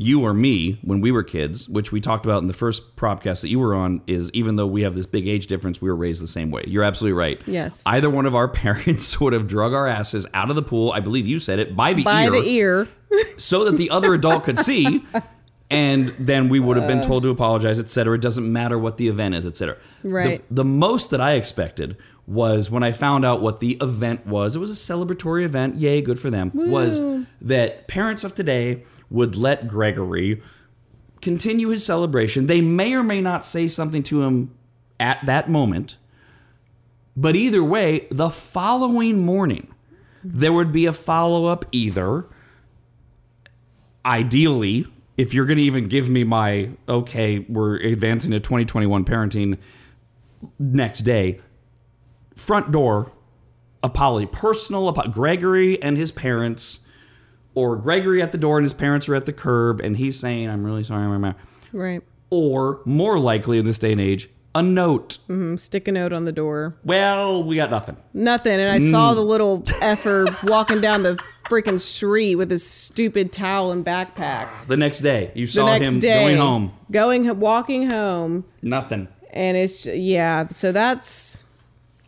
you 0.00 0.22
or 0.22 0.32
me 0.32 0.78
when 0.82 1.00
we 1.00 1.10
were 1.10 1.24
kids, 1.24 1.68
which 1.68 1.90
we 1.90 2.00
talked 2.00 2.24
about 2.24 2.40
in 2.40 2.46
the 2.46 2.52
first 2.54 2.94
probcast 2.94 3.40
that 3.42 3.48
you 3.48 3.58
were 3.58 3.74
on, 3.74 4.00
is 4.06 4.30
even 4.32 4.54
though 4.54 4.66
we 4.66 4.82
have 4.82 4.94
this 4.94 5.06
big 5.06 5.26
age 5.26 5.48
difference, 5.48 5.82
we 5.82 5.88
were 5.88 5.96
raised 5.96 6.22
the 6.22 6.28
same 6.28 6.52
way. 6.52 6.62
You're 6.68 6.84
absolutely 6.84 7.18
right. 7.18 7.40
Yes. 7.46 7.82
Either 7.84 8.08
one 8.08 8.24
of 8.24 8.34
our 8.36 8.46
parents 8.64 9.20
would 9.20 9.32
have 9.32 9.48
drug 9.48 9.74
our 9.74 9.88
asses 9.88 10.24
out 10.34 10.50
of 10.50 10.56
the 10.56 10.62
pool, 10.62 10.92
I 10.92 11.00
believe 11.00 11.26
you 11.26 11.40
said 11.40 11.58
it, 11.58 11.74
by 11.74 11.94
the 11.94 12.04
by 12.04 12.24
ear 12.24 12.30
the 12.30 12.42
ear 12.48 12.88
so 13.36 13.64
that 13.64 13.76
the 13.76 13.90
other 13.90 14.14
adult 14.14 14.44
could 14.44 14.58
see 14.60 15.04
and 15.70 16.08
then 16.18 16.48
we 16.48 16.60
would 16.60 16.76
have 16.76 16.86
been 16.86 17.02
told 17.02 17.22
to 17.22 17.30
apologize 17.30 17.78
etc 17.78 18.14
it 18.14 18.20
doesn't 18.20 18.50
matter 18.50 18.78
what 18.78 18.96
the 18.98 19.08
event 19.08 19.34
is 19.34 19.46
etc 19.46 19.76
Right. 20.02 20.46
the, 20.48 20.56
the 20.56 20.64
most 20.64 21.10
that 21.10 21.20
i 21.20 21.32
expected 21.32 21.96
was 22.28 22.70
when 22.70 22.82
i 22.82 22.92
found 22.92 23.24
out 23.24 23.40
what 23.40 23.60
the 23.60 23.78
event 23.80 24.26
was. 24.26 24.54
It 24.54 24.58
was 24.58 24.70
a 24.70 24.74
celebratory 24.74 25.44
event. 25.44 25.76
Yay 25.76 26.02
good 26.02 26.20
for 26.20 26.30
them. 26.30 26.50
Was 26.54 27.00
that 27.40 27.88
parents 27.88 28.22
of 28.22 28.34
today 28.34 28.84
would 29.10 29.34
let 29.34 29.66
gregory 29.66 30.42
continue 31.22 31.68
his 31.68 31.84
celebration. 31.84 32.46
They 32.46 32.60
may 32.60 32.94
or 32.94 33.02
may 33.02 33.20
not 33.20 33.44
say 33.46 33.66
something 33.66 34.02
to 34.04 34.22
him 34.22 34.54
at 35.00 35.24
that 35.26 35.48
moment 35.48 35.96
but 37.18 37.34
either 37.34 37.64
way 37.64 38.06
the 38.12 38.30
following 38.30 39.24
morning 39.24 39.74
there 40.22 40.52
would 40.52 40.72
be 40.72 40.86
a 40.86 40.92
follow-up 40.92 41.64
either. 41.72 42.26
Ideally, 44.04 44.86
if 45.16 45.34
you're 45.34 45.46
going 45.46 45.58
to 45.58 45.62
even 45.64 45.86
give 45.86 46.08
me 46.08 46.24
my 46.24 46.70
okay, 46.88 47.40
we're 47.40 47.76
advancing 47.76 48.30
to 48.32 48.40
2021 48.40 49.04
parenting 49.04 49.58
next 50.58 51.00
day, 51.00 51.40
front 52.38 52.72
door 52.72 53.12
apology, 53.82 54.26
personal 54.26 54.88
apo- 54.88 55.08
Gregory 55.08 55.80
and 55.82 55.96
his 55.96 56.10
parents, 56.10 56.80
or 57.54 57.76
Gregory 57.76 58.20
at 58.22 58.32
the 58.32 58.38
door 58.38 58.58
and 58.58 58.64
his 58.64 58.72
parents 58.74 59.08
are 59.08 59.14
at 59.14 59.26
the 59.26 59.32
curb, 59.32 59.80
and 59.80 59.96
he's 59.96 60.18
saying, 60.18 60.48
"I'm 60.48 60.64
really 60.64 60.82
sorry, 60.84 61.06
ma-" 61.18 61.34
right 61.72 62.02
or 62.30 62.80
more 62.84 63.18
likely 63.18 63.58
in 63.58 63.64
this 63.64 63.78
day 63.78 63.90
and 63.92 64.00
age, 64.00 64.28
a 64.54 64.62
note. 64.62 65.16
Stick 65.56 65.88
a 65.88 65.92
note 65.92 66.12
on 66.12 66.24
the 66.26 66.32
door. 66.32 66.76
Well, 66.84 67.42
we 67.42 67.56
got 67.56 67.70
nothing. 67.70 67.96
Nothing. 68.12 68.52
And 68.60 68.70
I 68.70 68.78
Mm. 68.78 68.90
saw 68.90 69.14
the 69.14 69.22
little 69.22 69.62
effer 69.80 70.26
walking 70.44 70.80
down 70.82 71.04
the 71.04 71.18
freaking 71.48 71.80
street 71.80 72.34
with 72.34 72.50
his 72.50 72.66
stupid 72.66 73.32
towel 73.32 73.72
and 73.72 73.82
backpack. 73.84 74.48
The 74.66 74.76
next 74.76 75.00
day, 75.00 75.30
you 75.34 75.46
The 75.46 75.52
saw 75.52 75.66
next 75.66 75.88
him 75.88 76.00
day, 76.00 76.20
going 76.24 76.36
home. 76.36 76.72
going 76.90 77.38
walking 77.40 77.88
home, 77.90 78.44
Nothing. 78.60 79.08
and 79.32 79.56
it's 79.56 79.86
yeah. 79.86 80.48
So 80.50 80.70
that's 80.72 81.38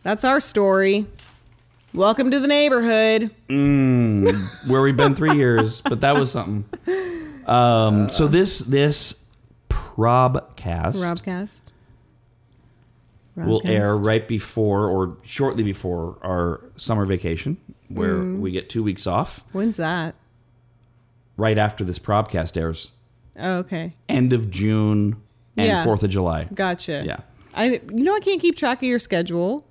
that's 0.03 0.23
our 0.23 0.39
story. 0.39 1.05
Welcome 1.93 2.31
to 2.31 2.39
the 2.39 2.47
neighborhood. 2.47 3.31
where 3.47 4.81
we've 4.81 4.95
been 4.97 5.15
three 5.15 5.35
years, 5.37 5.81
but 5.81 6.01
that 6.01 6.15
was 6.15 6.31
something. 6.31 6.65
Um, 7.45 8.09
so 8.09 8.27
this 8.27 8.59
this 8.59 9.25
probcast 9.69 10.95
Robcast. 10.95 11.65
will 13.35 13.61
air 13.65 13.95
right 13.97 14.25
before 14.27 14.87
or 14.87 15.17
shortly 15.23 15.63
before 15.63 16.17
our 16.21 16.61
summer 16.77 17.05
vacation, 17.05 17.57
where 17.89 18.15
Mm. 18.15 18.39
we 18.39 18.51
get 18.51 18.69
two 18.69 18.83
weeks 18.83 19.05
off. 19.05 19.43
When's 19.51 19.77
that? 19.77 20.15
Right 21.37 21.57
after 21.57 21.83
this 21.83 21.99
probcast 21.99 22.55
airs, 22.55 22.91
Oh, 23.37 23.55
okay. 23.59 23.95
end 24.07 24.31
of 24.31 24.49
June 24.49 25.17
and 25.57 25.67
Yeah. 25.67 25.83
Fourth 25.83 26.03
of 26.03 26.09
July. 26.09 26.47
Gotcha. 26.53 27.03
Yeah. 27.05 27.19
I 27.53 27.81
you 27.93 28.03
know 28.03 28.15
I 28.15 28.21
can't 28.21 28.39
keep 28.39 28.55
track 28.55 28.77
of 28.77 28.83
your 28.83 28.99
schedule. 28.99 29.65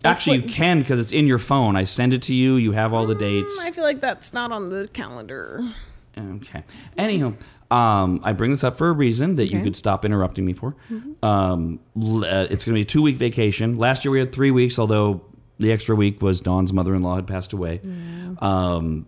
That's 0.00 0.18
Actually, 0.20 0.40
what- 0.40 0.48
you 0.48 0.54
can 0.54 0.78
because 0.80 1.00
it's 1.00 1.12
in 1.12 1.26
your 1.26 1.38
phone. 1.38 1.74
I 1.76 1.84
send 1.84 2.14
it 2.14 2.22
to 2.22 2.34
you. 2.34 2.54
You 2.56 2.72
have 2.72 2.92
all 2.94 3.06
the 3.06 3.14
dates. 3.16 3.58
Mm, 3.60 3.66
I 3.66 3.70
feel 3.72 3.84
like 3.84 4.00
that's 4.00 4.32
not 4.32 4.52
on 4.52 4.68
the 4.70 4.88
calendar. 4.92 5.60
Okay. 6.16 6.62
Anyhow, 6.96 7.34
um, 7.70 8.20
I 8.24 8.32
bring 8.32 8.50
this 8.52 8.62
up 8.64 8.76
for 8.76 8.88
a 8.88 8.92
reason 8.92 9.34
that 9.36 9.44
you 9.44 9.48
Okay. 9.50 9.56
Mm-hmm. 9.56 9.64
could 9.64 9.76
stop 9.76 10.04
interrupting 10.04 10.44
me 10.46 10.52
for. 10.52 10.74
Um, 11.22 11.80
l- 12.00 12.24
uh, 12.24 12.46
it's 12.50 12.64
going 12.64 12.74
to 12.74 12.78
be 12.78 12.80
a 12.82 12.84
two 12.84 13.02
week 13.02 13.16
vacation. 13.16 13.76
Last 13.78 14.04
year 14.04 14.12
we 14.12 14.18
had 14.20 14.32
three 14.32 14.50
weeks, 14.50 14.78
although 14.78 15.20
the 15.58 15.72
extra 15.72 15.94
week 15.96 16.22
was 16.22 16.40
Dawn's 16.40 16.72
mother 16.72 16.94
in 16.94 17.02
law 17.02 17.16
had 17.16 17.26
passed 17.26 17.52
away. 17.52 17.80
Um, 18.40 19.06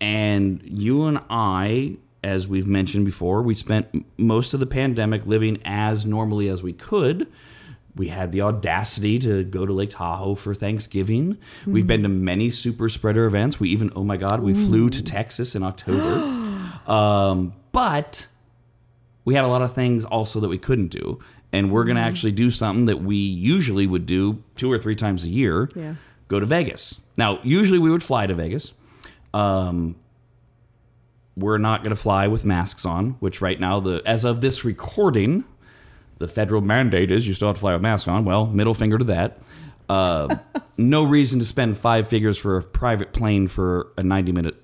and 0.00 0.60
you 0.64 1.04
and 1.04 1.18
I, 1.30 1.96
as 2.24 2.48
we've 2.48 2.66
mentioned 2.66 3.04
before, 3.04 3.42
we 3.42 3.54
spent 3.54 3.86
m- 3.94 4.04
most 4.18 4.54
of 4.54 4.60
the 4.60 4.66
pandemic 4.66 5.26
living 5.26 5.60
as 5.64 6.04
normally 6.06 6.48
as 6.48 6.62
we 6.62 6.72
could. 6.72 7.26
We 7.94 8.08
had 8.08 8.32
the 8.32 8.40
audacity 8.42 9.18
to 9.20 9.44
go 9.44 9.66
to 9.66 9.72
Lake 9.72 9.90
Tahoe 9.90 10.34
for 10.34 10.54
Thanksgiving. 10.54 11.36
We've 11.66 11.86
been 11.86 12.02
to 12.04 12.08
many 12.08 12.48
super 12.50 12.88
spreader 12.88 13.26
events. 13.26 13.60
We 13.60 13.68
even, 13.70 13.92
oh 13.94 14.02
my 14.04 14.16
God, 14.16 14.40
we 14.42 14.54
flew 14.54 14.88
to 14.88 15.02
Texas 15.02 15.54
in 15.54 15.62
October. 15.62 16.22
um, 16.90 17.52
but 17.72 18.26
we 19.26 19.34
had 19.34 19.44
a 19.44 19.48
lot 19.48 19.60
of 19.60 19.74
things 19.74 20.04
also 20.06 20.40
that 20.40 20.48
we 20.48 20.56
couldn't 20.58 20.88
do. 20.88 21.20
And 21.52 21.70
we're 21.70 21.84
going 21.84 21.96
to 21.96 22.02
actually 22.02 22.32
do 22.32 22.50
something 22.50 22.86
that 22.86 23.02
we 23.02 23.16
usually 23.16 23.86
would 23.86 24.06
do 24.06 24.42
two 24.56 24.72
or 24.72 24.78
three 24.78 24.94
times 24.94 25.24
a 25.24 25.28
year 25.28 25.68
Yeah. 25.74 25.96
go 26.28 26.40
to 26.40 26.46
Vegas. 26.46 27.02
Now, 27.18 27.40
usually 27.42 27.78
we 27.78 27.90
would 27.90 28.02
fly 28.02 28.26
to 28.26 28.34
Vegas. 28.34 28.72
Um, 29.34 29.96
we're 31.36 31.58
not 31.58 31.82
going 31.82 31.90
to 31.90 32.00
fly 32.00 32.26
with 32.26 32.44
masks 32.44 32.84
on, 32.86 33.12
which 33.20 33.40
right 33.42 33.58
now, 33.60 33.80
the 33.80 34.02
as 34.06 34.24
of 34.24 34.40
this 34.40 34.64
recording, 34.64 35.44
the 36.22 36.28
federal 36.28 36.60
mandate 36.60 37.10
is 37.10 37.26
you 37.26 37.34
still 37.34 37.48
have 37.48 37.56
to 37.56 37.60
fly 37.60 37.72
with 37.72 37.82
mask 37.82 38.06
on. 38.06 38.24
Well, 38.24 38.46
middle 38.46 38.74
finger 38.74 38.96
to 38.96 39.04
that. 39.04 39.38
Uh, 39.88 40.36
no 40.78 41.02
reason 41.02 41.40
to 41.40 41.44
spend 41.44 41.76
five 41.76 42.06
figures 42.06 42.38
for 42.38 42.56
a 42.56 42.62
private 42.62 43.12
plane 43.12 43.48
for 43.48 43.92
a 43.98 44.04
90 44.04 44.30
minute 44.30 44.54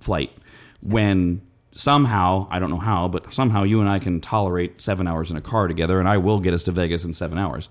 flight 0.00 0.32
when 0.80 1.42
somehow, 1.72 2.48
I 2.50 2.58
don't 2.58 2.70
know 2.70 2.78
how, 2.78 3.08
but 3.08 3.32
somehow 3.32 3.62
you 3.62 3.80
and 3.80 3.88
I 3.90 3.98
can 3.98 4.20
tolerate 4.20 4.80
seven 4.80 5.06
hours 5.06 5.30
in 5.30 5.36
a 5.36 5.42
car 5.42 5.68
together, 5.68 6.00
and 6.00 6.08
I 6.08 6.16
will 6.16 6.40
get 6.40 6.54
us 6.54 6.64
to 6.64 6.72
Vegas 6.72 7.04
in 7.04 7.12
seven 7.12 7.36
hours. 7.38 7.68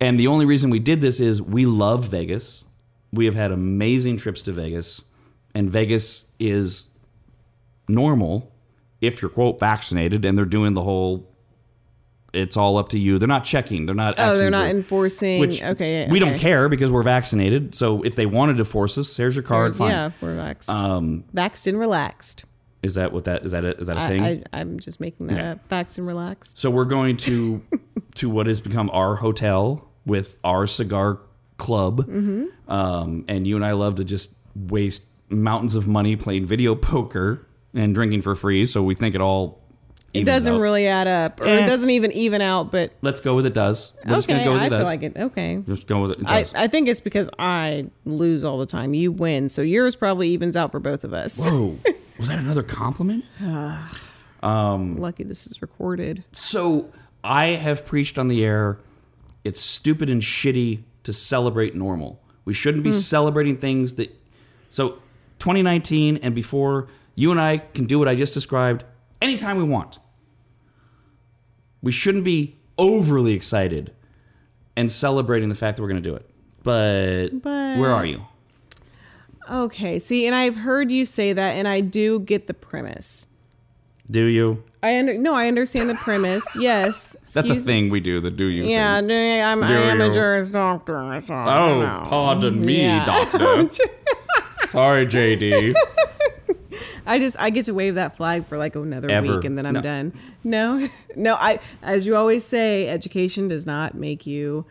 And 0.00 0.18
the 0.18 0.28
only 0.28 0.46
reason 0.46 0.70
we 0.70 0.78
did 0.78 1.02
this 1.02 1.20
is 1.20 1.42
we 1.42 1.66
love 1.66 2.08
Vegas. 2.08 2.64
We 3.12 3.26
have 3.26 3.34
had 3.34 3.52
amazing 3.52 4.16
trips 4.16 4.42
to 4.42 4.52
Vegas, 4.52 5.02
and 5.54 5.70
Vegas 5.70 6.26
is 6.38 6.88
normal 7.86 8.50
if 9.00 9.22
you're 9.22 9.30
quote 9.30 9.58
vaccinated, 9.60 10.24
and 10.24 10.36
they're 10.36 10.44
doing 10.44 10.74
the 10.74 10.82
whole. 10.82 11.28
It's 12.34 12.58
all 12.58 12.76
up 12.76 12.90
to 12.90 12.98
you. 12.98 13.18
They're 13.18 13.26
not 13.26 13.44
checking. 13.44 13.86
They're 13.86 13.94
not. 13.94 14.16
Oh, 14.18 14.36
they're 14.36 14.50
not 14.50 14.64
doing- 14.64 14.76
enforcing. 14.76 15.40
Which 15.40 15.62
okay, 15.62 16.02
yeah, 16.02 16.10
we 16.12 16.18
don't 16.18 16.38
care 16.38 16.68
because 16.68 16.90
we're 16.90 17.02
vaccinated. 17.02 17.74
So 17.74 18.02
if 18.02 18.16
they 18.16 18.26
wanted 18.26 18.58
to 18.58 18.66
force 18.66 18.98
us, 18.98 19.16
here's 19.16 19.34
your 19.34 19.42
card. 19.42 19.74
Fine. 19.76 19.90
Yeah, 19.92 20.10
we're 20.20 20.36
vaxxed. 20.36 20.68
Um, 20.68 21.24
vaxxed 21.34 21.66
and 21.68 21.78
relaxed. 21.78 22.44
is 22.82 22.94
that 22.96 23.12
what 23.12 23.24
that 23.24 23.44
is? 23.46 23.52
That 23.52 23.64
a, 23.64 23.78
is 23.78 23.86
that 23.86 23.96
a 23.96 24.08
thing? 24.08 24.22
I, 24.22 24.30
I, 24.52 24.60
I'm 24.60 24.78
just 24.78 25.00
making 25.00 25.28
that 25.28 25.38
Okay. 25.38 25.48
up. 25.48 25.68
Vaxxed 25.70 25.96
and 25.98 26.06
relaxed. 26.06 26.58
So 26.58 26.70
we're 26.70 26.84
going 26.84 27.16
to 27.18 27.62
to 28.16 28.28
what 28.28 28.46
has 28.46 28.60
become 28.60 28.90
our 28.92 29.16
hotel 29.16 29.88
with 30.04 30.36
our 30.44 30.66
cigar 30.66 31.20
club, 31.56 32.06
Mm-hmm. 32.06 32.70
um, 32.70 33.24
and 33.26 33.46
you 33.46 33.56
and 33.56 33.64
I 33.64 33.72
love 33.72 33.94
to 33.96 34.04
just 34.04 34.34
waste 34.54 35.04
mountains 35.30 35.74
of 35.74 35.88
money 35.88 36.14
playing 36.14 36.44
video 36.46 36.74
poker 36.74 37.46
and 37.78 37.94
drinking 37.94 38.22
for 38.22 38.34
free. 38.34 38.66
So 38.66 38.82
we 38.82 38.94
think 38.94 39.14
it 39.14 39.20
all. 39.20 39.60
It 40.14 40.24
doesn't 40.24 40.54
out. 40.54 40.60
really 40.60 40.86
add 40.86 41.06
up, 41.06 41.40
or 41.40 41.46
Eh. 41.46 41.64
it 41.64 41.66
doesn't 41.66 41.90
even 41.90 42.12
even 42.12 42.40
out. 42.40 42.72
But 42.72 42.92
Let's 43.02 43.20
go 43.20 43.34
with 43.36 43.44
it. 43.46 43.52
Does 43.54 43.92
we're 44.06 44.14
just 44.14 44.26
gonna 44.26 44.40
okay, 44.40 44.46
go 44.46 44.52
with 44.54 44.62
I 44.62 44.66
it. 44.66 44.70
feel 44.70 44.78
Does 44.78 44.88
like 44.88 45.02
it. 45.02 45.16
Okay. 45.16 45.62
just 45.68 45.86
go 45.86 46.00
with 46.02 46.12
it. 46.12 46.20
it 46.20 46.26
I, 46.26 46.42
does. 46.42 46.54
I 46.54 46.66
think 46.66 46.88
it's 46.88 47.00
because 47.00 47.28
I 47.38 47.86
lose 48.06 48.42
all 48.42 48.58
the 48.58 48.66
time. 48.66 48.94
You 48.94 49.12
win, 49.12 49.48
so 49.50 49.60
yours 49.62 49.94
probably 49.96 50.28
evens 50.30 50.56
out 50.56 50.72
for 50.72 50.80
both 50.80 51.04
of 51.04 51.12
us. 51.12 51.38
Whoa, 51.46 51.78
was 52.18 52.28
that 52.28 52.38
another 52.38 52.62
compliment? 52.62 53.24
um, 54.42 54.96
Lucky 54.96 55.24
this 55.24 55.46
is 55.46 55.60
recorded. 55.62 56.24
So 56.32 56.90
I 57.22 57.46
have 57.48 57.84
preached 57.84 58.18
on 58.18 58.28
the 58.28 58.44
air. 58.44 58.78
It's 59.44 59.60
stupid 59.60 60.10
and 60.10 60.22
shitty 60.22 60.82
to 61.04 61.12
celebrate 61.12 61.74
normal. 61.74 62.20
We 62.44 62.54
shouldn't 62.54 62.82
be 62.82 62.92
celebrating 62.92 63.56
things 63.58 63.94
that. 63.96 64.14
So 64.70 65.00
2019 65.38 66.18
and 66.18 66.34
before, 66.34 66.88
you 67.18 67.32
and 67.32 67.40
I 67.40 67.58
can 67.58 67.86
do 67.86 67.98
what 67.98 68.06
I 68.06 68.14
just 68.14 68.32
described 68.32 68.84
anytime 69.20 69.56
we 69.58 69.64
want. 69.64 69.98
We 71.82 71.90
shouldn't 71.90 72.22
be 72.22 72.56
overly 72.78 73.32
excited 73.32 73.92
and 74.76 74.88
celebrating 74.88 75.48
the 75.48 75.56
fact 75.56 75.76
that 75.76 75.82
we're 75.82 75.88
going 75.90 76.00
to 76.02 76.08
do 76.08 76.14
it. 76.14 76.30
But, 76.62 77.42
But- 77.42 77.78
where 77.78 77.92
are 77.92 78.06
you? 78.06 78.22
Okay, 79.50 79.98
see, 79.98 80.26
and 80.26 80.34
I've 80.36 80.54
heard 80.56 80.92
you 80.92 81.04
say 81.06 81.32
that, 81.32 81.56
and 81.56 81.66
I 81.66 81.80
do 81.80 82.20
get 82.20 82.46
the 82.46 82.54
premise. 82.54 83.26
Do 84.08 84.24
you? 84.24 84.62
I 84.82 84.96
under 84.98 85.18
no, 85.18 85.34
I 85.34 85.48
understand 85.48 85.90
the 85.90 85.94
premise. 85.96 86.44
Yes, 86.56 87.16
That's 87.32 87.50
a 87.50 87.58
thing 87.58 87.88
we 87.90 87.98
do. 88.00 88.20
The 88.20 88.30
do 88.30 88.44
you? 88.44 88.64
Yeah, 88.64 89.00
Thing. 89.00 89.42
I'm, 89.42 89.64
I 89.64 89.68
Do 89.68 89.74
am 89.74 90.00
a 90.02 90.06
you? 90.06 90.12
Juris 90.12 90.50
Doctor. 90.50 90.98
I 90.98 91.20
thought, 91.20 91.48
Oh, 91.48 92.08
pardon 92.08 92.60
me, 92.64 92.82
Yeah. 92.82 93.04
doctor. 93.04 93.68
Sorry, 94.70 95.06
JD. 95.06 95.74
I 97.08 97.18
just 97.18 97.36
I 97.38 97.50
get 97.50 97.64
to 97.66 97.74
wave 97.74 97.94
that 97.96 98.16
flag 98.16 98.46
for 98.46 98.56
like 98.58 98.76
another 98.76 99.10
Ever. 99.10 99.36
week 99.36 99.44
and 99.44 99.56
then 99.58 99.66
I'm 99.66 99.74
No. 99.74 99.80
done. 99.80 100.12
No, 100.44 100.88
no. 101.16 101.34
I 101.34 101.58
as 101.82 102.06
you 102.06 102.14
always 102.16 102.44
say, 102.44 102.88
education 102.88 103.48
does 103.48 103.66
not 103.66 103.94
make 103.94 104.26
you 104.26 104.64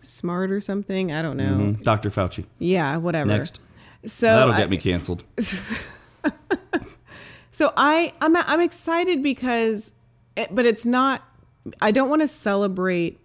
smart 0.00 0.50
or 0.50 0.60
something. 0.60 1.12
I 1.12 1.20
don't 1.22 1.36
know. 1.36 1.44
Mm-hmm. 1.56 1.82
Dr. 1.82 2.10
Fauci. 2.10 2.46
Yeah, 2.58 2.96
whatever. 2.96 3.28
Next. 3.36 3.60
So 4.06 4.26
That'll 4.26 4.54
I- 4.54 4.56
get 4.58 4.70
me 4.70 4.76
canceled. 4.78 5.24
So 7.52 7.72
I 7.76 8.12
I'm 8.20 8.36
I'm 8.36 8.60
excited 8.60 9.22
because, 9.22 9.92
it, 10.36 10.54
but 10.54 10.64
it's 10.66 10.86
not. 10.86 11.22
I 11.82 11.90
don't 11.90 12.08
want 12.08 12.22
to 12.22 12.28
celebrate 12.28 13.18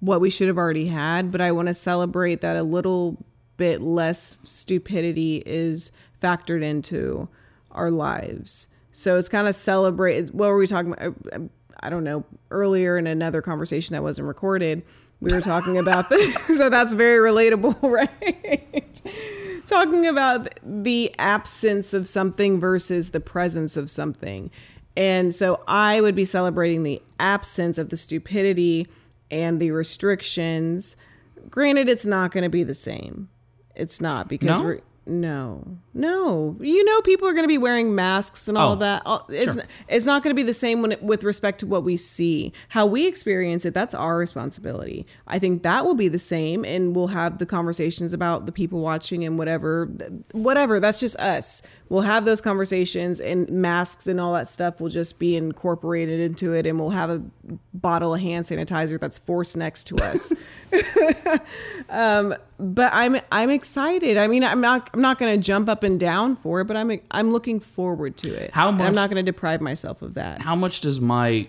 what 0.00 0.20
we 0.20 0.30
should 0.30 0.48
have 0.48 0.58
already 0.58 0.86
had, 0.88 1.30
but 1.30 1.40
I 1.40 1.52
want 1.52 1.68
to 1.68 1.74
celebrate 1.74 2.40
that 2.40 2.56
a 2.56 2.64
little 2.64 3.24
bit 3.56 3.80
less 3.80 4.36
stupidity 4.42 5.42
is 5.46 5.92
factored 6.20 6.62
into 6.62 7.28
our 7.72 7.90
lives. 7.90 8.68
So 8.92 9.16
it's 9.16 9.28
kind 9.28 9.48
of 9.48 9.54
celebrate. 9.54 10.32
What 10.34 10.48
were 10.48 10.56
we 10.56 10.66
talking 10.66 10.92
about? 10.92 11.14
I- 11.32 11.90
don't 11.90 12.04
know. 12.04 12.24
Earlier 12.52 12.96
in 12.96 13.08
another 13.08 13.42
conversation 13.42 13.94
that 13.94 14.02
wasn't 14.04 14.28
recorded, 14.28 14.84
we 15.20 15.34
were 15.34 15.40
talking 15.40 15.78
about 15.78 16.10
this. 16.10 16.34
so 16.56 16.68
that's 16.70 16.92
very 16.92 17.18
relatable, 17.28 17.76
right? 17.82 19.00
talking 19.66 20.06
about 20.06 20.48
the 20.64 21.12
absence 21.18 21.92
of 21.94 22.08
something 22.08 22.60
versus 22.60 23.10
the 23.10 23.20
presence 23.20 23.76
of 23.76 23.90
something. 23.90 24.50
And 24.96 25.34
so 25.34 25.60
I 25.66 26.00
would 26.00 26.14
be 26.14 26.24
celebrating 26.24 26.82
the 26.82 27.02
absence 27.18 27.78
of 27.78 27.88
the 27.88 27.96
stupidity 27.96 28.86
and 29.30 29.58
the 29.60 29.70
restrictions. 29.70 30.96
Granted, 31.50 31.88
it's 31.88 32.04
not 32.06 32.30
going 32.30 32.44
to 32.44 32.50
be 32.50 32.62
the 32.62 32.74
same. 32.74 33.28
It's 33.74 34.00
not 34.00 34.28
because 34.28 34.58
No? 34.58 34.64
we're 34.64 34.80
No, 35.04 35.78
no. 35.94 36.56
You 36.60 36.84
know, 36.84 37.00
people 37.02 37.26
are 37.26 37.32
going 37.32 37.42
to 37.42 37.48
be 37.48 37.58
wearing 37.58 37.94
masks 37.96 38.46
and 38.46 38.56
all 38.56 38.72
Oh, 38.72 38.76
that. 38.76 39.02
It's 39.30 39.54
sure. 39.54 39.64
it's 39.88 40.06
not 40.06 40.22
going 40.22 40.30
to 40.30 40.40
be 40.40 40.44
the 40.44 40.52
same 40.52 40.80
when 40.80 40.92
it, 40.92 41.02
with 41.02 41.24
respect 41.24 41.58
to 41.60 41.66
what 41.66 41.82
we 41.82 41.96
see. 41.96 42.52
How 42.68 42.86
we 42.86 43.08
experience 43.08 43.64
it, 43.64 43.74
that's 43.74 43.94
our 43.96 44.16
responsibility. 44.16 45.04
I 45.26 45.40
think 45.40 45.64
that 45.64 45.84
will 45.84 45.96
be 45.96 46.06
the 46.06 46.20
same, 46.20 46.64
and 46.64 46.94
we'll 46.94 47.08
have 47.08 47.38
the 47.38 47.46
conversations 47.46 48.12
about 48.14 48.46
the 48.46 48.52
people 48.52 48.80
watching 48.80 49.24
and 49.24 49.38
whatever, 49.38 49.86
whatever. 50.30 50.78
That's 50.78 51.00
just 51.00 51.16
us. 51.16 51.62
We'll 51.92 52.00
have 52.00 52.24
those 52.24 52.40
conversations, 52.40 53.20
and 53.20 53.46
masks 53.50 54.06
and 54.06 54.18
all 54.18 54.32
that 54.32 54.50
stuff 54.50 54.80
will 54.80 54.88
just 54.88 55.18
be 55.18 55.36
incorporated 55.36 56.20
into 56.20 56.54
it, 56.54 56.64
and 56.64 56.78
we'll 56.78 56.88
have 56.88 57.10
a 57.10 57.22
bottle 57.74 58.14
of 58.14 58.20
hand 58.22 58.46
sanitizer 58.46 58.98
that's 58.98 59.18
forced 59.18 59.58
next 59.58 59.84
to 59.88 59.96
us. 59.96 60.32
Um, 61.90 62.34
but 62.58 62.90
I'm 62.94 63.20
I'm 63.30 63.50
excited. 63.50 64.16
I 64.16 64.26
mean, 64.26 64.42
I'm 64.44 64.62
not 64.62 64.88
I'm 64.94 65.02
not 65.02 65.18
going 65.18 65.38
to 65.38 65.44
jump 65.44 65.68
up 65.68 65.82
and 65.82 66.00
down 66.00 66.36
for 66.36 66.62
it, 66.62 66.64
but 66.64 66.76
I'm 66.76 66.98
I'm 67.10 67.32
looking 67.32 67.60
forward 67.60 68.16
to 68.18 68.32
it. 68.32 68.52
How 68.52 68.70
much- 68.70 68.86
I'm 68.86 68.94
not 68.94 69.10
going 69.10 69.22
to 69.22 69.30
deprive 69.30 69.60
myself 69.60 70.00
of 70.00 70.14
that. 70.14 70.40
How 70.40 70.56
much 70.56 70.80
does 70.80 71.00
my 71.00 71.48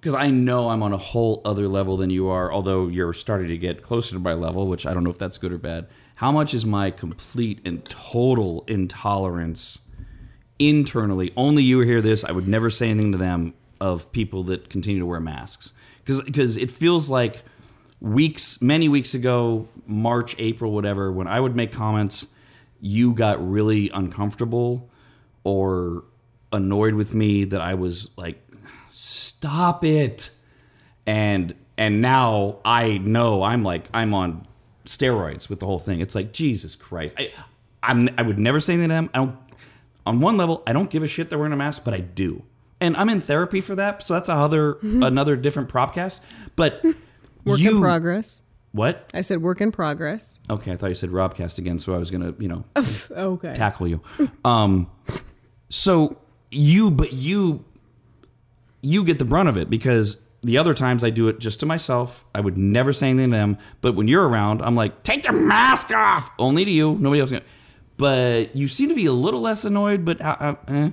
because 0.00 0.14
I 0.14 0.30
know 0.30 0.70
I'm 0.70 0.82
on 0.82 0.94
a 0.94 0.98
whole 0.98 1.42
other 1.44 1.68
level 1.68 1.98
than 1.98 2.08
you 2.08 2.28
are, 2.28 2.50
although 2.50 2.88
you're 2.88 3.12
starting 3.12 3.48
to 3.48 3.58
get 3.58 3.82
closer 3.82 4.12
to 4.12 4.18
my 4.18 4.32
level, 4.32 4.66
which 4.66 4.86
I 4.86 4.94
don't 4.94 5.04
know 5.04 5.10
if 5.10 5.18
that's 5.18 5.36
good 5.36 5.52
or 5.52 5.58
bad. 5.58 5.88
How 6.20 6.30
much 6.30 6.52
is 6.52 6.66
my 6.66 6.90
complete 6.90 7.60
and 7.64 7.82
total 7.86 8.62
intolerance 8.68 9.80
internally? 10.58 11.32
Only 11.34 11.62
you 11.62 11.80
hear 11.80 12.02
this. 12.02 12.24
I 12.24 12.30
would 12.30 12.46
never 12.46 12.68
say 12.68 12.90
anything 12.90 13.12
to 13.12 13.16
them 13.16 13.54
of 13.80 14.12
people 14.12 14.44
that 14.44 14.68
continue 14.68 15.00
to 15.00 15.06
wear 15.06 15.18
masks 15.18 15.72
because 16.04 16.58
it 16.58 16.70
feels 16.70 17.08
like 17.08 17.42
weeks, 18.00 18.60
many 18.60 18.86
weeks 18.86 19.14
ago, 19.14 19.66
March, 19.86 20.36
April, 20.38 20.72
whatever, 20.72 21.10
when 21.10 21.26
I 21.26 21.40
would 21.40 21.56
make 21.56 21.72
comments, 21.72 22.26
you 22.82 23.14
got 23.14 23.42
really 23.50 23.88
uncomfortable 23.88 24.90
or 25.42 26.04
annoyed 26.52 26.96
with 26.96 27.14
me 27.14 27.44
that 27.44 27.62
I 27.62 27.72
was 27.72 28.10
like, 28.18 28.46
stop 28.90 29.86
it. 29.86 30.28
And 31.06 31.54
and 31.78 32.02
now 32.02 32.58
I 32.62 32.98
know 32.98 33.42
I'm 33.42 33.64
like 33.64 33.88
I'm 33.94 34.12
on 34.12 34.42
steroids 34.86 35.48
with 35.48 35.60
the 35.60 35.66
whole 35.66 35.78
thing. 35.78 36.00
It's 36.00 36.14
like 36.14 36.32
Jesus 36.32 36.76
Christ. 36.76 37.14
I 37.18 37.32
I'm 37.82 38.08
I 38.18 38.22
would 38.22 38.38
never 38.38 38.60
say 38.60 38.74
anything 38.74 38.88
to 38.90 38.94
them. 38.94 39.10
I 39.14 39.18
don't 39.18 39.36
on 40.06 40.20
one 40.20 40.36
level, 40.36 40.62
I 40.66 40.72
don't 40.72 40.90
give 40.90 41.02
a 41.02 41.06
shit 41.06 41.28
they're 41.30 41.38
wearing 41.38 41.52
a 41.52 41.56
mask, 41.56 41.84
but 41.84 41.94
I 41.94 42.00
do. 42.00 42.42
And 42.80 42.96
I'm 42.96 43.08
in 43.10 43.20
therapy 43.20 43.60
for 43.60 43.74
that, 43.74 44.02
so 44.02 44.14
that's 44.14 44.28
another 44.28 44.78
another 44.82 45.36
different 45.36 45.68
probcast. 45.68 46.20
But 46.56 46.82
Work 47.44 47.58
you, 47.58 47.76
in 47.76 47.80
progress. 47.80 48.42
What? 48.72 49.10
I 49.14 49.22
said 49.22 49.42
work 49.42 49.60
in 49.60 49.72
progress. 49.72 50.38
Okay, 50.48 50.72
I 50.72 50.76
thought 50.76 50.88
you 50.88 50.94
said 50.94 51.10
Robcast 51.10 51.58
again, 51.58 51.78
so 51.78 51.94
I 51.94 51.98
was 51.98 52.10
gonna, 52.10 52.34
you 52.38 52.48
know, 52.48 52.64
Okay. 53.10 53.52
tackle 53.54 53.88
you. 53.88 54.00
Um, 54.44 54.88
so 55.70 56.18
you, 56.50 56.90
but 56.90 57.12
you, 57.12 57.64
you 58.80 59.02
get 59.04 59.18
the 59.18 59.24
brunt 59.24 59.48
of 59.48 59.56
it 59.56 59.68
because 59.70 60.18
the 60.42 60.56
other 60.58 60.72
times 60.74 61.04
I 61.04 61.10
do 61.10 61.28
it 61.28 61.38
just 61.38 61.60
to 61.60 61.66
myself. 61.66 62.24
I 62.34 62.40
would 62.40 62.56
never 62.56 62.92
say 62.92 63.10
anything 63.10 63.30
to 63.30 63.36
them. 63.36 63.58
But 63.80 63.94
when 63.94 64.08
you're 64.08 64.26
around, 64.26 64.62
I'm 64.62 64.74
like, 64.74 65.02
take 65.02 65.24
your 65.24 65.34
mask 65.34 65.90
off. 65.90 66.30
Only 66.38 66.64
to 66.64 66.70
you. 66.70 66.96
Nobody 66.98 67.20
else. 67.20 67.30
Gonna. 67.30 67.44
But 67.96 68.56
you 68.56 68.66
seem 68.66 68.88
to 68.88 68.94
be 68.94 69.06
a 69.06 69.12
little 69.12 69.40
less 69.40 69.64
annoyed. 69.64 70.04
But 70.04 70.20
uh, 70.22 70.36
uh, 70.40 70.54
eh. 70.68 70.90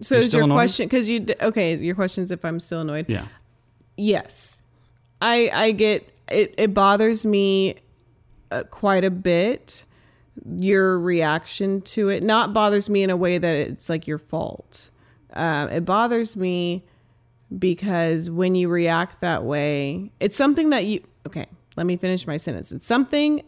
so 0.00 0.14
is 0.14 0.32
your 0.32 0.44
annoyed? 0.44 0.56
question 0.56 0.86
because 0.86 1.08
you 1.08 1.26
okay? 1.42 1.76
Your 1.76 1.94
question 1.94 2.24
is 2.24 2.30
if 2.30 2.44
I'm 2.44 2.60
still 2.60 2.80
annoyed. 2.80 3.06
yeah, 3.08 3.26
Yes, 3.98 4.62
I 5.20 5.50
I 5.52 5.72
get 5.72 6.10
it. 6.30 6.54
It 6.56 6.72
bothers 6.72 7.26
me 7.26 7.76
uh, 8.50 8.62
quite 8.70 9.04
a 9.04 9.10
bit. 9.10 9.84
Your 10.58 10.98
reaction 10.98 11.82
to 11.82 12.08
it 12.08 12.22
not 12.22 12.54
bothers 12.54 12.88
me 12.88 13.02
in 13.02 13.10
a 13.10 13.16
way 13.16 13.36
that 13.36 13.54
it's 13.54 13.90
like 13.90 14.06
your 14.06 14.18
fault. 14.18 14.88
Um, 15.34 15.68
it 15.68 15.84
bothers 15.84 16.36
me 16.36 16.84
because 17.58 18.28
when 18.30 18.54
you 18.54 18.68
react 18.68 19.20
that 19.20 19.44
way, 19.44 20.10
it's 20.20 20.36
something 20.36 20.70
that 20.70 20.84
you. 20.84 21.02
Okay, 21.26 21.46
let 21.76 21.86
me 21.86 21.96
finish 21.96 22.26
my 22.26 22.36
sentence. 22.36 22.72
It's 22.72 22.86
something. 22.86 23.42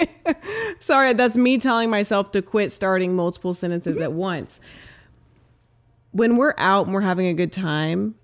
Sorry, 0.80 1.12
that's 1.12 1.36
me 1.36 1.58
telling 1.58 1.90
myself 1.90 2.32
to 2.32 2.42
quit 2.42 2.72
starting 2.72 3.14
multiple 3.14 3.54
sentences 3.54 4.00
at 4.00 4.12
once. 4.12 4.60
When 6.12 6.36
we're 6.36 6.54
out 6.58 6.86
and 6.86 6.94
we're 6.94 7.00
having 7.00 7.26
a 7.26 7.34
good 7.34 7.52
time, 7.52 8.14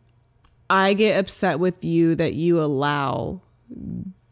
I 0.68 0.94
get 0.94 1.18
upset 1.18 1.58
with 1.58 1.84
you 1.84 2.14
that 2.16 2.34
you 2.34 2.60
allow 2.60 3.40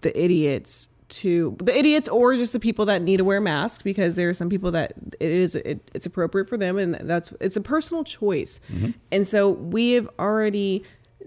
the 0.02 0.22
idiots 0.22 0.88
to 1.08 1.56
the 1.60 1.76
idiots 1.76 2.08
or 2.08 2.34
just 2.34 2.52
the 2.52 2.60
people 2.60 2.84
that 2.86 3.02
need 3.02 3.18
to 3.18 3.24
wear 3.24 3.40
masks 3.40 3.82
because 3.82 4.16
there 4.16 4.28
are 4.28 4.34
some 4.34 4.48
people 4.48 4.70
that 4.72 4.92
it 5.20 5.30
is 5.30 5.54
it, 5.54 5.90
it's 5.94 6.06
appropriate 6.06 6.48
for 6.48 6.56
them 6.56 6.78
and 6.78 6.94
that's 6.94 7.32
it's 7.40 7.56
a 7.56 7.60
personal 7.60 8.04
choice. 8.04 8.60
Mm-hmm. 8.72 8.90
And 9.12 9.26
so 9.26 9.50
we 9.50 9.92
have 9.92 10.08
already 10.18 10.82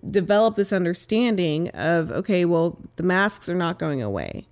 developed 0.10 0.58
this 0.58 0.74
understanding 0.74 1.70
of 1.70 2.12
okay, 2.12 2.46
well, 2.46 2.78
the 2.98 3.04
masks 3.04 3.48
are 3.50 3.56
not 3.56 3.80
going 3.80 4.02
away. 4.02 4.48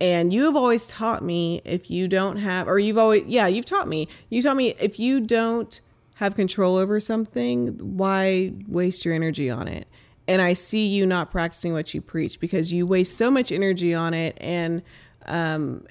And 0.00 0.32
you 0.32 0.44
have 0.46 0.56
always 0.56 0.88
taught 0.88 1.22
me 1.22 1.62
if 1.64 1.88
you 1.88 2.08
don't 2.08 2.36
have, 2.38 2.66
or 2.66 2.80
you've 2.80 2.98
always, 2.98 3.22
yeah, 3.28 3.46
you've 3.46 3.66
taught 3.66 3.86
me. 3.86 4.08
You 4.30 4.42
taught 4.42 4.56
me 4.56 4.74
if 4.80 4.98
you 4.98 5.20
don't 5.20 5.80
have 6.16 6.34
control 6.34 6.76
over 6.76 6.98
something, 6.98 7.68
why 7.78 8.52
waste 8.66 9.04
your 9.04 9.14
energy 9.14 9.48
on 9.48 9.68
it? 9.68 9.86
And 10.28 10.40
I 10.40 10.52
see 10.52 10.86
you 10.86 11.04
not 11.04 11.30
practicing 11.30 11.72
what 11.72 11.92
you 11.94 12.00
preach 12.00 12.38
because 12.38 12.72
you 12.72 12.86
waste 12.86 13.16
so 13.16 13.30
much 13.30 13.50
energy 13.50 13.92
on 13.92 14.14
it. 14.14 14.36
And 14.40 14.82
um, 15.26 15.84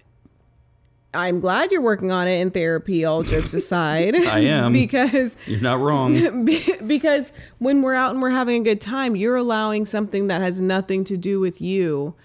I'm 1.13 1.41
glad 1.41 1.71
you're 1.71 1.81
working 1.81 2.11
on 2.11 2.27
it 2.27 2.39
in 2.39 2.51
therapy, 2.51 3.03
all 3.03 3.23
jokes 3.23 3.53
aside. 3.53 4.15
I 4.27 4.39
am. 4.39 4.71
because 4.71 5.35
you're 5.45 5.59
not 5.61 5.79
wrong. 5.79 6.45
because 6.87 7.33
when 7.59 7.81
we're 7.81 7.93
out 7.93 8.11
and 8.11 8.21
we're 8.21 8.29
having 8.29 8.61
a 8.61 8.63
good 8.63 8.81
time, 8.81 9.15
you're 9.15 9.35
allowing 9.35 9.85
something 9.85 10.27
that 10.27 10.41
has 10.41 10.61
nothing 10.61 11.03
to 11.05 11.17
do 11.17 11.39
with 11.39 11.61
you 11.61 12.15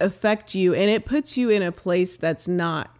affect 0.00 0.54
you 0.54 0.74
and 0.74 0.90
it 0.90 1.04
puts 1.04 1.36
you 1.36 1.50
in 1.50 1.62
a 1.62 1.72
place 1.72 2.16
that's 2.16 2.48
not 2.48 2.94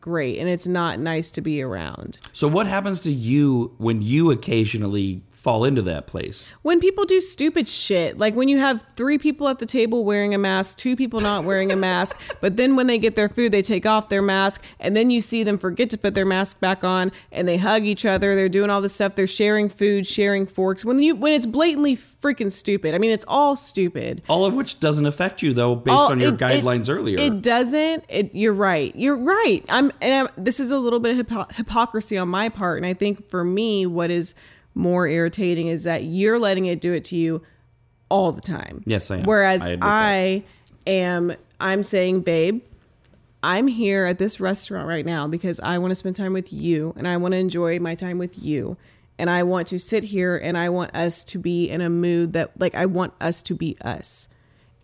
great 0.00 0.38
and 0.38 0.48
it's 0.48 0.66
not 0.66 0.98
nice 0.98 1.30
to 1.32 1.40
be 1.40 1.60
around. 1.60 2.18
so 2.32 2.48
what 2.48 2.66
happens 2.66 3.00
to 3.00 3.12
you 3.12 3.74
when 3.78 4.00
you 4.00 4.30
occasionally 4.30 5.20
fall 5.42 5.64
into 5.64 5.82
that 5.82 6.06
place? 6.06 6.54
When 6.62 6.78
people 6.78 7.04
do 7.04 7.20
stupid 7.20 7.66
shit, 7.66 8.16
like 8.16 8.34
when 8.34 8.48
you 8.48 8.58
have 8.58 8.84
three 8.94 9.18
people 9.18 9.48
at 9.48 9.58
the 9.58 9.66
table 9.66 10.04
wearing 10.04 10.34
a 10.34 10.38
mask, 10.38 10.78
two 10.78 10.94
people 10.94 11.18
not 11.20 11.44
wearing 11.44 11.72
a 11.72 11.76
mask, 11.76 12.20
but 12.40 12.56
then 12.56 12.76
when 12.76 12.86
they 12.86 12.98
get 12.98 13.16
their 13.16 13.28
food, 13.28 13.50
they 13.52 13.62
take 13.62 13.84
off 13.84 14.08
their 14.08 14.22
mask, 14.22 14.62
and 14.78 14.96
then 14.96 15.10
you 15.10 15.20
see 15.20 15.42
them 15.42 15.58
forget 15.58 15.90
to 15.90 15.98
put 15.98 16.14
their 16.14 16.24
mask 16.24 16.60
back 16.60 16.84
on, 16.84 17.10
and 17.32 17.48
they 17.48 17.56
hug 17.56 17.84
each 17.84 18.04
other. 18.06 18.36
They're 18.36 18.48
doing 18.48 18.70
all 18.70 18.80
this 18.80 18.94
stuff. 18.94 19.16
They're 19.16 19.26
sharing 19.26 19.68
food, 19.68 20.06
sharing 20.06 20.46
forks. 20.46 20.84
When 20.84 20.98
you 21.00 21.16
when 21.16 21.32
it's 21.32 21.46
blatantly 21.46 21.96
freaking 22.22 22.52
stupid. 22.52 22.94
I 22.94 22.98
mean, 22.98 23.10
it's 23.10 23.24
all 23.26 23.56
stupid. 23.56 24.22
All 24.28 24.44
of 24.44 24.54
which 24.54 24.78
doesn't 24.78 25.06
affect 25.06 25.42
you 25.42 25.52
though, 25.52 25.74
based 25.74 25.96
all- 25.98 26.12
on 26.12 26.20
your 26.20 26.28
it- 26.28 26.34
it- 26.34 26.38
guidelines 26.40 26.88
earlier. 26.88 27.18
It 27.18 27.42
doesn't. 27.42 28.04
It, 28.08 28.32
you're 28.32 28.52
right. 28.52 28.94
You're 28.94 29.16
right. 29.16 29.64
I'm. 29.68 29.90
And 30.00 30.28
I'm, 30.28 30.44
this 30.44 30.60
is 30.60 30.70
a 30.70 30.78
little 30.78 31.00
bit 31.00 31.18
of 31.18 31.28
hypo- 31.28 31.52
hypocrisy 31.52 32.16
on 32.16 32.28
my 32.28 32.48
part, 32.48 32.78
and 32.78 32.86
I 32.86 32.94
think 32.94 33.28
for 33.28 33.42
me, 33.44 33.86
what 33.86 34.10
is 34.10 34.34
more 34.74 35.06
irritating 35.06 35.68
is 35.68 35.84
that 35.84 36.04
you're 36.04 36.38
letting 36.38 36.66
it 36.66 36.80
do 36.80 36.92
it 36.92 37.04
to 37.04 37.16
you 37.16 37.42
all 38.08 38.32
the 38.32 38.40
time. 38.40 38.82
Yes, 38.86 39.10
I 39.10 39.18
am. 39.18 39.24
Whereas 39.24 39.66
I 39.66 39.78
I 39.80 40.44
am. 40.86 41.34
I'm 41.60 41.82
saying, 41.82 42.22
babe. 42.22 42.62
I'm 43.44 43.66
here 43.66 44.06
at 44.06 44.18
this 44.18 44.38
restaurant 44.38 44.86
right 44.86 45.04
now 45.04 45.26
because 45.26 45.58
I 45.58 45.78
want 45.78 45.90
to 45.90 45.96
spend 45.96 46.14
time 46.14 46.32
with 46.32 46.52
you 46.52 46.94
and 46.96 47.08
I 47.08 47.16
want 47.16 47.32
to 47.32 47.38
enjoy 47.38 47.80
my 47.80 47.96
time 47.96 48.18
with 48.18 48.38
you. 48.38 48.76
And 49.18 49.28
I 49.28 49.42
want 49.42 49.66
to 49.68 49.80
sit 49.80 50.04
here 50.04 50.36
and 50.36 50.56
I 50.56 50.68
want 50.68 50.94
us 50.94 51.24
to 51.24 51.38
be 51.38 51.68
in 51.68 51.80
a 51.80 51.90
mood 51.90 52.34
that, 52.34 52.58
like, 52.60 52.74
I 52.74 52.86
want 52.86 53.14
us 53.20 53.42
to 53.42 53.54
be 53.54 53.76
us 53.80 54.28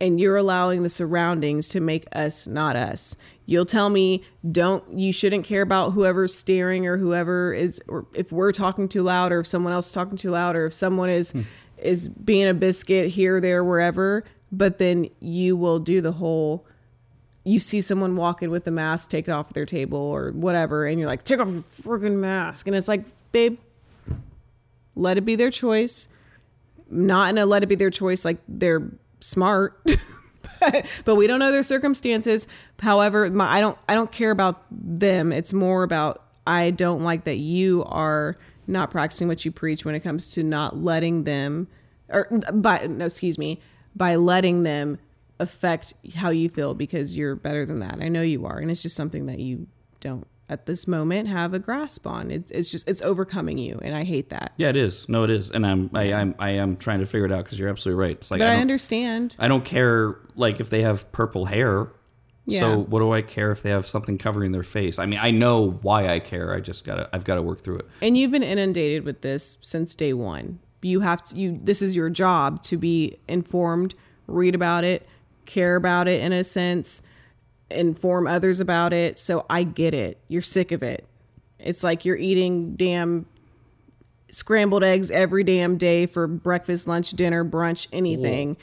and 0.00 0.20
you're 0.20 0.36
allowing 0.36 0.82
the 0.82 0.88
surroundings 0.88 1.68
to 1.70 1.80
make 1.80 2.04
us 2.12 2.46
not 2.46 2.76
us. 2.76 3.16
You'll 3.46 3.66
tell 3.66 3.88
me 3.88 4.22
don't 4.50 4.98
you 4.98 5.12
shouldn't 5.12 5.44
care 5.44 5.62
about 5.62 5.92
whoever's 5.92 6.34
staring 6.34 6.86
or 6.86 6.98
whoever 6.98 7.52
is 7.52 7.80
or 7.88 8.06
if 8.14 8.30
we're 8.30 8.52
talking 8.52 8.88
too 8.88 9.02
loud 9.02 9.32
or 9.32 9.40
if 9.40 9.46
someone 9.46 9.72
else 9.72 9.86
is 9.86 9.92
talking 9.92 10.18
too 10.18 10.30
loud 10.30 10.54
or 10.54 10.66
if 10.66 10.74
someone 10.74 11.10
is 11.10 11.32
hmm. 11.32 11.42
is 11.78 12.08
being 12.08 12.46
a 12.46 12.54
biscuit 12.54 13.08
here 13.08 13.40
there 13.40 13.64
wherever 13.64 14.24
but 14.52 14.78
then 14.78 15.08
you 15.20 15.56
will 15.56 15.78
do 15.78 16.00
the 16.00 16.12
whole 16.12 16.66
you 17.44 17.58
see 17.58 17.80
someone 17.80 18.16
walking 18.16 18.50
with 18.50 18.66
a 18.66 18.70
mask 18.70 19.08
take 19.08 19.28
it 19.28 19.30
off 19.30 19.52
their 19.54 19.66
table 19.66 19.98
or 19.98 20.30
whatever 20.32 20.84
and 20.84 21.00
you're 21.00 21.08
like 21.08 21.22
take 21.22 21.40
off 21.40 21.48
your 21.48 21.60
freaking 21.60 22.16
mask 22.16 22.66
and 22.66 22.76
it's 22.76 22.88
like 22.88 23.04
babe 23.32 23.58
let 24.94 25.16
it 25.16 25.22
be 25.22 25.36
their 25.36 25.50
choice 25.50 26.08
not 26.90 27.30
in 27.30 27.38
a 27.38 27.46
let 27.46 27.62
it 27.62 27.66
be 27.66 27.74
their 27.74 27.90
choice 27.90 28.24
like 28.24 28.38
they're 28.46 28.90
smart 29.20 29.80
but, 31.04 31.14
we 31.14 31.26
don't 31.26 31.38
know 31.38 31.52
their 31.52 31.62
circumstances. 31.62 32.46
However 32.80 33.28
my, 33.30 33.50
i 33.50 33.60
don't 33.60 33.78
i 33.88 33.94
don't 33.94 34.10
care 34.12 34.30
about 34.30 34.64
them. 34.70 35.32
It's 35.32 35.52
more 35.52 35.82
about 35.82 36.24
i 36.46 36.70
don't 36.70 37.02
like 37.02 37.24
that 37.24 37.38
you 37.38 37.84
are 37.84 38.36
not 38.66 38.90
practicing 38.90 39.28
what 39.28 39.44
you 39.44 39.52
preach 39.52 39.84
when 39.84 39.94
it 39.94 40.00
comes 40.00 40.32
to 40.32 40.42
not 40.42 40.76
letting 40.76 41.24
them 41.24 41.68
or 42.08 42.26
by 42.52 42.86
no 42.86 43.06
excuse 43.06 43.38
me 43.38 43.60
by 43.96 44.14
letting 44.14 44.62
them 44.62 44.98
affect 45.40 45.94
how 46.16 46.30
you 46.30 46.48
feel 46.48 46.74
because 46.74 47.16
you're 47.16 47.36
better 47.36 47.64
than 47.64 47.78
that. 47.80 47.98
I 48.00 48.08
know 48.08 48.22
you 48.22 48.44
are 48.46 48.58
and 48.58 48.70
it's 48.70 48.82
just 48.82 48.96
something 48.96 49.26
that 49.26 49.38
you 49.38 49.66
don't 50.00 50.26
at 50.48 50.66
this 50.66 50.86
moment 50.86 51.28
have 51.28 51.52
a 51.52 51.58
grasp 51.58 52.06
on. 52.06 52.30
It's 52.30 52.50
it's 52.50 52.70
just 52.70 52.88
it's 52.88 53.02
overcoming 53.02 53.58
you, 53.58 53.78
and 53.82 53.94
I 53.94 54.04
hate 54.04 54.30
that. 54.30 54.54
Yeah, 54.56 54.68
it 54.68 54.76
is. 54.76 55.08
No, 55.08 55.24
it 55.24 55.30
is, 55.30 55.50
and 55.50 55.66
I'm 55.66 55.90
I, 55.94 56.12
I'm 56.12 56.34
I 56.38 56.50
am 56.50 56.76
trying 56.76 57.00
to 57.00 57.06
figure 57.06 57.26
it 57.26 57.32
out 57.32 57.44
because 57.44 57.58
you're 57.58 57.68
absolutely 57.68 58.00
right. 58.00 58.16
It's 58.16 58.30
like 58.30 58.40
But 58.40 58.48
I, 58.48 58.54
I, 58.54 58.56
understand. 58.56 59.36
I 59.38 59.48
don't 59.48 59.64
care 59.64 60.16
like 60.36 60.60
if 60.60 60.70
they 60.70 60.82
have 60.82 61.10
purple 61.12 61.46
hair. 61.46 61.88
Yeah. 62.46 62.60
So 62.60 62.78
what 62.78 63.00
do 63.00 63.12
I 63.12 63.20
care 63.20 63.52
if 63.52 63.62
they 63.62 63.70
have 63.70 63.86
something 63.86 64.16
covering 64.16 64.52
their 64.52 64.62
face? 64.62 64.98
I 64.98 65.04
mean, 65.04 65.18
I 65.20 65.30
know 65.30 65.72
why 65.82 66.08
I 66.08 66.18
care. 66.18 66.54
I 66.54 66.60
just 66.60 66.84
gotta 66.84 67.08
I've 67.12 67.24
got 67.24 67.34
to 67.34 67.42
work 67.42 67.60
through 67.60 67.80
it. 67.80 67.86
And 68.00 68.16
you've 68.16 68.30
been 68.30 68.42
inundated 68.42 69.04
with 69.04 69.20
this 69.20 69.58
since 69.60 69.94
day 69.94 70.14
one. 70.14 70.60
You 70.80 71.00
have 71.00 71.22
to 71.24 71.38
you 71.38 71.60
this 71.62 71.82
is 71.82 71.94
your 71.94 72.08
job 72.08 72.62
to 72.64 72.78
be 72.78 73.18
informed, 73.28 73.94
read 74.26 74.54
about 74.54 74.84
it, 74.84 75.06
care 75.44 75.76
about 75.76 76.08
it 76.08 76.22
in 76.22 76.32
a 76.32 76.42
sense, 76.42 77.02
inform 77.70 78.26
others 78.26 78.60
about 78.60 78.92
it. 78.92 79.18
So 79.18 79.44
I 79.50 79.62
get 79.62 79.94
it. 79.94 80.18
You're 80.28 80.42
sick 80.42 80.72
of 80.72 80.82
it. 80.82 81.06
It's 81.58 81.82
like 81.84 82.04
you're 82.04 82.16
eating 82.16 82.76
damn 82.76 83.26
scrambled 84.30 84.84
eggs 84.84 85.10
every 85.10 85.42
damn 85.44 85.76
day 85.76 86.06
for 86.06 86.26
breakfast, 86.26 86.86
lunch, 86.86 87.10
dinner, 87.12 87.44
brunch, 87.44 87.86
anything. 87.92 88.56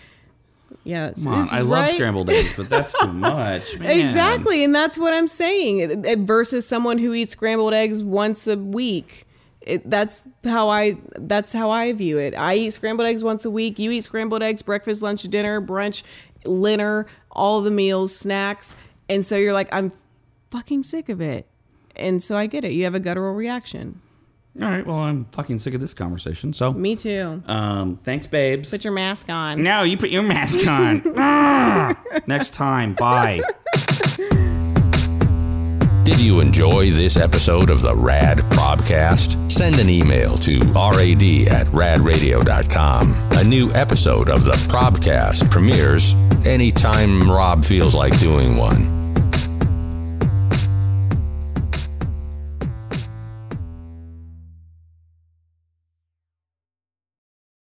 Yeah, 0.84 1.12
Come 1.24 1.34
on, 1.34 1.40
it's 1.42 1.54
I 1.54 1.62
love 1.62 1.90
scrambled 1.90 2.30
eggs, 2.30 2.58
but 2.58 2.70
that's 2.70 2.98
too 3.00 3.08
much. 3.14 3.78
Man. 3.80 3.90
Exactly, 4.00 4.64
and 4.64 4.74
that's 4.76 4.98
what 4.98 5.14
I'm 5.14 5.28
saying. 5.28 6.04
It- 6.06 6.20
Versus 6.20 6.68
someone 6.68 6.98
who 6.98 7.14
eats 7.14 7.32
scrambled 7.32 7.74
eggs 7.74 8.04
once 8.04 8.48
a 8.48 8.58
week. 8.58 9.26
It, 9.62 9.90
that's 9.90 10.22
how 10.44 10.70
I. 10.70 10.98
That's 11.18 11.52
how 11.52 11.72
I 11.72 11.92
view 11.94 12.20
it. 12.20 12.36
I 12.36 12.56
eat 12.56 12.70
scrambled 12.72 13.08
eggs 13.08 13.24
once 13.24 13.46
a 13.46 13.50
week. 13.50 13.80
You 13.80 13.90
eat 13.92 14.02
scrambled 14.04 14.44
eggs 14.44 14.62
breakfast, 14.62 15.02
lunch, 15.02 15.24
dinner, 15.24 15.60
brunch, 15.60 16.04
dinner, 16.44 17.08
all 17.32 17.62
the 17.62 17.72
meals, 17.72 18.16
snacks, 18.16 18.76
and 19.10 19.26
so 19.26 19.36
you're 19.38 19.54
like, 19.54 19.70
I'm 19.72 19.92
fucking 20.52 20.84
sick 20.84 21.10
of 21.10 21.22
it. 21.22 21.48
And 21.96 22.22
so 22.22 22.36
I 22.38 22.46
get 22.48 22.64
it. 22.66 22.72
You 22.74 22.84
have 22.86 22.96
a 22.96 23.00
guttural 23.00 23.34
reaction. 23.34 24.02
All 24.62 24.70
right. 24.70 24.86
Well, 24.86 24.98
I'm 24.98 25.26
fucking 25.32 25.60
sick 25.60 25.74
of 25.74 25.82
this 25.82 25.94
conversation. 25.94 26.54
So, 26.54 26.72
Me 26.72 26.96
too. 26.96 27.44
um, 27.46 27.98
thanks, 27.98 28.26
babes. 28.28 28.72
Put 28.72 28.84
your 28.86 28.94
mask 28.94 29.30
on. 29.30 29.62
no, 29.62 29.84
you 29.84 29.98
put 29.98 30.10
your 30.12 30.24
mask 30.24 30.66
on. 30.68 31.02
Ah! 31.18 32.02
Next 32.28 32.54
time. 32.54 32.94
Bye. 32.96 33.42
Did 36.06 36.22
you 36.22 36.40
enjoy 36.40 36.92
this 36.92 37.18
episode 37.18 37.72
of 37.72 37.82
the 37.82 37.96
Rad 37.96 38.38
Probcast? 38.38 39.52
Send 39.52 39.80
an 39.80 39.90
email 39.90 40.38
to 40.38 40.60
rad 40.76 41.48
at 41.48 41.66
radradio.com. 41.68 43.16
A 43.32 43.44
new 43.44 43.72
episode 43.72 44.30
of 44.30 44.46
the 44.46 44.54
Probcast 44.70 45.50
premieres 45.50 46.14
anytime 46.46 47.28
Rob 47.28 47.66
feels 47.66 47.96
like 47.96 48.20
doing 48.20 48.56
one. 48.56 49.05